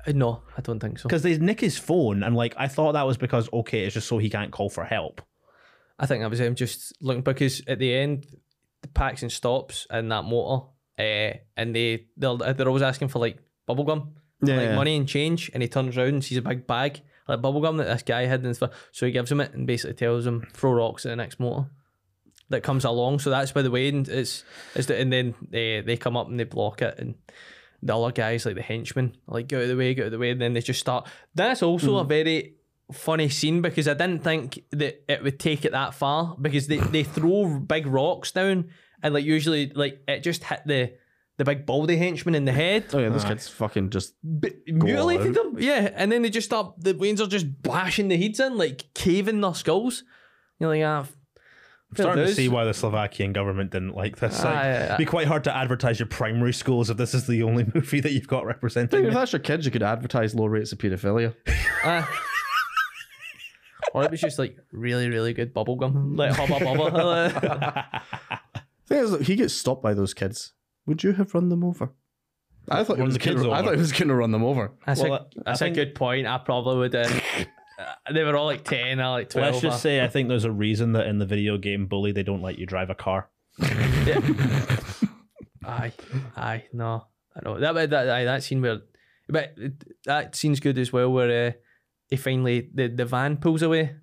Uh, 0.05 0.11
No, 0.11 0.43
I 0.55 0.61
don't 0.61 0.79
think 0.79 0.99
so. 0.99 1.03
Because 1.09 1.23
they 1.23 1.38
nick 1.39 1.59
his 1.59 1.77
phone, 1.79 2.21
and 2.23 2.35
like 2.35 2.53
I 2.57 2.67
thought 2.67 2.91
that 2.93 3.07
was 3.07 3.17
because 3.17 3.49
okay, 3.51 3.85
it's 3.85 3.95
just 3.95 4.07
so 4.07 4.19
he 4.19 4.29
can't 4.29 4.51
call 4.51 4.69
for 4.69 4.83
help. 4.85 5.21
I 5.99 6.05
think 6.05 6.21
that 6.21 6.29
was 6.29 6.39
him 6.39 6.53
just 6.53 6.93
looking 7.01 7.23
because 7.23 7.63
at 7.67 7.79
the 7.79 7.91
end, 7.93 8.27
the 8.83 8.88
Paxton 8.88 9.31
stops 9.31 9.88
in 9.91 10.09
that 10.09 10.23
motor, 10.25 10.67
uh, 10.99 11.38
and 11.57 11.75
they 11.75 12.05
they're, 12.15 12.38
they're 12.53 12.67
always 12.67 12.83
asking 12.83 13.07
for 13.07 13.17
like 13.17 13.39
bubble 13.65 13.83
gum, 13.83 14.13
Yeah, 14.43 14.57
like 14.57 14.65
yeah. 14.67 14.75
money 14.75 14.95
and 14.95 15.07
change, 15.07 15.49
and 15.55 15.63
he 15.63 15.67
turns 15.67 15.97
around 15.97 16.09
and 16.09 16.23
sees 16.23 16.38
a 16.38 16.43
big 16.43 16.67
bag 16.67 17.01
like 17.28 17.41
bubble 17.41 17.61
gum 17.61 17.78
that 17.78 17.86
this 17.86 18.03
guy 18.03 18.25
had, 18.25 18.43
and 18.43 18.55
stuff. 18.55 18.71
so 18.91 19.05
he 19.05 19.11
gives 19.11 19.32
him 19.32 19.41
it 19.41 19.53
and 19.53 19.67
basically 19.67 19.95
tells 19.95 20.25
him 20.25 20.47
throw 20.53 20.71
rocks 20.71 21.05
at 21.05 21.09
the 21.09 21.15
next 21.15 21.39
motor 21.39 21.69
that 22.49 22.63
comes 22.63 22.86
along. 22.86 23.19
So 23.19 23.30
that's 23.30 23.51
by 23.51 23.61
the 23.61 23.71
way, 23.71 23.89
and 23.89 24.07
it's 24.07 24.43
it's 24.75 24.88
the, 24.88 24.97
and 24.97 25.11
then 25.11 25.36
they 25.49 25.82
they 25.82 25.97
come 25.97 26.17
up 26.17 26.28
and 26.28 26.39
they 26.39 26.45
block 26.45 26.82
it 26.82 26.95
and. 26.97 27.15
the 27.84 27.95
other 27.95 28.11
guys, 28.11 28.43
like 28.45 28.55
the 28.55 28.61
henchmen, 28.61 29.15
like 29.28 29.47
get 29.47 29.57
out 29.57 29.63
of 29.63 29.69
the 29.69 29.78
way, 29.78 29.93
get 29.93 30.03
out 30.03 30.05
of 30.07 30.11
the 30.11 30.17
way, 30.17 30.32
and 30.32 30.41
then 30.41 30.53
they 30.53 30.61
just 30.61 30.80
start. 30.80 31.07
That's 31.36 31.61
also 31.61 31.97
a 31.97 32.03
hmm. 32.03 32.09
very 32.09 32.57
funny 32.91 33.30
scene 33.30 33.61
because 33.61 33.88
I 33.88 33.93
didn't 33.93 34.23
think 34.23 34.63
that 34.71 35.03
it 35.11 35.23
would 35.23 35.39
take 35.39 35.65
it 35.65 35.73
that 35.73 35.93
far 35.93 36.36
because 36.39 36.67
they, 36.67 36.78
they 36.78 37.03
throw 37.03 37.59
big 37.59 37.86
rocks 37.86 38.32
down 38.32 38.69
and 39.03 39.13
like 39.13 39.25
usually 39.25 39.69
like 39.69 40.01
it 40.07 40.21
just 40.21 40.43
hit 40.45 40.61
the 40.65 40.93
the 41.38 41.45
big 41.45 41.65
baldy 41.65 41.97
henchman 41.97 42.35
in 42.35 42.45
the 42.45 42.51
head. 42.51 42.85
Oh 42.93 42.99
yeah, 42.99 43.09
this 43.09 43.23
kid's 43.23 43.47
fucking 43.47 43.89
just. 43.91 44.13
b- 44.39 44.53
mutilated 44.67 45.33
them. 45.33 45.55
Yeah, 45.59 45.91
and 45.95 46.11
then 46.11 46.21
they 46.23 46.29
just 46.29 46.45
start. 46.47 46.73
The 46.77 46.93
Waynes 46.93 47.19
are 47.19 47.27
just 47.27 47.61
bashing 47.61 48.07
the 48.07 48.17
heads 48.17 48.39
in, 48.39 48.57
like 48.57 48.85
caving 48.93 49.41
their 49.41 49.53
skulls. 49.53 50.03
You're 50.59 50.69
like, 50.69 50.83
ah, 50.83 51.07
I'm 51.89 51.95
starting 51.95 52.23
to 52.23 52.25
dues. 52.25 52.35
see 52.35 52.49
why 52.49 52.65
the 52.65 52.73
Slovakian 52.73 53.31
government 53.33 53.71
didn't 53.71 53.93
like 53.95 54.17
this. 54.17 54.43
Like, 54.43 54.55
Ah, 54.55 54.61
yeah, 54.63 54.73
yeah. 54.73 54.85
it'd 54.85 54.97
be 54.97 55.05
quite 55.05 55.27
hard 55.27 55.43
to 55.45 55.55
advertise 55.55 55.99
your 55.99 56.07
primary 56.07 56.53
schools 56.53 56.89
if 56.89 56.97
this 56.97 57.13
is 57.13 57.27
the 57.27 57.43
only 57.43 57.65
movie 57.73 57.99
that 57.99 58.11
you've 58.11 58.27
got 58.27 58.45
representing. 58.45 59.05
If 59.05 59.11
it. 59.11 59.13
that's 59.13 59.31
your 59.33 59.39
kids, 59.39 59.65
you 59.65 59.71
could 59.71 59.83
advertise 59.83 60.33
low 60.35 60.47
rates 60.47 60.71
of 60.71 60.79
paedophilia. 60.79 61.35
ah. 61.83 62.21
or 63.93 64.03
it 64.03 64.11
was 64.11 64.19
just 64.19 64.39
like 64.39 64.57
really, 64.71 65.07
really 65.09 65.33
good 65.33 65.53
bubblegum, 65.53 66.17
like 66.17 66.33
hubba 66.33 66.65
bubba. 66.65 68.01
thing 68.88 68.97
is, 68.99 69.11
look, 69.11 69.21
he 69.21 69.35
gets 69.35 69.53
stopped 69.53 69.83
by 69.83 69.93
those 69.93 70.13
kids. 70.13 70.53
Would 70.88 71.03
you 71.03 71.11
have 71.13 71.33
run 71.35 71.49
them 71.49 71.63
over? 71.63 71.91
I 72.69 72.83
thought 72.83 72.97
he 72.97 73.03
was 73.03 73.13
the 73.13 73.19
kids 73.19 73.41
gonna, 73.41 73.51
I 73.53 73.61
thought 73.61 73.75
he 73.75 73.79
was 73.79 73.91
going 73.93 74.07
to 74.09 74.15
run 74.15 74.31
them 74.31 74.43
over. 74.43 74.71
That's 74.85 75.01
Well, 75.01 75.13
a 75.13 75.15
I 75.19 75.25
that's 75.45 75.59
think- 75.59 75.77
a 75.77 75.85
good 75.85 75.95
point. 75.95 76.25
I 76.27 76.38
probably 76.39 76.77
would. 76.77 76.95
Uh, 76.95 77.07
uh, 77.79 77.93
they 78.13 78.23
were 78.23 78.35
all 78.35 78.45
like 78.45 78.63
ten, 78.65 78.99
I 78.99 79.09
like 79.11 79.29
twelve. 79.29 79.53
Let's 79.53 79.61
just 79.61 79.81
say 79.81 80.03
I 80.03 80.07
think 80.07 80.27
there's 80.27 80.43
a 80.45 80.51
reason 80.51 80.93
that 80.93 81.07
in 81.07 81.19
the 81.19 81.25
video 81.25 81.57
game 81.57 81.85
Bully 81.88 82.11
they 82.11 82.23
don't 82.23 82.41
let 82.41 82.57
you 82.57 82.65
drive 82.65 82.89
a 82.89 82.95
car. 82.95 83.29
Aye, 85.65 85.91
aye, 86.38 86.63
no, 86.71 87.07
I 87.35 87.39
know 87.43 87.59
that 87.59 87.73
that 87.73 87.89
that, 87.89 88.09
aye, 88.09 88.23
that 88.23 88.41
scene 88.43 88.61
where, 88.61 88.79
but 89.27 89.53
that 90.05 90.33
scene's 90.33 90.61
good 90.61 90.77
as 90.77 90.93
well 90.93 91.11
where 91.11 91.47
uh, 91.47 91.51
he 92.09 92.15
finally 92.15 92.69
the, 92.73 92.88
the 92.88 93.03
van 93.05 93.35
pulls 93.35 93.61
away 93.61 93.95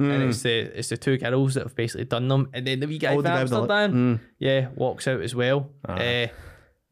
and 0.00 0.22
Mm. 0.22 0.28
it's 0.30 0.42
the 0.42 0.78
it's 0.78 0.88
the 0.88 0.96
two 0.96 1.18
girls 1.18 1.54
that 1.54 1.64
have 1.64 1.76
basically 1.76 2.04
done 2.06 2.26
them 2.28 2.48
and 2.54 2.66
then 2.66 2.80
the 2.80 2.86
wee 2.88 2.98
guy 2.98 3.12
Oh, 3.12 3.14
from 3.16 3.22
the 3.24 3.28
guy 3.28 3.34
the 3.36 3.40
Amsterdam, 3.42 3.92
Mm. 3.92 4.20
yeah, 4.38 4.68
walks 4.74 5.06
out 5.06 5.20
as 5.20 5.34
well. 5.34 5.70
Ah. 5.88 5.94
Uh, 5.94 6.26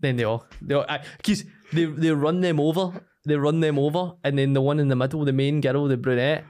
then 0.00 0.16
they 0.16 0.24
all 0.24 0.44
they 0.62 0.74
all 0.74 0.86
because 1.16 1.44
they 1.72 1.84
they 1.86 2.10
run 2.12 2.40
them 2.40 2.60
over, 2.60 3.00
they 3.26 3.36
run 3.36 3.60
them 3.60 3.78
over, 3.78 4.12
and 4.22 4.38
then 4.38 4.52
the 4.52 4.60
one 4.60 4.78
in 4.78 4.88
the 4.88 4.96
middle, 4.96 5.24
the 5.24 5.32
main 5.32 5.60
girl, 5.60 5.86
the 5.88 5.96
brunette. 5.96 6.44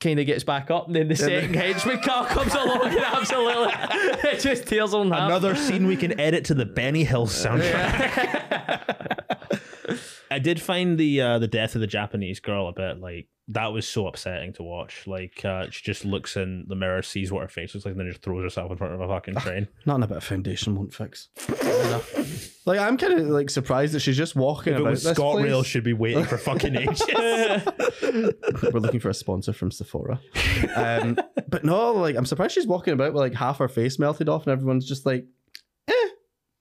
Kind 0.00 0.18
of 0.20 0.26
gets 0.26 0.42
back 0.44 0.70
up, 0.72 0.88
and 0.88 0.96
then 0.96 1.08
the 1.08 1.14
second 1.16 1.54
henchman 1.54 2.00
car 2.00 2.26
comes 2.36 2.52
along 2.52 2.88
and 2.88 2.98
absolutely 2.98 3.72
it 4.32 4.40
just 4.40 4.66
tears 4.66 4.92
half. 4.92 5.04
Another 5.06 5.54
scene 5.54 5.86
we 5.86 5.96
can 5.96 6.18
edit 6.20 6.44
to 6.46 6.54
the 6.54 6.66
Benny 6.66 7.04
Hill 7.04 7.26
soundtrack. 7.26 8.80
I 10.34 10.40
did 10.40 10.60
find 10.60 10.98
the 10.98 11.20
uh, 11.20 11.38
the 11.38 11.46
death 11.46 11.76
of 11.76 11.80
the 11.80 11.86
Japanese 11.86 12.40
girl 12.40 12.66
a 12.66 12.72
bit 12.72 12.98
like 12.98 13.28
that 13.48 13.72
was 13.72 13.86
so 13.86 14.08
upsetting 14.08 14.52
to 14.54 14.64
watch. 14.64 15.06
Like 15.06 15.44
uh, 15.44 15.70
she 15.70 15.84
just 15.84 16.04
looks 16.04 16.36
in 16.36 16.64
the 16.66 16.74
mirror, 16.74 17.02
sees 17.02 17.30
what 17.30 17.42
her 17.42 17.48
face 17.48 17.72
looks 17.72 17.84
like, 17.84 17.92
and 17.92 18.00
then 18.00 18.08
just 18.08 18.20
throws 18.20 18.42
herself 18.42 18.72
in 18.72 18.76
front 18.76 18.94
of 18.94 19.00
a 19.00 19.06
fucking 19.06 19.36
train. 19.36 19.68
Nothing 19.86 20.02
about 20.02 20.04
a 20.04 20.08
bit 20.08 20.16
of 20.16 20.24
foundation 20.24 20.74
won't 20.74 20.92
fix. 20.92 21.28
like 22.66 22.80
I'm 22.80 22.96
kind 22.96 23.12
of 23.12 23.26
like 23.28 23.48
surprised 23.48 23.94
that 23.94 24.00
she's 24.00 24.16
just 24.16 24.34
walking 24.34 24.72
If 24.72 24.80
about 24.80 24.90
this 24.90 25.04
Scott 25.04 25.34
place. 25.34 25.44
Rail, 25.44 25.62
should 25.62 25.84
be 25.84 25.92
waiting 25.92 26.24
for 26.24 26.36
fucking 26.36 26.74
ages. 26.78 27.02
We're 28.02 28.80
looking 28.80 28.98
for 28.98 29.10
a 29.10 29.14
sponsor 29.14 29.52
from 29.52 29.70
Sephora. 29.70 30.20
Um, 30.74 31.16
but 31.46 31.64
no, 31.64 31.92
like 31.92 32.16
I'm 32.16 32.26
surprised 32.26 32.54
she's 32.54 32.66
walking 32.66 32.92
about 32.92 33.12
with 33.12 33.20
like 33.20 33.34
half 33.34 33.58
her 33.58 33.68
face 33.68 34.00
melted 34.00 34.28
off, 34.28 34.48
and 34.48 34.52
everyone's 34.52 34.84
just 34.84 35.06
like, 35.06 35.26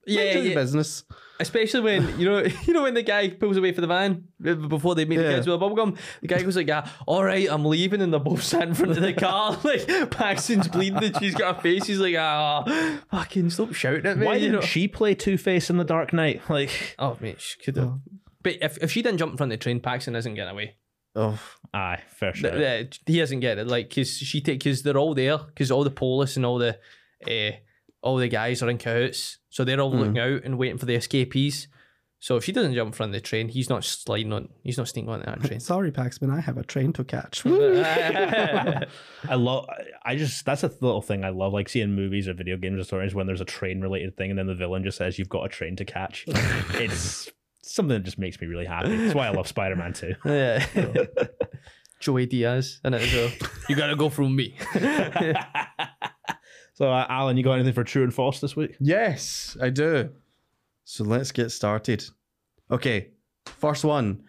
yeah, 0.05 0.35
"Mind 0.35 0.45
yeah. 0.49 0.53
business." 0.53 1.05
Especially 1.43 1.81
when 1.81 2.19
you 2.19 2.25
know, 2.27 2.39
you 2.65 2.73
know 2.73 2.81
when 2.83 2.93
the 2.95 3.03
guy 3.03 3.29
pulls 3.29 3.57
away 3.57 3.71
for 3.71 3.81
the 3.81 3.87
van 3.87 4.23
uh, 4.47 4.55
before 4.55 4.95
they 4.95 5.05
meet 5.05 5.17
the 5.17 5.23
Yeah. 5.23 5.33
kids 5.35 5.47
with 5.47 5.55
a 5.55 5.59
bubblegum, 5.63 5.97
the 6.21 6.27
guy 6.27 6.41
goes 6.41 6.55
like, 6.55 6.67
"Yeah, 6.67 6.87
all 7.05 7.23
right, 7.23 7.47
I'm 7.49 7.65
leaving," 7.65 8.01
and 8.01 8.11
they're 8.11 8.19
both 8.19 8.41
sat 8.51 8.67
in 8.67 8.73
front 8.73 8.91
of 8.91 9.01
the 9.01 9.13
car. 9.13 9.57
like 9.63 10.09
Paxton's 10.11 10.67
bleeding, 10.67 11.03
and 11.03 11.17
she's 11.19 11.35
got 11.35 11.59
a 11.59 11.61
face. 11.61 11.85
He's 11.85 11.99
like, 11.99 12.15
"Ah, 12.17 12.63
fucking 13.11 13.49
stop 13.51 13.73
shouting 13.73 14.05
at 14.05 14.17
me." 14.17 14.25
Why 14.25 14.39
didn't 14.39 14.55
know? 14.55 14.61
she 14.61 14.87
play 14.87 15.13
Two 15.15 15.37
Face 15.37 15.69
in 15.69 15.77
the 15.77 15.83
Dark 15.83 16.13
Knight? 16.13 16.41
Like, 16.49 16.95
Oh 16.97 17.17
mate, 17.19 17.39
she 17.41 17.59
could 17.59 17.77
have. 17.77 17.99
But 18.41 18.57
if, 18.61 18.77
if 18.79 18.91
she 18.91 19.01
didn't 19.01 19.19
jump 19.19 19.31
in 19.33 19.37
front 19.37 19.53
of 19.53 19.59
the 19.59 19.63
train, 19.63 19.79
Paxton 19.79 20.15
isn't 20.15 20.33
getting 20.33 20.51
away. 20.51 20.75
Oh, 21.15 21.39
aye, 21.73 21.99
fair 22.09 22.33
sure. 22.33 22.49
shot. 22.49 22.57
th- 22.57 23.01
he 23.05 23.19
doesn't 23.19 23.39
get 23.39 23.57
it. 23.59 23.67
Like, 23.67 23.93
cause 23.93 24.17
she 24.17 24.41
take, 24.41 24.63
cause 24.63 24.81
they're 24.81 24.97
all 24.97 25.13
there, 25.13 25.37
cause 25.55 25.69
all 25.71 25.83
the 25.83 25.91
police 25.91 26.35
and 26.37 26.45
all 26.45 26.57
the, 26.57 26.77
uh, 27.25 27.55
all 28.03 28.17
the 28.17 28.27
guys 28.27 28.61
are 28.61 28.69
in 28.69 28.77
cahoots, 28.77 29.39
so 29.49 29.63
they're 29.63 29.79
all 29.79 29.91
looking 29.91 30.15
mm. 30.15 30.35
out 30.35 30.43
and 30.43 30.57
waiting 30.57 30.77
for 30.77 30.85
the 30.85 30.95
escapees. 30.95 31.69
So 32.19 32.37
if 32.37 32.43
she 32.43 32.51
doesn't 32.51 32.73
jump 32.73 32.87
in 32.87 32.93
front 32.93 33.09
of 33.09 33.13
the 33.15 33.21
train, 33.21 33.49
he's 33.49 33.69
not 33.69 33.83
sliding 33.83 34.31
on. 34.31 34.49
He's 34.61 34.77
not 34.77 34.87
sneaking 34.87 35.09
on 35.09 35.21
that 35.21 35.41
train. 35.43 35.59
sorry, 35.61 35.91
Paxman, 35.91 36.33
I 36.33 36.39
have 36.41 36.57
a 36.57 36.63
train 36.63 36.93
to 36.93 37.03
catch. 37.03 37.43
I 37.45 38.85
love. 39.35 39.67
I 40.05 40.15
just 40.15 40.45
that's 40.45 40.63
a 40.63 40.67
little 40.67 41.01
thing 41.01 41.23
I 41.23 41.29
love, 41.29 41.53
like 41.53 41.69
seeing 41.69 41.95
movies 41.95 42.27
or 42.27 42.33
video 42.33 42.57
games 42.57 42.79
or 42.79 42.83
stories 42.83 43.15
when 43.15 43.25
there's 43.25 43.41
a 43.41 43.45
train 43.45 43.81
related 43.81 44.15
thing, 44.17 44.29
and 44.29 44.37
then 44.37 44.47
the 44.47 44.55
villain 44.55 44.83
just 44.83 44.97
says 44.97 45.17
you've 45.17 45.29
got 45.29 45.45
a 45.45 45.49
train 45.49 45.75
to 45.77 45.85
catch. 45.85 46.25
it's 46.27 47.29
something 47.61 47.97
that 47.97 48.03
just 48.03 48.19
makes 48.19 48.39
me 48.39 48.47
really 48.47 48.65
happy. 48.65 48.95
That's 48.95 49.15
why 49.15 49.27
I 49.27 49.31
love 49.31 49.47
Spider 49.47 49.75
Man 49.75 49.93
too. 49.93 50.15
yeah. 50.25 50.65
Joey 51.99 52.25
Diaz 52.25 52.81
and 52.83 52.95
it 52.95 53.01
as 53.01 53.13
well. 53.13 53.49
You 53.69 53.75
gotta 53.75 53.95
go 53.95 54.09
through 54.09 54.29
me. 54.29 54.55
So, 56.73 56.91
uh, 56.91 57.05
Alan, 57.07 57.37
you 57.37 57.43
got 57.43 57.53
anything 57.53 57.73
for 57.73 57.83
true 57.83 58.03
and 58.03 58.13
false 58.13 58.39
this 58.39 58.55
week? 58.55 58.75
yes, 58.79 59.55
I 59.61 59.69
do. 59.69 60.09
So 60.85 61.03
let's 61.03 61.31
get 61.31 61.49
started. 61.51 62.03
Okay, 62.71 63.09
first 63.45 63.83
one. 63.83 64.23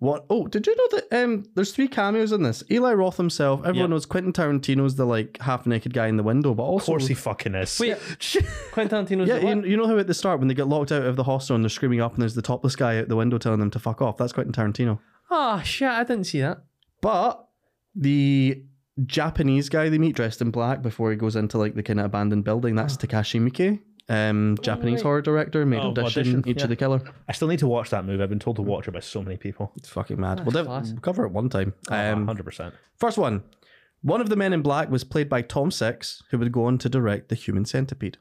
What? 0.00 0.26
Oh, 0.30 0.46
did 0.46 0.66
you 0.66 0.76
know 0.76 0.88
that 0.98 1.24
um, 1.24 1.44
there's 1.54 1.72
three 1.72 1.88
cameos 1.88 2.30
in 2.32 2.42
this? 2.42 2.62
Eli 2.70 2.92
Roth 2.92 3.16
himself. 3.16 3.60
Everyone 3.60 3.76
Yep. 3.84 3.90
knows 3.90 4.06
Quentin 4.06 4.32
Tarantino's 4.32 4.96
the 4.96 5.06
like 5.06 5.38
half 5.40 5.66
naked 5.66 5.92
guy 5.94 6.06
in 6.08 6.16
the 6.16 6.22
window, 6.22 6.52
but 6.54 6.62
Of 6.64 6.68
also 6.68 6.92
course, 6.92 7.06
he 7.06 7.14
fucking 7.14 7.54
is. 7.54 7.78
Wait, 7.80 7.96
Quentin 8.72 9.06
Tarantino's 9.06 9.28
Yeah, 9.28 9.38
the 9.38 9.46
what? 9.46 9.56
you, 9.64 9.70
you 9.70 9.76
know 9.76 9.86
how 9.86 9.96
at 9.98 10.06
the 10.06 10.14
start 10.14 10.38
when 10.40 10.48
they 10.48 10.54
get 10.54 10.68
locked 10.68 10.92
out 10.92 11.02
of 11.02 11.16
the 11.16 11.24
hostel 11.24 11.54
and 11.56 11.64
they're 11.64 11.70
screaming 11.70 12.00
up 12.00 12.12
and 12.12 12.22
there's 12.22 12.34
the 12.34 12.42
topless 12.42 12.76
guy 12.76 12.98
out 12.98 13.08
the 13.08 13.16
window 13.16 13.38
telling 13.38 13.60
them 13.60 13.70
to 13.70 13.78
fuck 13.78 14.02
off. 14.02 14.16
That's 14.18 14.32
Quentin 14.32 14.52
Tarantino. 14.52 14.98
Oh 15.30 15.60
shit, 15.64 15.88
I 15.88 16.04
didn't 16.04 16.24
see 16.24 16.40
that. 16.42 16.62
But 17.00 17.46
the 17.94 18.62
Japanese 19.06 19.68
guy 19.68 19.88
they 19.88 19.98
meet 19.98 20.16
dressed 20.16 20.40
in 20.40 20.50
black 20.50 20.82
before 20.82 21.10
he 21.10 21.16
goes 21.16 21.36
into 21.36 21.58
like 21.58 21.74
the 21.74 21.82
kind 21.82 22.00
of 22.00 22.06
abandoned 22.06 22.44
building, 22.44 22.74
that's 22.74 22.96
Takashi 22.96 23.40
Miike, 23.40 23.80
um, 24.08 24.56
Japanese 24.62 24.94
right. 24.96 25.02
horror 25.02 25.22
director, 25.22 25.64
made 25.66 25.80
Oh, 25.80 25.90
Audition, 25.90 26.20
Audition, 26.20 26.40
Ichi 26.40 26.52
yeah. 26.58 26.62
of 26.64 26.68
the 26.70 26.76
Killer. 26.76 27.02
I 27.28 27.32
still 27.32 27.48
need 27.48 27.58
to 27.60 27.68
watch 27.68 27.90
that 27.90 28.04
movie. 28.04 28.22
I've 28.22 28.28
been 28.28 28.38
told 28.38 28.56
to 28.56 28.62
watch 28.62 28.88
it 28.88 28.92
by 28.92 29.00
so 29.00 29.22
many 29.22 29.36
people. 29.36 29.72
It's 29.76 29.88
fucking 29.88 30.18
mad. 30.20 30.38
That's 30.38 30.52
We'll, 30.54 30.64
class. 30.64 30.90
we'll 30.90 31.00
cover 31.00 31.24
it 31.26 31.32
one 31.32 31.48
time. 31.48 31.74
Um, 31.90 31.98
Um, 31.98 32.26
Hundred 32.26 32.44
percent. 32.44 32.74
first 32.98 33.18
one. 33.18 33.42
One 34.02 34.20
of 34.20 34.28
the 34.28 34.36
men 34.36 34.52
in 34.52 34.62
black 34.62 34.90
was 34.90 35.02
played 35.04 35.28
by 35.28 35.42
Tom 35.42 35.70
Six, 35.70 36.22
who 36.30 36.38
would 36.38 36.52
go 36.52 36.64
on 36.66 36.78
to 36.78 36.88
direct 36.88 37.28
The 37.28 37.34
Human 37.34 37.64
Centipede. 37.64 38.18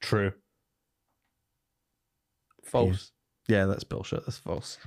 True. 0.00 0.32
False. 2.64 3.10
Yeah, 3.48 3.66
that's 3.66 3.84
bullshit. 3.84 4.24
That's 4.26 4.38
false. 4.38 4.78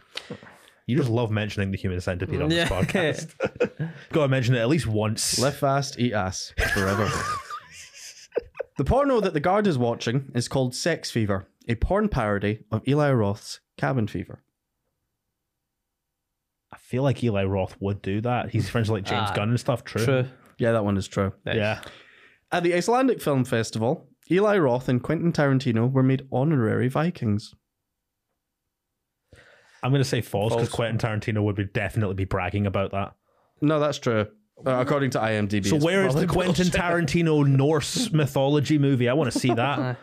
You 0.89 0.97
just 0.97 1.09
love 1.09 1.29
mentioning 1.29 1.69
the 1.71 1.77
human 1.77 2.01
centipede 2.01 2.41
on 2.41 2.49
Yeah. 2.49 2.63
this 2.65 2.69
podcast. 2.69 3.37
Got 4.11 4.23
to 4.23 4.27
mention 4.27 4.55
it 4.55 4.59
at 4.59 4.69
least 4.69 4.87
once. 4.87 5.37
Live 5.37 5.55
fast, 5.57 5.99
eat 5.99 6.13
ass 6.13 6.51
forever. 6.73 7.07
the 8.77 8.83
porno 8.85 9.19
that 9.21 9.33
the 9.33 9.39
guard 9.39 9.67
is 9.67 9.77
watching 9.77 10.31
is 10.33 10.47
called 10.47 10.73
Sex 10.73 11.11
Fever, 11.11 11.47
a 11.67 11.75
porn 11.75 12.09
parody 12.09 12.63
of 12.71 12.81
Eli 12.87 13.11
Roth's 13.11 13.59
Cabin 13.77 14.07
Fever. 14.07 14.41
I 16.73 16.77
feel 16.77 17.03
like 17.03 17.23
Eli 17.23 17.43
Roth 17.43 17.75
would 17.79 18.01
do 18.01 18.21
that. 18.21 18.49
He's 18.49 18.69
friends 18.69 18.89
with 18.89 19.01
like 19.01 19.09
James 19.09 19.29
Ah, 19.31 19.35
Gunn 19.35 19.49
and 19.49 19.59
stuff. 19.59 19.83
True. 19.83 20.03
True. 20.05 20.25
Yeah, 20.57 20.71
that 20.71 20.85
one 20.85 20.97
is 20.97 21.07
true. 21.07 21.33
Nice. 21.45 21.55
Yeah. 21.55 21.81
At 22.51 22.63
the 22.63 22.73
Icelandic 22.73 23.21
Film 23.21 23.45
Festival, 23.45 24.07
Eli 24.31 24.57
Roth 24.57 24.89
and 24.89 25.01
Quentin 25.01 25.31
Tarantino 25.31 25.91
were 25.91 26.03
made 26.03 26.27
honorary 26.31 26.87
Vikings. 26.87 27.53
I'm 29.83 29.91
going 29.91 30.03
to 30.03 30.07
say 30.07 30.21
false 30.21 30.53
because 30.53 30.69
Quentin 30.69 30.97
Tarantino 30.97 31.43
would 31.43 31.55
be 31.55 31.65
definitely 31.65 32.15
be 32.15 32.25
bragging 32.25 32.65
about 32.65 32.91
that. 32.91 33.13
No, 33.61 33.79
that's 33.79 33.97
true. 33.99 34.27
Uh, 34.65 34.71
according 34.71 35.11
to 35.11 35.19
IMDb. 35.19 35.65
So 35.65 35.77
it's 35.77 35.85
where 35.85 36.05
is 36.05 36.13
the 36.15 36.25
probably 36.25 36.45
Quentin 36.45 36.65
bullshit. 36.69 36.81
Tarantino 36.81 37.47
Norse 37.47 38.11
mythology 38.13 38.77
movie? 38.77 39.07
I 39.07 39.13
want 39.13 39.31
to 39.31 39.39
see 39.39 39.53
that. 39.53 39.97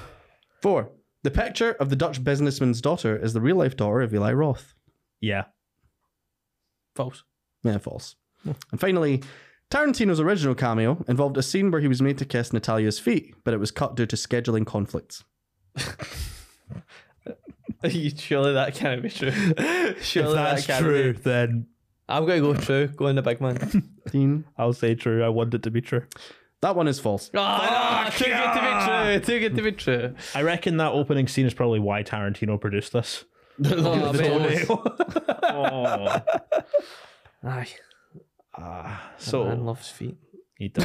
Four. 0.62 0.90
The 1.22 1.30
picture 1.30 1.72
of 1.72 1.88
the 1.88 1.94
Dutch 1.94 2.22
businessman's 2.24 2.80
daughter 2.80 3.16
is 3.16 3.32
the 3.32 3.40
real 3.40 3.56
life 3.56 3.76
daughter 3.76 4.00
of 4.00 4.12
Eli 4.12 4.32
Roth. 4.32 4.74
yeah. 5.20 5.44
False. 6.96 7.22
Yeah, 7.62 7.78
false. 7.78 8.16
And 8.44 8.78
finally, 8.78 9.22
Tarantino's 9.70 10.20
original 10.20 10.54
cameo 10.54 11.02
involved 11.08 11.38
a 11.38 11.42
scene 11.42 11.70
where 11.70 11.80
he 11.80 11.88
was 11.88 12.02
made 12.02 12.18
to 12.18 12.24
kiss 12.26 12.52
Natalia's 12.52 12.98
feet, 12.98 13.34
but 13.44 13.54
it 13.54 13.58
was 13.58 13.70
cut 13.70 13.94
due 13.96 14.04
to 14.06 14.16
scheduling 14.16 14.66
conflicts. 14.66 15.24
Surely 18.16 18.52
that 18.54 18.74
can't 18.74 19.02
be 19.02 19.08
true. 19.10 19.30
Surely 20.00 20.30
if 20.30 20.34
that's 20.34 20.66
that 20.66 20.72
can't 20.72 20.84
true, 20.84 21.12
Be. 21.14 21.18
then 21.20 21.66
I'm 22.08 22.26
gonna 22.26 22.40
go 22.40 22.54
true. 22.54 22.86
Go 22.88 23.06
in 23.08 23.16
the 23.16 23.22
big 23.22 23.40
man. 23.40 23.88
Dean, 24.10 24.44
I'll 24.58 24.72
say 24.72 24.94
true. 24.94 25.22
I 25.24 25.28
want 25.28 25.54
it 25.54 25.62
to 25.64 25.70
be 25.70 25.80
true. 25.80 26.04
That 26.60 26.76
one 26.76 26.86
is 26.88 27.00
false. 27.00 27.30
Ah, 27.34 28.12
too 28.16 28.24
good 28.24 28.30
to 28.34 28.60
be 28.60 28.84
true. 28.86 29.34
Too 29.34 29.40
good 29.40 29.56
to 29.56 29.62
be 29.62 29.72
true. 29.72 30.14
I 30.34 30.42
reckon 30.42 30.76
that 30.76 30.92
opening 30.92 31.26
scene 31.26 31.46
is 31.46 31.54
probably 31.54 31.80
why 31.80 32.02
Tarantino 32.04 32.60
produced 32.60 32.92
this. 32.92 33.24
Oh, 33.64 34.08
I 34.08 34.12
bet 34.12 34.52
it 34.52 34.70
oh. 34.70 36.22
Aye, 37.44 37.66
Ah, 38.56 39.10
so 39.18 39.44
man 39.44 39.64
loves 39.64 39.88
feet. 39.88 40.16
he 40.56 40.68
does. 40.68 40.84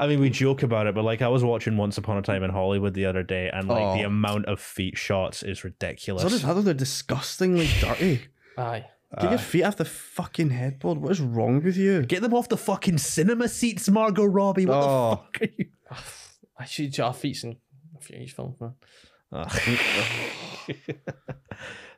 I 0.00 0.06
mean, 0.06 0.18
we 0.18 0.30
joke 0.30 0.62
about 0.62 0.86
it, 0.86 0.94
but 0.94 1.04
like 1.04 1.20
I 1.22 1.28
was 1.28 1.44
watching 1.44 1.76
Once 1.76 1.98
Upon 1.98 2.16
a 2.16 2.22
Time 2.22 2.42
in 2.42 2.50
Hollywood 2.50 2.94
the 2.94 3.04
other 3.06 3.22
day, 3.22 3.50
and 3.52 3.68
like 3.68 3.98
the 3.98 4.04
Oh. 4.04 4.08
amount 4.08 4.46
of 4.46 4.58
feet 4.58 4.96
shots 4.96 5.42
is 5.42 5.58
So 5.60 5.64
ridiculous. 5.68 6.22
does 6.24 6.42
Heather. 6.42 6.62
They're 6.62 6.74
disgustingly 6.74 7.68
dirty. 7.80 8.22
Aye. 8.58 8.86
Get 9.20 9.30
your 9.30 9.38
feet 9.40 9.64
off 9.64 9.76
the 9.76 9.84
fucking 9.84 10.50
headboard. 10.50 10.98
What 10.98 11.10
is 11.12 11.20
wrong 11.20 11.62
with 11.62 11.76
you? 11.76 12.02
Get 12.04 12.22
them 12.22 12.32
off 12.32 12.48
the 12.48 12.56
fucking 12.56 12.98
cinema 12.98 13.48
seats, 13.48 13.88
Margot 13.88 14.24
Robbie. 14.24 14.66
What 14.66 14.76
Oh. 14.76 15.10
the 15.10 15.16
fuck 15.16 15.42
are 15.42 15.54
you? 15.58 15.66
I 16.58 16.64
should 16.64 16.98
our 17.00 17.12
feet 17.12 17.42
in 17.44 17.56
a 17.96 18.00
few 18.00 18.16
of 18.16 18.20
these 18.20 18.32
films, 18.32 18.56
man. 18.60 18.74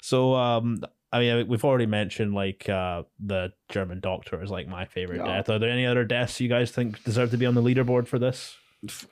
so 0.01 0.35
um 0.35 0.79
I 1.13 1.19
mean 1.21 1.49
we've 1.49 1.65
already 1.65 1.87
mentioned 1.87 2.33
like 2.35 2.69
uh 2.69 3.03
the 3.21 3.53
German 3.69 4.01
doctor 4.01 4.43
is 4.43 4.51
like 4.51 4.67
my 4.69 4.85
favorite 4.87 5.19
Yeah. 5.19 5.37
death. 5.37 5.51
Are 5.51 5.59
there 5.59 5.71
any 5.71 5.87
other 5.87 6.05
deaths 6.05 6.41
you 6.41 6.49
guys 6.49 6.71
think 6.71 7.03
deserve 7.05 7.31
to 7.33 7.37
be 7.37 7.47
on 7.47 7.55
the 7.55 7.63
leaderboard 7.63 8.07
for 8.09 8.19
this? 8.19 8.57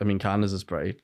I 0.01 0.05
mean, 0.05 0.19
Candace 0.19 0.53
is 0.53 0.65
pretty. 0.65 0.99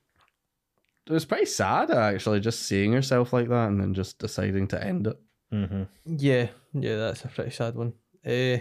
It 1.07 1.13
was 1.13 1.25
pretty 1.25 1.47
sad 1.47 1.91
actually, 1.91 2.41
just 2.41 2.63
seeing 2.63 2.93
herself 2.93 3.33
like 3.33 3.49
that 3.49 3.69
and 3.69 3.81
then 3.81 3.95
just 3.95 4.19
deciding 4.19 4.67
to 4.69 4.83
end 4.85 5.07
it. 5.07 5.17
Mm-hmm. 5.53 5.83
Yeah, 6.19 6.49
yeah, 6.73 6.97
that's 6.97 7.25
a 7.25 7.29
pretty 7.29 7.51
sad 7.53 7.77
one. 7.77 7.93
Uh, 8.27 8.59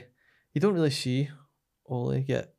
you 0.54 0.60
don't 0.62 0.76
really 0.76 0.92
see 0.92 1.30
Ollie 1.88 2.22
get 2.22 2.54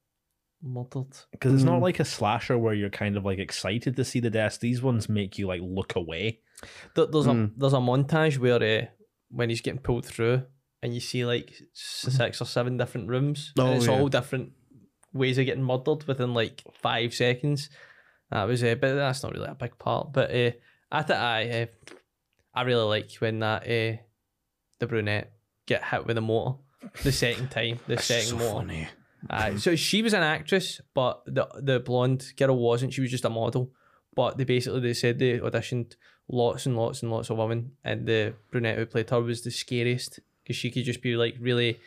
murdered. 0.60 1.14
Because 1.30 1.54
it's 1.54 1.62
not 1.62 1.78
Mm. 1.78 1.82
like 1.82 2.00
a 2.00 2.04
slasher 2.04 2.58
where 2.58 2.74
you're 2.74 2.90
kind 2.90 3.16
of 3.16 3.24
like 3.24 3.38
excited 3.38 3.94
to 3.94 4.04
see 4.04 4.18
the 4.18 4.30
deaths. 4.30 4.58
These 4.58 4.82
ones 4.82 5.08
make 5.08 5.38
you 5.38 5.46
like 5.46 5.60
look 5.62 5.94
away. 5.94 6.40
There, 6.96 7.06
there's 7.06 7.26
Mm. 7.26 7.54
a 7.54 7.58
there's 7.60 7.72
a 7.74 7.76
montage 7.76 8.38
where 8.38 8.56
uh, 8.62 8.86
when 9.30 9.48
he's 9.48 9.60
getting 9.60 9.80
pulled 9.80 10.06
through, 10.06 10.42
and 10.82 10.94
you 10.94 11.00
see 11.00 11.24
like 11.24 11.52
six 11.72 12.40
or 12.40 12.44
seven 12.44 12.76
different 12.76 13.08
rooms, 13.08 13.52
Oh, 13.58 13.66
and 13.66 13.76
it's 13.76 13.86
yeah. 13.86 13.98
all 13.98 14.08
different 14.08 14.52
ways 15.12 15.38
of 15.38 15.46
getting 15.46 15.64
murdered 15.64 16.04
within 16.06 16.34
like 16.34 16.62
five 16.80 17.14
seconds. 17.14 17.70
That 18.30 18.44
was 18.44 18.62
uh, 18.62 18.74
but 18.74 18.94
that's 18.94 19.22
not 19.22 19.32
really 19.32 19.48
a 19.48 19.54
big 19.54 19.78
part. 19.78 20.12
But 20.12 20.30
uh, 20.34 20.50
I 20.90 21.02
think 21.02 21.18
I 21.18 21.62
uh, 21.62 21.66
I 22.54 22.62
really 22.62 22.84
like 22.84 23.12
when 23.20 23.38
that 23.40 23.62
uh, 23.62 23.96
the 24.80 24.86
brunette 24.86 25.32
get 25.66 25.84
hit 25.84 26.06
with 26.06 26.18
a 26.18 26.20
motor 26.20 26.58
the 27.02 27.12
second 27.12 27.50
time, 27.50 27.78
the 27.86 27.98
second 28.02 28.28
so 28.28 28.36
motor. 28.36 28.52
funny. 28.52 28.88
Uh, 29.28 29.56
so 29.58 29.74
she 29.74 30.02
was 30.02 30.12
an 30.12 30.22
actress, 30.22 30.80
but 30.94 31.22
the 31.26 31.46
the 31.60 31.80
blonde 31.80 32.24
girl 32.36 32.56
wasn't. 32.56 32.92
She 32.92 33.00
was 33.00 33.10
just 33.10 33.24
a 33.24 33.30
model. 33.30 33.72
But 34.14 34.38
they 34.38 34.44
basically 34.44 34.80
they 34.80 34.94
said 34.94 35.18
they 35.18 35.38
auditioned 35.38 35.94
lots 36.28 36.66
and 36.66 36.76
lots 36.76 37.02
and 37.02 37.10
lots 37.10 37.30
of 37.30 37.36
women, 37.36 37.72
and 37.84 38.06
the 38.06 38.34
brunette 38.50 38.78
who 38.78 38.86
played 38.86 39.10
her 39.10 39.20
was 39.20 39.42
the 39.42 39.50
scariest 39.50 40.20
because 40.42 40.56
she 40.56 40.70
could 40.70 40.84
just 40.84 41.02
be 41.02 41.16
like 41.16 41.36
really 41.40 41.78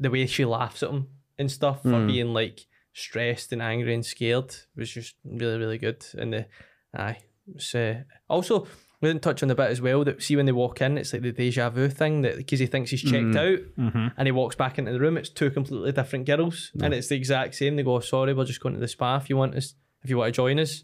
the 0.00 0.10
way 0.10 0.26
she 0.26 0.44
laughs 0.44 0.82
at 0.82 0.90
him 0.90 1.08
and 1.38 1.50
stuff 1.50 1.82
for 1.82 1.88
Mm. 1.90 2.06
being 2.06 2.32
like 2.34 2.66
stressed 2.92 3.52
and 3.52 3.62
angry 3.62 3.94
and 3.94 4.04
scared 4.04 4.54
was 4.76 4.90
just 4.90 5.14
really 5.24 5.58
really 5.58 5.78
good. 5.78 6.04
And 6.16 6.32
the 6.32 6.46
aye, 6.94 7.18
it's, 7.54 7.74
uh, 7.74 8.02
also 8.28 8.66
we 9.00 9.08
didn't 9.08 9.22
touch 9.22 9.42
on 9.42 9.48
the 9.48 9.54
bit 9.54 9.70
as 9.70 9.80
well 9.80 10.02
that 10.04 10.20
see 10.22 10.34
when 10.34 10.46
they 10.46 10.52
walk 10.52 10.80
in, 10.80 10.98
it's 10.98 11.12
like 11.12 11.22
the 11.22 11.30
deja 11.30 11.70
vu 11.70 11.88
thing 11.88 12.22
that 12.22 12.36
because 12.36 12.58
he 12.58 12.66
thinks 12.66 12.90
he's 12.90 13.02
checked 13.02 13.36
out 13.36 13.60
Mm-hmm. 13.78 14.08
and 14.16 14.26
he 14.26 14.32
walks 14.32 14.56
back 14.56 14.78
into 14.78 14.90
the 14.92 14.98
room. 15.00 15.16
It's 15.16 15.28
two 15.28 15.50
completely 15.50 15.92
different 15.92 16.26
girls, 16.26 16.72
and 16.82 16.92
it's 16.92 17.06
the 17.08 17.14
exact 17.16 17.54
same. 17.54 17.76
They 17.76 17.84
go, 17.84 18.00
"Sorry, 18.00 18.34
we're 18.34 18.44
just 18.44 18.60
going 18.60 18.74
to 18.74 18.80
the 18.80 18.88
spa. 18.88 19.16
If 19.16 19.30
you 19.30 19.36
want 19.36 19.54
us, 19.54 19.74
if 20.02 20.10
you 20.10 20.18
want 20.18 20.34
to 20.34 20.36
join 20.36 20.58
us." 20.58 20.82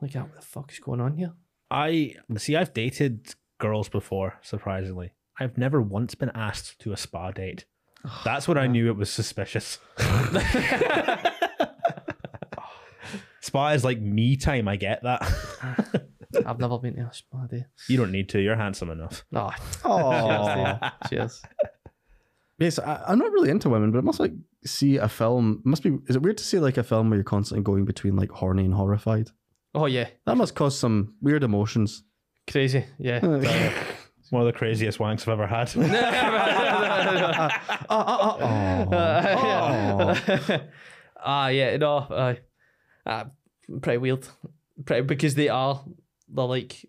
Like, 0.00 0.16
"Ah, 0.16 0.20
what 0.22 0.34
the 0.36 0.40
fuck 0.42 0.72
is 0.72 0.78
going 0.78 1.00
on 1.02 1.16
here? 1.18 1.32
I 1.72 2.16
see 2.36 2.54
I've 2.56 2.74
dated 2.74 3.34
girls 3.58 3.88
before, 3.88 4.38
surprisingly. 4.42 5.12
I've 5.40 5.56
never 5.56 5.80
once 5.80 6.14
been 6.14 6.30
asked 6.34 6.78
to 6.80 6.92
a 6.92 6.96
spa 6.96 7.30
date. 7.30 7.64
Oh, 8.04 8.20
That's 8.24 8.46
when 8.46 8.58
I 8.58 8.66
knew 8.66 8.88
it 8.88 8.96
was 8.96 9.10
suspicious. 9.10 9.78
spa 13.40 13.70
is 13.70 13.84
like 13.84 14.00
me 14.00 14.36
time, 14.36 14.68
I 14.68 14.76
get 14.76 15.02
that. 15.02 15.22
I've 16.46 16.58
never 16.58 16.78
been 16.78 16.96
to 16.96 17.02
a 17.02 17.12
spa 17.14 17.46
day. 17.46 17.66
you 17.88 17.96
don't 17.96 18.10
need 18.12 18.28
to, 18.30 18.40
you're 18.40 18.56
handsome 18.56 18.90
enough. 18.90 19.24
No, 19.30 19.50
Oh, 19.84 20.76
cheers. 21.08 21.42
yes. 22.58 22.78
I, 22.78 23.02
I'm 23.08 23.18
not 23.18 23.32
really 23.32 23.50
into 23.50 23.68
women, 23.68 23.90
but 23.92 23.98
it 23.98 24.04
must 24.04 24.20
like 24.20 24.32
see 24.64 24.96
a 24.96 25.08
film. 25.08 25.60
Must 25.64 25.82
be. 25.82 25.98
Is 26.06 26.16
it 26.16 26.22
weird 26.22 26.38
to 26.38 26.44
see 26.44 26.58
like 26.58 26.76
a 26.78 26.82
film 26.84 27.10
where 27.10 27.16
you're 27.16 27.24
constantly 27.24 27.62
going 27.64 27.84
between 27.84 28.14
like 28.16 28.30
horny 28.30 28.64
and 28.64 28.74
horrified? 28.74 29.30
Oh 29.74 29.86
yeah, 29.86 30.08
That 30.26 30.36
must 30.36 30.54
cause 30.54 30.78
some 30.78 31.14
weird 31.20 31.44
emotions. 31.44 32.02
crazy. 32.50 32.84
Yeah. 32.98 33.20
One 34.30 34.42
of 34.42 34.46
the 34.46 34.52
craziest 34.58 34.98
wanks 34.98 35.22
I've 35.22 35.28
ever 35.38 35.46
had. 35.46 35.74
Ah, 41.24 41.48
yeah, 41.48 41.76
no, 41.76 41.98
uh, 41.98 42.34
uh, 43.06 43.24
pretty 43.80 43.98
weird, 43.98 44.26
pretty 44.84 45.02
because 45.02 45.36
they 45.36 45.48
are, 45.48 45.84
they're 46.28 46.44
like, 46.44 46.84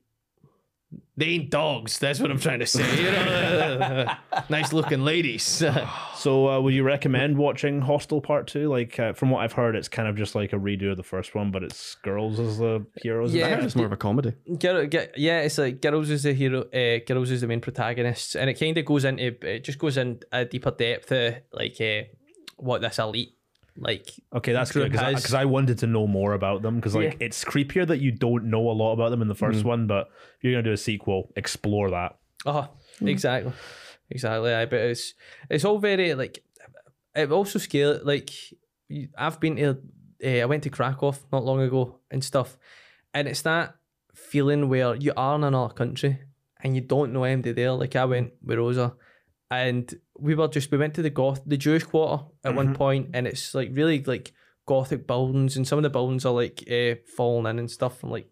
they 1.16 1.26
ain't 1.28 1.52
dogs. 1.52 2.00
That's 2.00 2.20
what 2.20 2.32
I'm 2.32 2.40
trying 2.40 2.60
to 2.60 2.66
say. 2.66 3.04
You 3.04 3.12
know, 3.12 4.06
nice 4.50 4.74
looking 4.74 5.04
ladies. 5.04 5.44
so, 6.16 6.50
uh, 6.50 6.60
would 6.60 6.74
you 6.74 6.84
recommend 6.84 7.38
watching 7.38 7.82
Hostel 7.82 8.20
Part 8.20 8.48
2? 8.48 8.68
Like, 8.68 9.00
uh, 9.00 9.14
from 9.14 9.30
what 9.30 9.44
I've 9.44 9.54
heard, 9.54 9.76
it's 9.76 9.88
kind 9.88 10.08
of 10.08 10.16
just 10.16 10.34
like 10.34 10.54
a 10.54 10.56
redo 10.56 10.92
of 10.92 10.98
the 10.98 11.04
first 11.04 11.36
one, 11.36 11.52
but 11.52 11.64
it's 11.64 11.96
girls 11.96 12.40
as 12.40 12.58
the 12.58 12.86
heroes. 13.02 13.34
Yeah. 13.34 13.48
I 13.48 13.50
it's 13.64 13.76
more 13.76 13.86
of 13.86 13.92
a 13.92 13.98
comedy. 13.98 14.34
Girl, 14.60 14.86
get, 14.88 15.18
yeah, 15.18 15.42
it's 15.42 15.60
like 15.60 15.82
girls 15.82 16.10
as 16.10 16.24
the 16.24 16.34
hero, 16.34 16.62
uh, 16.62 17.00
girls 17.06 17.30
as 17.30 17.42
the 17.42 17.48
main 17.48 17.62
protagonists, 17.62 18.36
and 18.36 18.50
it 18.50 18.56
kind 18.56 18.78
of 18.78 18.86
goes 18.86 19.06
into 19.06 19.24
it 19.48 19.64
just 19.64 19.78
goes 19.78 19.98
in 19.98 20.20
a 20.32 20.46
deeper 20.46 20.72
depth 20.72 21.12
of 21.12 21.36
like 21.52 21.80
uh, 21.80 22.02
what 22.58 22.82
this 22.82 22.98
elite 22.98 23.36
like. 23.78 24.10
Okay, 24.34 24.54
that's 24.54 24.72
good 24.72 24.92
because 24.92 25.34
I, 25.34 25.46
wanted 25.46 25.80
to 25.80 25.88
know 25.88 26.08
more 26.08 26.34
about 26.34 26.62
them 26.62 26.76
because 26.76 26.96
like 26.96 27.14
Yeah. 27.14 27.28
it's 27.28 27.44
creepier 27.44 27.88
that 27.88 28.00
you 28.00 28.12
don't 28.12 28.46
know 28.46 28.70
a 28.70 28.74
lot 28.74 28.94
about 28.94 29.10
them 29.10 29.22
in 29.22 29.28
the 29.28 29.36
first 29.36 29.62
mm. 29.62 29.66
one, 29.66 29.88
but 29.88 30.10
if 30.38 30.44
you're 30.44 30.54
gonna 30.54 30.64
do 30.64 30.72
a 30.72 30.78
sequel, 30.78 31.32
explore 31.36 31.92
that. 31.92 32.18
Oh, 32.46 32.70
exactly, 33.02 33.54
exactly. 34.10 34.54
I 34.54 34.66
but 34.66 34.80
it's 34.80 35.14
it's 35.50 35.66
all 35.66 35.80
very 35.80 36.14
like 36.14 36.44
it 37.16 37.32
also 37.32 37.60
scale 37.60 38.00
like 38.04 38.32
I've 39.18 39.40
been 39.40 39.56
to 39.58 39.78
uh, 40.24 40.42
I 40.42 40.46
went 40.46 40.64
to 40.64 40.70
Krakow 40.70 41.16
not 41.32 41.44
long 41.44 41.62
ago 41.62 42.00
and 42.12 42.24
stuff, 42.24 42.58
and 43.14 43.28
it's 43.28 43.42
that 43.44 43.76
feeling 44.14 44.70
where 44.70 44.96
you 44.96 45.14
are 45.18 45.36
in 45.36 45.44
another 45.44 45.74
country 45.74 46.20
and 46.64 46.76
you 46.76 46.82
don't 46.82 47.12
know 47.14 47.24
anybody 47.24 47.52
there. 47.52 47.72
Like 47.72 47.96
I 47.96 48.06
went 48.06 48.34
with 48.44 48.58
Rosa, 48.58 48.96
and 49.52 49.94
we 50.24 50.36
were 50.36 50.48
just 50.48 50.72
we 50.72 50.78
went 50.78 50.94
to 50.94 51.02
the 51.02 51.10
goth 51.10 51.42
the 51.46 51.58
Jewish 51.58 51.84
quarter 51.84 52.24
at 52.46 52.56
one 52.56 52.74
point, 52.74 53.10
and 53.14 53.28
it's 53.28 53.54
like 53.54 53.70
really 53.74 54.02
like 54.04 54.32
gothic 54.66 55.06
buildings, 55.06 55.58
and 55.58 55.68
some 55.68 55.78
of 55.78 55.84
the 55.84 55.90
buildings 55.90 56.26
are 56.26 56.34
like 56.34 56.64
uh, 56.72 56.96
falling 57.18 57.50
in 57.50 57.60
and 57.60 57.70
stuff 57.70 58.00
from 58.00 58.10
like 58.10 58.30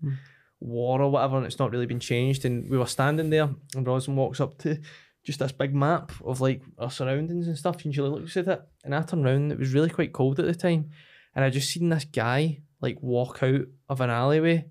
war 0.62 1.02
or 1.02 1.12
whatever, 1.12 1.36
and 1.38 1.46
it's 1.46 1.60
not 1.60 1.72
really 1.72 1.86
been 1.86 2.00
changed. 2.00 2.46
And 2.46 2.70
we 2.70 2.78
were 2.78 2.86
standing 2.86 3.30
there, 3.30 3.50
and 3.76 3.86
Rosin 3.86 4.16
walks 4.16 4.40
up 4.40 4.58
to 4.60 4.80
just 5.26 5.40
this 5.40 5.52
big 5.52 5.76
map 5.76 6.14
of 6.24 6.40
like 6.40 6.62
our 6.80 6.90
surroundings 6.90 7.48
and 7.48 7.58
stuff, 7.58 7.84
and 7.84 7.94
she 7.94 8.02
looks 8.02 8.38
at 8.38 8.48
it, 8.48 8.62
and 8.86 8.96
I 8.96 9.02
turned 9.02 9.26
around. 9.26 9.52
It 9.52 9.60
was 9.60 9.74
really 9.74 9.90
quite 9.90 10.14
cold 10.14 10.40
at 10.40 10.46
the 10.46 10.56
time, 10.56 10.92
and 11.36 11.44
I 11.44 11.50
just 11.50 11.70
seen 11.70 11.90
this 11.90 12.06
guy 12.06 12.62
like 12.80 12.98
walk 13.02 13.44
out 13.44 13.66
of 13.90 14.00
an 14.00 14.10
alleyway, 14.10 14.66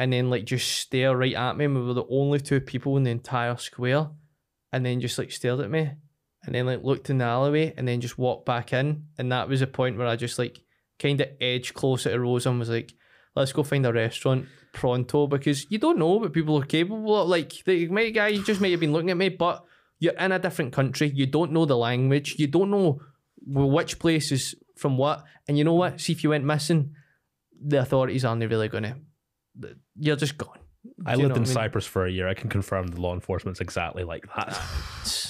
and 0.00 0.12
then 0.12 0.30
like 0.30 0.46
just 0.46 0.78
stare 0.78 1.16
right 1.16 1.34
at 1.34 1.56
me. 1.56 1.66
And 1.66 1.76
we 1.76 1.82
were 1.82 1.94
the 1.94 2.04
only 2.10 2.40
two 2.40 2.60
people 2.60 2.96
in 2.96 3.04
the 3.04 3.10
entire 3.10 3.56
square, 3.56 4.08
and 4.72 4.84
then 4.84 5.00
just 5.00 5.16
like 5.16 5.30
stared 5.30 5.60
at 5.60 5.70
me, 5.70 5.92
and 6.44 6.54
then 6.54 6.66
like 6.66 6.82
looked 6.82 7.10
in 7.10 7.18
the 7.18 7.24
alleyway, 7.24 7.74
and 7.76 7.86
then 7.86 8.00
just 8.00 8.18
walked 8.18 8.46
back 8.46 8.72
in. 8.72 9.04
And 9.18 9.30
that 9.32 9.48
was 9.48 9.62
a 9.62 9.66
point 9.66 9.98
where 9.98 10.06
I 10.06 10.16
just 10.16 10.38
like 10.38 10.58
kind 10.98 11.20
of 11.20 11.28
edged 11.40 11.74
closer 11.74 12.10
to 12.10 12.20
Rose 12.20 12.46
and 12.46 12.58
was 12.58 12.70
like, 12.70 12.92
let's 13.34 13.52
go 13.52 13.62
find 13.62 13.84
a 13.86 13.92
restaurant 13.92 14.46
pronto 14.72 15.26
because 15.26 15.66
you 15.70 15.78
don't 15.78 15.98
know 15.98 16.14
what 16.14 16.32
people 16.32 16.60
are 16.60 16.66
capable 16.66 17.22
of. 17.22 17.28
Like 17.28 17.52
the 17.64 17.88
might 17.88 18.14
guy 18.14 18.36
just 18.36 18.60
may 18.60 18.70
have 18.70 18.80
been 18.80 18.92
looking 18.92 19.10
at 19.10 19.16
me, 19.16 19.28
but 19.28 19.64
you're 19.98 20.14
in 20.14 20.32
a 20.32 20.38
different 20.38 20.72
country. 20.72 21.10
You 21.14 21.26
don't 21.26 21.52
know 21.52 21.66
the 21.66 21.76
language. 21.76 22.36
You 22.38 22.46
don't 22.46 22.70
know 22.70 23.00
which 23.46 23.98
place 23.98 24.32
is 24.32 24.54
from 24.76 24.96
what. 24.96 25.24
And 25.48 25.58
you 25.58 25.64
know 25.64 25.74
what? 25.74 26.00
See 26.00 26.12
if 26.12 26.24
you 26.24 26.30
went 26.30 26.44
missing, 26.44 26.94
the 27.62 27.80
authorities 27.80 28.24
aren't 28.24 28.48
really 28.48 28.68
gonna. 28.68 28.96
You're 29.96 30.16
just 30.16 30.38
gone. 30.38 30.58
I 31.04 31.14
Do 31.14 31.20
you 31.20 31.26
lived 31.26 31.36
in 31.36 31.42
I 31.42 31.46
mean? 31.46 31.54
Cyprus 31.54 31.86
for 31.86 32.06
a 32.06 32.10
year. 32.10 32.28
I 32.28 32.34
can 32.34 32.48
confirm 32.48 32.86
the 32.86 33.00
law 33.00 33.12
enforcement's 33.12 33.60
exactly 33.60 34.04
like 34.04 34.24
that. 34.34 34.58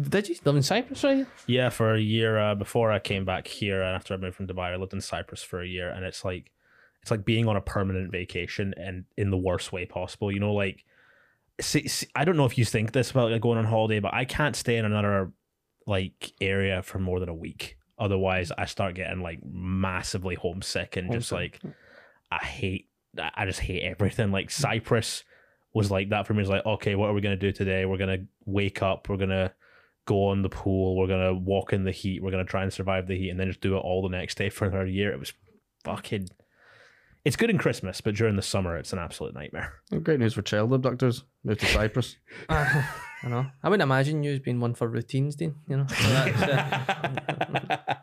Did 0.00 0.28
you 0.28 0.36
live 0.44 0.56
in 0.56 0.62
Cyprus, 0.62 1.04
right? 1.04 1.26
yeah, 1.46 1.68
for 1.68 1.94
a 1.94 2.00
year 2.00 2.38
uh, 2.38 2.54
before 2.54 2.90
I 2.90 2.98
came 2.98 3.24
back 3.24 3.46
here, 3.46 3.80
and 3.82 3.94
after 3.94 4.14
I 4.14 4.16
moved 4.16 4.36
from 4.36 4.46
Dubai, 4.48 4.72
I 4.72 4.76
lived 4.76 4.92
in 4.92 5.00
Cyprus 5.00 5.42
for 5.42 5.62
a 5.62 5.66
year, 5.66 5.88
and 5.88 6.04
it's 6.04 6.24
like 6.24 6.50
it's 7.00 7.10
like 7.10 7.24
being 7.24 7.46
on 7.46 7.56
a 7.56 7.60
permanent 7.60 8.10
vacation 8.10 8.74
and 8.76 9.04
in 9.16 9.30
the 9.30 9.36
worst 9.36 9.72
way 9.72 9.86
possible. 9.86 10.32
You 10.32 10.40
know, 10.40 10.52
like 10.52 10.84
see, 11.60 11.86
see, 11.86 12.06
I 12.14 12.24
don't 12.24 12.36
know 12.36 12.46
if 12.46 12.58
you 12.58 12.64
think 12.64 12.92
this 12.92 13.10
about 13.10 13.30
like 13.30 13.40
going 13.40 13.58
on 13.58 13.66
holiday, 13.66 14.00
but 14.00 14.14
I 14.14 14.24
can't 14.24 14.56
stay 14.56 14.76
in 14.76 14.84
another 14.84 15.30
like 15.86 16.32
area 16.40 16.82
for 16.82 16.98
more 16.98 17.20
than 17.20 17.28
a 17.28 17.34
week. 17.34 17.78
Otherwise, 17.98 18.50
I 18.56 18.64
start 18.64 18.94
getting 18.96 19.22
like 19.22 19.40
massively 19.44 20.34
homesick 20.34 20.96
and 20.96 21.12
just 21.12 21.30
like 21.30 21.60
I 22.32 22.44
hate. 22.44 22.88
I 23.18 23.30
I 23.34 23.46
just 23.46 23.60
hate 23.60 23.82
everything. 23.82 24.32
Like 24.32 24.50
Cyprus 24.50 25.22
was 25.72 25.90
like 25.90 26.08
that 26.08 26.26
for 26.26 26.34
me. 26.34 26.40
It's 26.40 26.50
like 26.50 26.66
okay, 26.66 26.96
what 26.96 27.10
are 27.10 27.14
we 27.14 27.20
gonna 27.20 27.36
do 27.36 27.52
today? 27.52 27.84
We're 27.84 27.98
gonna 27.98 28.24
wake 28.44 28.82
up. 28.82 29.08
We're 29.08 29.18
gonna 29.18 29.52
go 30.06 30.28
on 30.28 30.42
the 30.42 30.48
pool. 30.48 30.96
We're 30.96 31.06
gonna 31.06 31.34
walk 31.34 31.72
in 31.72 31.84
the 31.84 31.90
heat. 31.90 32.22
We're 32.22 32.30
gonna 32.30 32.44
try 32.44 32.62
and 32.62 32.72
survive 32.72 33.06
the 33.06 33.16
heat, 33.16 33.30
and 33.30 33.38
then 33.38 33.48
just 33.48 33.60
do 33.60 33.76
it 33.76 33.80
all 33.80 34.02
the 34.02 34.16
next 34.16 34.36
day 34.36 34.50
for 34.50 34.66
another 34.66 34.86
year. 34.86 35.12
It 35.12 35.18
was 35.18 35.32
fucking. 35.84 36.28
It's 37.24 37.36
good 37.36 37.48
in 37.48 37.56
Christmas, 37.56 38.02
but 38.02 38.14
during 38.14 38.36
the 38.36 38.42
summer, 38.42 38.76
it's 38.76 38.92
an 38.92 38.98
absolute 38.98 39.34
nightmare. 39.34 39.72
Great 40.02 40.20
news 40.20 40.34
for 40.34 40.42
child 40.42 40.74
abductors. 40.74 41.24
Move 41.42 41.56
to 41.58 41.66
Cyprus. 41.66 42.16
I 42.50 42.86
know. 43.24 43.46
I 43.62 43.70
wouldn't 43.70 43.82
imagine 43.82 44.22
you 44.22 44.34
as 44.34 44.40
being 44.40 44.60
one 44.60 44.74
for 44.74 44.86
routines, 44.88 45.34
Dean. 45.34 45.54
You 45.66 45.78
know. 45.78 45.86
So 45.86 46.04
uh, 46.06 47.76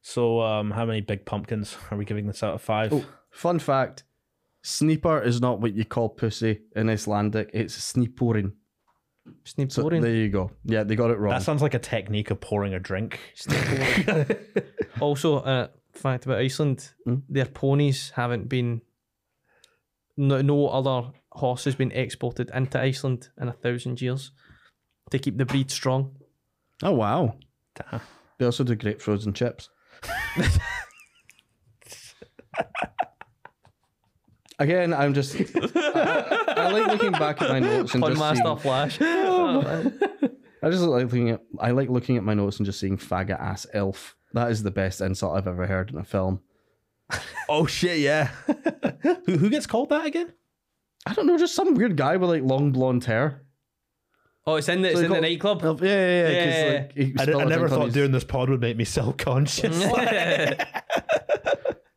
So, 0.00 0.40
um, 0.40 0.70
how 0.70 0.86
many 0.86 1.02
big 1.02 1.26
pumpkins 1.26 1.76
are 1.90 1.98
we 1.98 2.06
giving 2.06 2.26
this 2.26 2.42
out 2.42 2.54
of 2.54 2.62
five? 2.62 2.94
Oh, 2.94 3.04
fun 3.30 3.58
fact: 3.58 4.04
Sneeper 4.62 5.20
is 5.20 5.38
not 5.42 5.60
what 5.60 5.74
you 5.74 5.84
call 5.84 6.08
pussy 6.08 6.62
in 6.74 6.88
Icelandic. 6.88 7.50
It's 7.52 7.76
sneeporin. 7.92 8.52
Sneep 9.44 9.70
So 9.72 9.82
boring. 9.82 10.02
there 10.02 10.14
you 10.14 10.28
go. 10.28 10.50
Yeah, 10.64 10.84
they 10.84 10.96
got 10.96 11.10
it 11.10 11.18
wrong. 11.18 11.32
That 11.32 11.42
sounds 11.42 11.62
like 11.62 11.74
a 11.74 11.78
technique 11.78 12.30
of 12.30 12.40
pouring 12.40 12.74
a 12.74 12.80
drink. 12.80 13.18
Also, 15.00 15.36
uh, 15.38 15.68
fact 15.92 16.26
about 16.26 16.38
Iceland, 16.38 16.90
Hmm? 17.04 17.16
their 17.28 17.46
ponies 17.46 18.10
haven't 18.16 18.48
been. 18.48 18.82
No, 20.16 20.40
no 20.42 20.66
other 20.68 21.10
horse 21.30 21.64
has 21.66 21.76
been 21.76 21.92
exported 21.92 22.50
into 22.52 22.80
Iceland 22.80 23.28
in 23.40 23.46
a 23.48 23.52
thousand 23.52 24.00
years 24.02 24.32
to 25.12 25.18
keep 25.20 25.36
the 25.38 25.44
breed 25.44 25.70
strong. 25.70 26.16
oh 26.82 26.92
wow! 26.92 27.36
Damn. 27.76 28.00
They 28.38 28.44
also 28.46 28.64
do 28.64 28.74
great 28.74 29.00
frozen 29.00 29.32
chips. 29.32 29.68
Again, 34.58 34.92
I'm 34.92 35.14
just. 35.14 35.36
I, 35.54 36.44
I 36.56 36.70
like 36.70 36.86
looking 36.88 37.12
back 37.12 37.40
at 37.40 37.48
my 37.48 37.60
notes 37.60 37.94
and 37.94 38.02
Pun 38.02 38.12
just 38.12 38.20
master 38.20 38.42
seeing, 38.44 38.56
Flash. 38.58 38.98
I 40.62 40.70
just 40.70 40.82
like 40.82 41.04
looking 41.04 41.30
at. 41.30 41.42
I 41.60 41.70
like 41.70 41.88
looking 41.88 42.16
at 42.16 42.24
my 42.24 42.34
notes 42.34 42.56
and 42.58 42.66
just 42.66 42.80
seeing 42.80 42.96
faggot 42.98 43.38
ass 43.40 43.66
elf. 43.72 44.16
That 44.32 44.50
is 44.50 44.62
the 44.62 44.70
best 44.72 45.00
insult 45.00 45.36
I've 45.36 45.46
ever 45.46 45.66
heard 45.66 45.90
in 45.90 45.98
a 45.98 46.04
film. 46.04 46.40
Oh 47.50 47.64
shit! 47.64 48.00
Yeah. 48.00 48.26
who 49.24 49.38
who 49.38 49.48
gets 49.48 49.66
called 49.66 49.88
that 49.88 50.04
again? 50.04 50.34
I 51.06 51.14
don't 51.14 51.26
know, 51.26 51.38
just 51.38 51.54
some 51.54 51.74
weird 51.74 51.96
guy 51.96 52.18
with 52.18 52.28
like 52.28 52.42
long 52.42 52.72
blonde 52.72 53.04
hair. 53.06 53.44
oh, 54.46 54.56
it's 54.56 54.68
in 54.68 54.82
the, 54.82 54.88
it's 54.90 54.98
they 54.98 55.06
in 55.06 55.10
the 55.12 55.14
call- 55.14 55.22
nilln't 55.22 55.32
Oh, 55.64 55.78
yeah, 55.80 55.88
yeah, 55.88 56.28
yeah. 56.28 56.44
'cause, 56.44 56.54
Yeah. 56.54 56.78
like, 56.80 56.92
he 56.94 57.14
I, 57.18 57.22
spilled 57.22 57.40
I 57.42 57.44
a 57.44 57.48
never 57.48 57.68
thought 57.70 57.84
his- 57.86 57.94
doing 57.94 58.12
this 58.12 58.24
pod 58.24 58.50
would 58.50 58.60
make 58.60 58.76
me 58.76 58.84
self 58.84 59.16
conscious. 59.16 59.82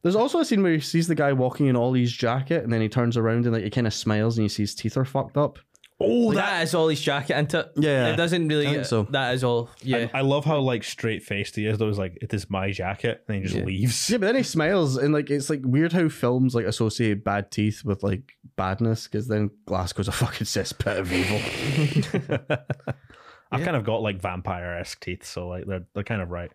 There's 0.03 0.15
also 0.15 0.39
a 0.39 0.45
scene 0.45 0.63
where 0.63 0.73
he 0.73 0.79
sees 0.79 1.07
the 1.07 1.15
guy 1.15 1.31
walking 1.33 1.67
in 1.67 1.75
Ollie's 1.75 2.11
jacket, 2.11 2.63
and 2.63 2.73
then 2.73 2.81
he 2.81 2.89
turns 2.89 3.17
around 3.17 3.45
and 3.45 3.53
like 3.53 3.63
he 3.63 3.69
kind 3.69 3.85
of 3.87 3.93
smiles, 3.93 4.37
and 4.37 4.43
you 4.45 4.49
see 4.49 4.63
his 4.63 4.73
teeth 4.75 4.97
are 4.97 5.05
fucked 5.05 5.37
up. 5.37 5.59
oh, 6.03 6.33
that 6.33 6.63
is 6.63 6.73
all 6.73 6.87
his 6.87 6.99
jacket 6.99 7.35
and 7.35 7.53
it. 7.53 7.71
Yeah, 7.75 8.07
It 8.07 8.15
doesn't 8.15 8.47
really. 8.47 8.65
I 8.67 8.71
think 8.73 8.85
so. 8.85 9.03
That 9.11 9.35
is 9.35 9.43
all. 9.43 9.69
Yeah. 9.83 10.07
I, 10.15 10.19
I 10.19 10.21
love 10.21 10.43
how 10.45 10.57
like 10.59 10.83
straight 10.83 11.21
faced 11.21 11.55
he 11.55 11.67
is. 11.67 11.77
Though 11.77 11.87
he's 11.89 11.99
like, 11.99 12.17
"It 12.19 12.33
is 12.33 12.49
my 12.49 12.71
jacket," 12.71 13.23
and 13.27 13.37
he 13.37 13.43
just 13.43 13.55
Yeah. 13.55 13.65
leaves. 13.65 14.09
Yeah, 14.09 14.17
but 14.17 14.25
then 14.25 14.35
he 14.37 14.41
smiles, 14.43 14.97
and 14.97 15.13
like 15.13 15.29
it's 15.29 15.51
like 15.51 15.61
weird 15.63 15.93
how 15.93 16.09
films 16.09 16.55
like 16.55 16.65
associate 16.65 17.23
bad 17.23 17.51
teeth 17.51 17.83
with 17.85 18.01
like 18.01 18.33
badness, 18.55 19.03
because 19.07 19.27
then 19.27 19.51
Glasgow's 19.67 20.07
a 20.07 20.11
fucking 20.11 20.45
cesspit 20.47 20.97
of 20.97 21.13
evil. 21.13 22.47
I've 23.51 23.63
kind 23.63 23.75
of 23.75 23.83
got 23.83 24.01
like 24.01 24.19
vampire 24.19 24.77
esque 24.79 24.99
teeth, 25.03 25.23
so 25.25 25.47
like 25.47 25.65
they're 25.67 25.85
they're 25.93 26.03
kind 26.03 26.21
of 26.23 26.29
right. 26.31 26.51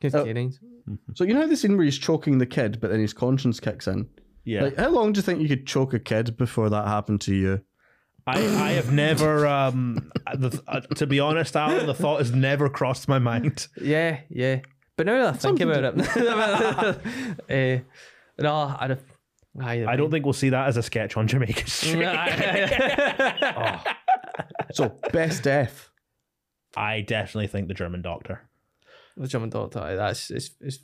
Good 0.00 0.14
Oh. 0.14 0.24
Gearings. 0.86 1.00
so 1.14 1.24
you 1.24 1.34
know 1.34 1.40
how 1.42 1.46
the 1.46 1.56
scene 1.56 1.76
where 1.76 1.84
he's 1.84 1.98
choking 1.98 2.38
the 2.38 2.46
kid, 2.46 2.80
but 2.80 2.90
then 2.90 3.00
his 3.00 3.12
conscience 3.12 3.60
kicks 3.60 3.86
in. 3.86 4.08
Yeah, 4.44 4.62
Like, 4.62 4.76
how 4.76 4.90
long 4.90 5.12
do 5.12 5.18
you 5.18 5.22
think 5.22 5.40
you 5.40 5.48
could 5.48 5.66
choke 5.66 5.92
a 5.92 5.98
kid 5.98 6.36
before 6.36 6.70
that 6.70 6.86
happened 6.86 7.20
to 7.22 7.34
you? 7.34 7.60
I 8.28 8.38
I 8.38 8.70
have 8.72 8.92
never 8.92 9.46
um 9.46 10.10
the, 10.34 10.60
uh, 10.66 10.80
to 10.80 11.06
be 11.06 11.20
honest, 11.20 11.54
Alan, 11.56 11.86
the 11.86 11.94
thought 11.94 12.18
has 12.18 12.32
never 12.32 12.68
crossed 12.68 13.08
my 13.08 13.18
mind. 13.18 13.68
Yeah, 13.80 14.20
yeah. 14.28 14.60
But 14.96 15.06
now 15.06 15.18
that 15.18 15.26
I 15.26 15.30
think 15.32 15.42
Something 15.42 15.70
about 15.70 15.98
it, 17.50 17.82
uh, 18.38 18.38
no, 18.42 18.76
I'd 18.80 18.90
have. 18.90 19.02
Aye, 19.60 19.84
I 19.86 19.96
don't 19.96 20.10
think 20.10 20.24
we'll 20.24 20.32
see 20.32 20.48
that 20.50 20.68
as 20.68 20.76
a 20.76 20.82
sketch 20.82 21.16
on 21.16 21.26
Jamaica 21.28 21.68
Street. 21.70 22.02
So 24.72 24.94
best 25.12 25.42
death. 25.42 25.90
I 26.76 27.00
definitely 27.00 27.46
think 27.46 27.68
the 27.68 27.74
German 27.74 28.02
doctor. 28.02 28.42
The 29.16 29.28
German 29.28 29.50
doctor. 29.50 29.80
aye, 29.80 29.94
That's 29.96 30.30
it's, 30.30 30.50
it's 30.60 30.78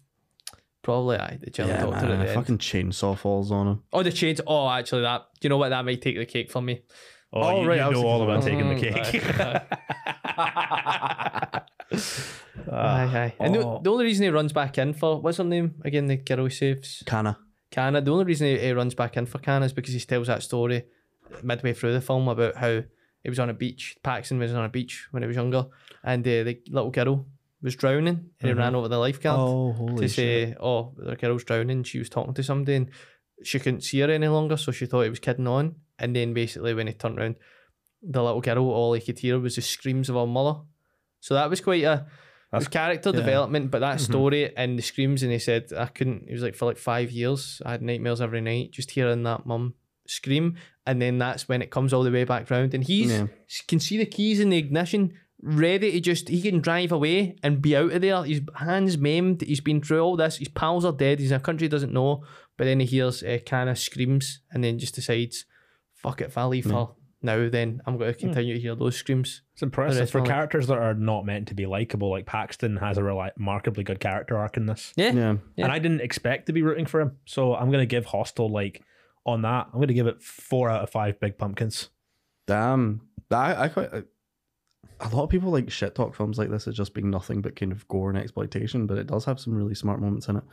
probably 0.82 1.16
aye, 1.18 1.38
the 1.40 1.50
German 1.50 1.74
Yeah, 1.76 1.82
doctor 1.82 2.06
man, 2.06 2.12
at 2.12 2.18
the 2.20 2.24
a 2.26 2.28
end. 2.28 2.34
fucking 2.40 2.58
chainsaw 2.58 3.16
falls 3.18 3.50
on 3.52 3.66
him. 3.68 3.82
Oh, 3.92 4.02
the 4.02 4.10
chains. 4.12 4.40
Oh, 4.46 4.68
actually, 4.68 5.02
that. 5.02 5.22
Do 5.40 5.46
you 5.46 5.50
know 5.50 5.58
what? 5.58 5.68
That 5.70 5.84
might 5.84 6.00
take 6.00 6.16
the 6.16 6.24
cake 6.26 6.50
from 6.50 6.64
me. 6.66 6.82
Oh, 7.32 7.42
Oh, 7.42 7.62
you, 7.62 7.68
right, 7.68 7.76
you 7.76 7.82
I 7.82 7.88
was 7.88 7.98
know 8.00 8.06
all 8.06 8.22
about 8.22 8.42
taking 8.42 8.68
the 8.68 8.74
Mm, 8.74 8.80
cake. 8.80 9.22
aye, 9.40 9.62
Uh, 11.92 12.70
aye, 12.70 13.18
aye. 13.18 13.34
And 13.40 13.54
the, 13.54 13.64
oh. 13.66 13.80
the 13.82 13.90
only 13.90 14.04
reason 14.04 14.24
he 14.24 14.30
runs 14.30 14.52
back 14.52 14.78
in 14.78 14.94
for 14.94 15.20
what's 15.20 15.38
her 15.38 15.44
name 15.44 15.74
again? 15.84 16.06
The 16.06 16.16
girl 16.16 16.44
he 16.44 16.50
saves. 16.50 17.02
Kana. 17.06 17.38
Kana. 17.70 18.00
The 18.00 18.10
only 18.12 18.24
reason 18.24 18.46
he, 18.48 18.58
he 18.58 18.72
runs 18.72 18.94
back 18.94 19.16
in 19.16 19.26
for 19.26 19.38
Kana 19.38 19.66
is 19.66 19.72
because 19.72 19.94
he 19.94 20.00
tells 20.00 20.26
that 20.28 20.42
story 20.42 20.84
midway 21.42 21.72
through 21.72 21.92
the 21.94 22.00
film 22.00 22.28
about 22.28 22.56
how 22.56 22.82
he 23.22 23.28
was 23.28 23.38
on 23.38 23.50
a 23.50 23.54
beach. 23.54 23.96
Paxton 24.02 24.38
was 24.38 24.52
on 24.52 24.64
a 24.64 24.68
beach 24.68 25.06
when 25.10 25.22
he 25.22 25.26
was 25.26 25.36
younger, 25.36 25.66
and 26.04 26.26
uh, 26.26 26.44
the 26.44 26.60
little 26.70 26.90
girl 26.90 27.26
was 27.62 27.76
drowning, 27.76 28.30
and 28.40 28.48
he 28.48 28.52
ran 28.52 28.74
over 28.74 28.88
the 28.88 28.98
lifeguard 28.98 29.40
Oh, 29.40 29.96
to 29.98 30.08
say, 30.08 30.54
"Oh, 30.60 30.94
the 30.96 31.16
girl's 31.16 31.44
drowning." 31.44 31.84
She 31.84 31.98
was 31.98 32.08
talking 32.08 32.34
to 32.34 32.42
somebody, 32.42 32.76
and 32.76 32.90
she 33.42 33.58
couldn't 33.58 33.82
see 33.82 34.00
her 34.00 34.10
any 34.10 34.28
longer, 34.28 34.56
so 34.56 34.72
she 34.72 34.86
thought 34.86 35.02
he 35.02 35.10
was 35.10 35.18
kidding 35.20 35.46
on. 35.46 35.76
And 35.98 36.14
then 36.16 36.34
basically, 36.34 36.74
when 36.74 36.86
he 36.88 36.92
turned 36.92 37.18
around, 37.18 37.36
the 38.02 38.22
little 38.22 38.40
girl, 38.40 38.68
all 38.70 38.92
he 38.94 39.00
could 39.00 39.18
hear 39.20 39.38
was 39.38 39.54
the 39.56 39.62
screams 39.62 40.08
of 40.08 40.16
her 40.16 40.26
mother. 40.26 40.60
So 41.20 41.34
that 41.34 41.48
was 41.48 41.60
quite 41.60 41.84
a 41.84 42.06
it 42.52 42.56
was 42.56 42.68
character 42.68 43.10
yeah. 43.10 43.16
development, 43.16 43.70
but 43.70 43.78
that 43.78 43.98
Mhm. 43.98 44.00
story 44.04 44.56
and 44.56 44.76
the 44.78 44.82
screams, 44.82 45.22
and 45.22 45.32
he 45.32 45.38
said 45.38 45.72
I 45.72 45.86
couldn't. 45.86 46.26
He 46.26 46.32
was 46.34 46.42
like 46.42 46.54
for 46.56 46.66
like 46.66 46.76
five 46.78 47.10
years, 47.10 47.62
I 47.64 47.70
had 47.72 47.82
nightmares 47.82 48.20
every 48.20 48.40
night, 48.40 48.72
just 48.72 48.90
hearing 48.90 49.22
that 49.22 49.46
mum 49.46 49.74
scream, 50.06 50.56
and 50.84 51.00
then 51.00 51.16
that's 51.18 51.48
when 51.48 51.62
it 51.62 51.70
comes 51.70 51.92
all 51.92 52.02
the 52.02 52.10
way 52.10 52.24
back 52.24 52.50
round, 52.50 52.74
and 52.74 52.82
he's 52.84 53.10
Yeah. 53.12 53.26
can 53.68 53.78
see 53.80 53.96
the 53.96 54.04
keys 54.04 54.40
in 54.40 54.50
the 54.50 54.58
ignition, 54.58 55.14
ready 55.42 55.90
to 55.92 56.00
just 56.00 56.28
he 56.28 56.40
can 56.40 56.60
drive 56.60 56.92
away 56.92 57.36
and 57.42 57.60
be 57.60 57.76
out 57.76 57.92
of 57.92 58.00
there. 58.00 58.22
His 58.24 58.40
hands 58.56 58.96
maimed. 58.96 59.42
He's 59.42 59.60
been 59.60 59.82
through 59.82 60.00
all 60.00 60.16
this. 60.16 60.36
His 60.38 60.48
pals 60.48 60.84
are 60.84 60.92
dead. 60.92 61.18
He's 61.18 61.30
in 61.32 61.36
a 61.36 61.40
country 61.40 61.64
he 61.64 61.68
doesn't 61.70 61.92
know, 61.92 62.24
but 62.56 62.64
then 62.64 62.80
he 62.80 62.86
hears 62.86 63.22
uh, 63.22 63.38
Kana 63.44 63.74
screams, 63.76 64.40
and 64.52 64.62
then 64.62 64.78
just 64.78 64.94
decides, 64.94 65.44
"Fuck 65.94 66.20
it, 66.20 66.28
if 66.28 66.38
I 66.38 66.44
leave 66.44 66.66
her 66.70 66.88
now, 67.22 67.48
then 67.48 67.80
I'm 67.86 67.98
going 67.98 68.12
to 68.12 68.18
continue 68.18 68.54
to 68.54 68.60
hear 68.60 68.74
those 68.74 68.96
screams." 68.96 69.42
It's 69.54 69.62
impressive 69.62 70.10
for 70.10 70.18
of 70.18 70.24
life. 70.24 70.32
characters 70.32 70.66
that 70.68 70.78
are 70.78 70.94
not 70.94 71.26
meant 71.26 71.48
to 71.48 71.54
be 71.54 71.66
likable. 71.66 72.10
Like 72.10 72.26
Paxton 72.26 72.76
has 72.76 72.96
a 72.98 73.02
remarkably 73.02 73.84
good 73.84 74.00
character 74.00 74.36
arc 74.36 74.56
in 74.56 74.66
this, 74.66 74.92
Yeah, 74.96 75.12
Yeah. 75.12 75.36
Yeah. 75.56 75.64
and 75.64 75.72
I 75.72 75.78
didn't 75.78 76.00
expect 76.02 76.46
to 76.46 76.52
be 76.52 76.62
rooting 76.62 76.86
for 76.86 77.00
him. 77.00 77.16
So 77.26 77.54
I'm 77.54 77.70
gonna 77.70 77.86
give 77.86 78.06
Hostel 78.06 78.48
like 78.50 78.82
on 79.26 79.42
that. 79.42 79.68
I'm 79.72 79.80
gonna 79.80 79.92
give 79.92 80.06
it 80.06 80.22
four 80.22 80.70
out 80.70 80.82
of 80.82 80.90
five 80.90 81.18
big 81.20 81.36
pumpkins. 81.38 81.88
Damn. 82.46 83.02
I, 83.30 83.64
I 83.64 83.68
quite. 83.68 83.90
I, 85.00 85.08
a 85.08 85.14
lot 85.14 85.24
of 85.24 85.30
people 85.30 85.50
like 85.50 85.70
shit 85.70 85.94
talk 85.94 86.14
films 86.14 86.38
like 86.38 86.50
this 86.50 86.66
as 86.68 86.74
just 86.76 86.94
being 86.94 87.10
nothing 87.10 87.40
but 87.42 87.56
kind 87.56 87.72
of 87.72 87.86
gore 87.88 88.08
and 88.10 88.18
exploitation, 88.18 88.86
but 88.86 88.98
it 88.98 89.06
does 89.06 89.24
have 89.24 89.40
some 89.40 89.54
really 89.54 89.74
smart 89.74 90.00
moments 90.00 90.28
in 90.28 90.36
it. 90.36 90.44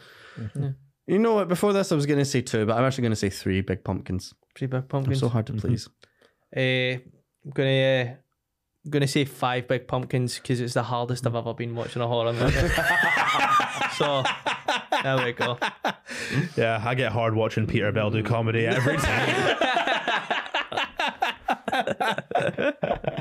Yeah. 0.55 0.69
You 1.07 1.19
know 1.19 1.33
what? 1.35 1.47
Before 1.47 1.73
this, 1.73 1.91
I 1.91 1.95
was 1.95 2.05
going 2.05 2.19
to 2.19 2.25
say 2.25 2.41
two, 2.41 2.65
but 2.65 2.77
I'm 2.77 2.83
actually 2.83 3.01
going 3.03 3.11
to 3.11 3.15
say 3.15 3.29
three 3.29 3.61
big 3.61 3.83
pumpkins. 3.83 4.33
three 4.55 4.67
big 4.67 4.87
pumpkins. 4.87 5.17
I'm 5.17 5.29
so 5.29 5.31
hard 5.31 5.47
to 5.47 5.53
please. 5.53 5.89
Uh, 6.55 6.59
I'm 7.41 7.51
gonna 7.53 7.69
uh, 7.69 8.13
I'm 8.85 8.91
gonna 8.91 9.07
say 9.07 9.25
five 9.25 9.67
big 9.67 9.87
pumpkins 9.87 10.35
because 10.39 10.59
it's 10.61 10.73
the 10.73 10.83
hardest 10.83 11.25
I've 11.25 11.35
ever 11.35 11.53
been 11.53 11.75
watching 11.75 12.01
a 12.01 12.07
horror 12.07 12.33
movie. 12.33 12.53
so 13.97 14.23
there 15.03 15.25
we 15.25 15.31
go. 15.33 15.57
Yeah, 16.57 16.81
I 16.83 16.95
get 16.95 17.11
hard 17.11 17.33
watching 17.35 17.65
Peter 17.67 17.91
Bell 17.91 18.09
do 18.09 18.23
comedy 18.23 18.65
every 18.65 18.97
time. 19.01 19.55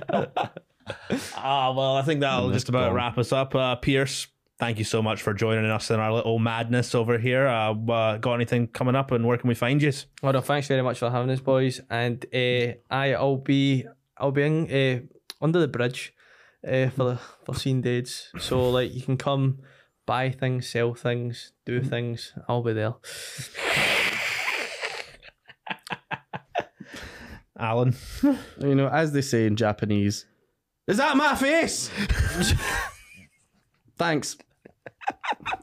Ah, 1.42 1.72
well, 1.72 1.96
I 1.96 2.02
think 2.02 2.20
that'll 2.20 2.50
just 2.50 2.68
about 2.68 2.88
gone. 2.88 2.94
wrap 2.94 3.18
us 3.18 3.32
up. 3.32 3.54
Uh, 3.54 3.76
Pierce, 3.76 4.26
thank 4.58 4.78
you 4.78 4.84
so 4.84 5.02
much 5.02 5.22
for 5.22 5.32
joining 5.34 5.70
us 5.70 5.90
in 5.90 6.00
our 6.00 6.12
little 6.12 6.38
madness 6.38 6.94
over 6.94 7.18
here. 7.18 7.46
Uh, 7.46 7.72
uh, 7.74 8.16
got 8.18 8.34
anything 8.34 8.66
coming 8.68 8.94
up, 8.96 9.10
and 9.12 9.26
where 9.26 9.38
can 9.38 9.48
we 9.48 9.54
find 9.54 9.82
you? 9.82 9.92
Well, 10.22 10.32
no, 10.32 10.40
thanks 10.40 10.68
very 10.68 10.82
much 10.82 10.98
for 10.98 11.10
having 11.10 11.30
us, 11.30 11.40
boys. 11.40 11.80
And 11.90 12.24
uh, 12.34 12.74
I, 12.90 13.14
I'll 13.14 13.36
be, 13.36 13.86
I'll 14.16 14.32
be 14.32 14.42
in, 14.42 14.70
uh, 14.70 15.00
under 15.44 15.60
the 15.60 15.68
bridge 15.68 16.12
uh, 16.66 16.88
for 16.90 17.04
the 17.04 17.20
for 17.44 17.54
scene 17.54 17.80
dates. 17.80 18.30
So 18.38 18.70
like, 18.70 18.94
you 18.94 19.02
can 19.02 19.16
come, 19.16 19.60
buy 20.06 20.30
things, 20.30 20.68
sell 20.68 20.94
things, 20.94 21.52
do 21.64 21.82
things. 21.82 22.32
I'll 22.48 22.62
be 22.62 22.72
there. 22.72 22.94
Alan. 27.58 27.96
You 28.60 28.74
know, 28.76 28.88
as 28.88 29.12
they 29.12 29.20
say 29.20 29.44
in 29.46 29.56
Japanese, 29.56 30.26
Is 30.88 30.96
that 30.96 31.16
my 31.16 31.34
face? 31.34 31.90
Thanks. 33.98 34.36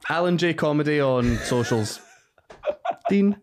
Alan 0.10 0.38
Jay 0.38 0.54
Comedy 0.54 1.02
on 1.02 1.38
socials. 1.40 2.00
Dean. 3.10 3.42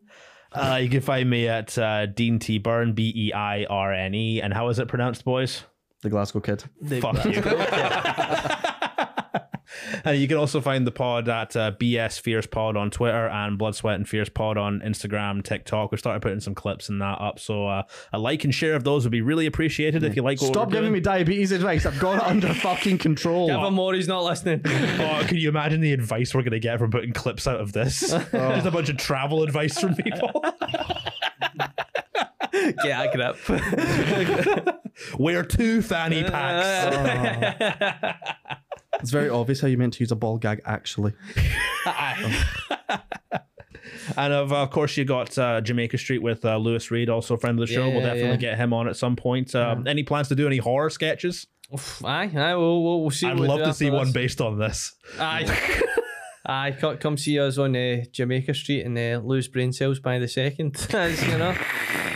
Uh, 0.53 0.79
you 0.81 0.89
can 0.89 1.01
find 1.01 1.29
me 1.29 1.49
at 1.49 1.77
uh, 1.79 2.07
Dean 2.07 2.39
T 2.39 2.61
Beirne, 2.61 2.95
B 2.95 3.13
E 3.15 3.33
I 3.33 3.65
R 3.65 3.93
N 3.93 4.15
E. 4.15 4.41
And 4.41 4.55
how 4.55 4.69
is 4.69 4.79
it 4.79 4.87
pronounced, 4.87 5.25
boys? 5.25 5.65
The 6.03 6.11
Glasgow 6.11 6.41
Kid. 6.41 6.65
Fuck 7.01 7.25
you. 7.25 7.43
and 10.05 10.19
you 10.21 10.29
can 10.29 10.37
also 10.37 10.61
find 10.61 10.87
the 10.87 10.91
pod 10.93 11.29
at 11.29 11.55
uh, 11.57 11.73
BS 11.73 12.21
Fears 12.21 12.47
Pod 12.47 12.77
on 12.77 12.91
Twitter 12.91 13.29
and 13.29 13.59
Blood, 13.59 13.75
Sweat, 13.75 13.97
and 13.97 14.09
Fears 14.09 14.29
Pod 14.29 14.57
on 14.57 14.81
Instagram, 14.81 15.43
TikTok. 15.43 15.93
We 15.93 15.99
started 15.99 16.21
putting 16.23 16.41
some 16.41 16.55
clips 16.55 16.89
and 16.89 17.01
that 17.01 17.21
up. 17.21 17.39
So 17.39 17.67
uh, 17.67 17.83
a 18.13 18.19
like 18.19 18.45
and 18.45 18.55
share 18.55 18.75
of 18.75 18.85
those 18.85 19.05
would 19.05 19.13
be 19.13 19.23
really 19.23 19.47
appreciated 19.47 20.03
if 20.03 20.17
you 20.17 20.23
like 20.23 20.41
what 20.41 20.49
Stop 20.49 20.69
we're 20.69 20.73
giving 20.73 20.83
doing. 20.85 20.93
me 20.95 21.01
diabetes 21.01 21.53
advice. 21.53 21.87
I've 21.87 21.99
got 21.99 22.17
it 22.19 22.23
under 22.25 22.53
fucking 22.55 22.99
control. 22.99 23.49
Give 23.49 23.61
him 23.61 23.75
more, 23.75 23.95
he's 23.95 24.09
not 24.09 24.25
listening. 24.25 24.63
Oh, 25.03 25.25
can 25.27 25.37
you 25.37 25.49
imagine 25.49 25.81
the 25.81 25.93
advice 25.93 26.35
we're 26.35 26.43
going 26.43 26.53
to 26.53 26.61
get 26.61 26.79
from 26.79 26.91
putting 26.91 27.13
clips 27.13 27.47
out 27.47 27.61
of 27.61 27.73
this? 27.73 28.01
Just 28.01 28.33
a 28.33 28.71
bunch 28.71 28.89
of 28.89 28.97
travel 28.97 29.43
advice 29.43 29.79
from 29.79 29.95
people. 29.95 30.31
Yeah 32.85 33.03
get 33.07 33.07
a 33.17 34.25
grip. 34.45 34.83
Wear 35.19 35.43
two 35.45 35.83
fanny 35.83 36.23
packs. 36.25 36.97
It's 39.03 39.11
very 39.11 39.29
obvious 39.29 39.61
how 39.61 39.69
you 39.69 39.77
meant 39.77 39.95
to 39.95 40.01
use 40.01 40.13
a 40.13 40.17
ball 40.17 40.39
gag, 40.39 40.63
actually. 40.65 41.13
And 44.17 44.33
of, 44.33 44.53
of 44.53 44.71
course, 44.71 44.97
you 44.97 45.05
got 45.05 45.37
uh, 45.39 45.61
Jamaica 45.61 45.99
Street 45.99 46.23
with 46.23 46.45
uh, 46.45 46.57
Lewis 46.57 46.91
Reed, 46.91 47.09
also 47.09 47.35
a 47.35 47.39
friend 47.39 47.59
of 47.59 47.67
the 47.67 47.73
show. 47.73 47.87
Yeah, 47.87 47.93
we'll 47.93 48.03
definitely 48.03 48.31
yeah. 48.31 48.37
get 48.37 48.59
him 48.59 48.73
on 48.73 48.89
at 48.89 48.97
some 48.97 49.17
point. 49.17 49.55
Um, 49.55 49.87
Any 49.87 50.03
plans 50.03 50.29
to 50.29 50.35
do 50.35 50.47
any 50.47 50.59
horror 50.59 50.91
sketches? 50.91 51.47
aye, 52.05 52.31
aye, 52.35 52.55
we'll, 52.55 52.83
we'll, 52.83 53.01
we'll 53.01 53.11
see. 53.11 53.27
I'd 53.27 53.39
love 53.39 53.59
to 53.59 53.67
after 53.67 53.77
see 53.77 53.91
one 53.91 54.07
this. 54.07 54.13
based 54.13 54.41
on 54.41 54.59
this. 54.59 54.95
Aye. 55.19 55.81
Aye, 56.45 56.77
co- 56.79 56.97
come 56.97 57.17
see 57.17 57.39
us 57.39 57.57
on 57.57 57.77
uh, 57.77 58.05
Jamaica 58.11 58.55
Street 58.55 58.85
and 58.85 58.99
uh, 58.99 59.21
lose 59.25 59.47
brain 59.49 59.73
cells 59.73 60.01
by 60.01 60.19
the 60.19 60.29
second. 60.29 60.77
You 60.93 61.39
know, 61.39 61.55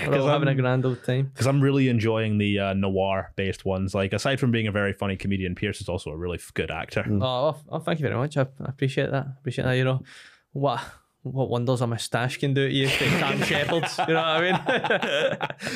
we're 0.09 0.21
all 0.21 0.29
having 0.29 0.49
a 0.49 0.55
grand 0.55 0.85
old 0.85 1.03
time. 1.05 1.31
Because 1.33 1.47
I'm 1.47 1.61
really 1.61 1.89
enjoying 1.89 2.39
the 2.39 2.59
uh, 2.59 2.75
noir 2.75 3.33
based 3.37 3.65
ones. 3.65 3.95
Like, 3.95 4.13
aside 4.13 4.39
from 4.39 4.51
being 4.51 4.67
a 4.67 4.73
very 4.73 4.93
funny 4.93 5.17
comedian, 5.17 5.55
Pierce 5.55 5.81
is 5.81 5.89
also 5.89 6.11
a 6.11 6.17
really 6.17 6.39
good 6.55 6.71
actor. 6.71 7.05
Oh, 7.09 7.25
oh, 7.25 7.57
oh, 7.69 7.79
thank 7.81 7.99
you 7.99 8.05
very 8.05 8.17
much. 8.17 8.37
I, 8.37 8.43
I 8.43 8.69
appreciate 8.69 9.11
that. 9.11 9.27
appreciate 9.39 9.65
that. 9.65 9.75
You 9.75 9.85
know, 9.85 10.03
what 10.53 10.81
what 11.33 11.49
wonders 11.51 11.81
a 11.81 11.87
moustache 11.87 12.37
can 12.39 12.55
do 12.55 12.69
to 12.69 12.75
you, 12.75 12.89
Tam 12.89 13.43
Shepard's. 13.43 13.99
You 13.99 14.15
know 14.15 14.15
what 14.15 14.27
I 14.27 14.41
mean? 14.41 14.59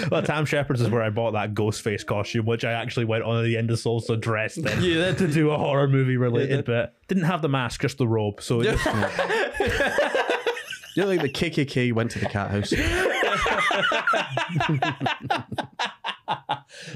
well, 0.10 0.22
Tam 0.22 0.46
Shepherd's 0.46 0.80
is 0.80 0.88
where 0.88 1.02
I 1.02 1.10
bought 1.10 1.32
that 1.32 1.54
Ghostface 1.54 2.06
costume, 2.06 2.46
which 2.46 2.64
I 2.64 2.72
actually 2.72 3.06
went 3.06 3.24
on 3.24 3.38
at 3.38 3.42
the 3.42 3.56
end 3.56 3.70
of 3.70 3.78
Soul's 3.78 4.10
dressed 4.20 4.58
in 4.58 4.82
You 4.82 4.94
did. 4.94 5.18
to 5.18 5.28
do 5.28 5.50
a 5.50 5.58
horror 5.58 5.88
movie 5.88 6.16
related 6.16 6.64
bit. 6.64 6.92
Didn't 7.08 7.24
have 7.24 7.42
the 7.42 7.48
mask, 7.48 7.80
just 7.82 7.98
the 7.98 8.06
robe. 8.06 8.40
So 8.40 8.60
it 8.60 8.76
just, 8.76 8.86
You're 10.96 11.06
like 11.06 11.22
the 11.22 11.28
KKK 11.28 11.92
went 11.92 12.10
to 12.12 12.18
the 12.18 12.26
cat 12.26 12.50
house. 12.50 12.72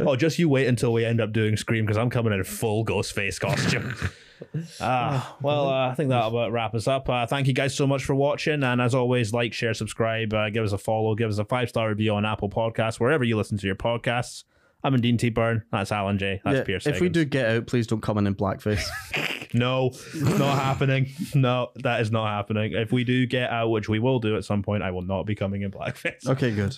oh, 0.01 0.17
just 0.17 0.39
you 0.39 0.49
wait 0.49 0.67
until 0.67 0.93
we 0.93 1.05
end 1.05 1.21
up 1.21 1.33
doing 1.33 1.57
Scream 1.57 1.85
because 1.85 1.97
I'm 1.97 2.11
coming 2.11 2.33
in 2.33 2.41
a 2.41 2.45
full 2.45 2.85
Ghostface 2.85 3.41
costume. 3.41 3.95
Ah, 4.81 5.37
well, 5.41 5.69
uh, 5.69 5.91
I 5.91 5.95
think 5.95 6.11
that'll 6.11 6.31
about 6.31 6.53
wrap 6.53 6.75
us 6.75 6.89
up. 6.89 7.09
Uh, 7.09 7.27
thank 7.27 7.47
you 7.47 7.53
guys 7.53 7.75
so 7.75 7.87
much 7.87 8.05
for 8.05 8.15
watching, 8.15 8.63
and 8.63 8.81
as 8.81 8.95
always, 8.95 9.33
like, 9.33 9.53
share, 9.53 9.75
subscribe, 9.75 10.33
uh, 10.33 10.51
give 10.51 10.65
us 10.65 10.73
a 10.73 10.79
follow, 10.79 11.15
give 11.15 11.31
us 11.31 11.39
a 11.39 11.45
five 11.45 11.69
star 11.69 11.89
review 11.89 12.15
on 12.15 12.25
Apple 12.25 12.51
Podcasts, 12.51 13.01
wherever 13.01 13.25
you 13.25 13.37
listen 13.37 13.59
to 13.59 13.67
your 13.67 13.77
podcasts. 13.77 14.45
I'm 14.83 14.95
in 14.95 15.01
Dean 15.01 15.17
T. 15.17 15.31
Beirne. 15.31 15.63
That's 15.73 15.91
Alan 15.91 16.19
Jay 16.19 16.43
That's 16.45 16.59
Yeah, 16.59 16.65
Pierce. 16.65 16.87
if 16.87 17.01
we 17.01 17.09
do 17.09 17.25
get 17.25 17.49
out, 17.49 17.67
please 17.67 17.87
don't 17.87 18.03
come 18.03 18.19
in 18.19 18.27
in 18.27 18.35
blackface. 18.35 18.85
No, 19.55 19.93
not 20.15 20.59
happening. 20.59 21.13
No, 21.33 21.71
that 21.77 22.01
is 22.01 22.11
not 22.11 22.27
happening. 22.27 22.73
If 22.73 22.91
we 22.91 23.05
do 23.05 23.25
get 23.25 23.51
out, 23.51 23.71
which 23.71 23.89
we 23.89 24.01
will 24.01 24.19
do 24.19 24.37
at 24.37 24.45
some 24.45 24.65
point, 24.65 24.83
I 24.83 24.91
will 24.91 25.03
not 25.03 25.27
be 25.27 25.37
coming 25.37 25.63
in 25.63 25.71
blackface. 25.71 26.27
Okay, 26.27 26.53
good. 26.53 26.77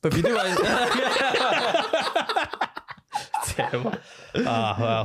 But 0.00 0.12
if 0.12 0.16
you 0.16 0.22
do, 0.22 0.38
I... 0.40 2.48
terrible. 3.44 3.92
Ah, 4.34 4.76
well. 4.80 5.02
Uh, 5.02 5.04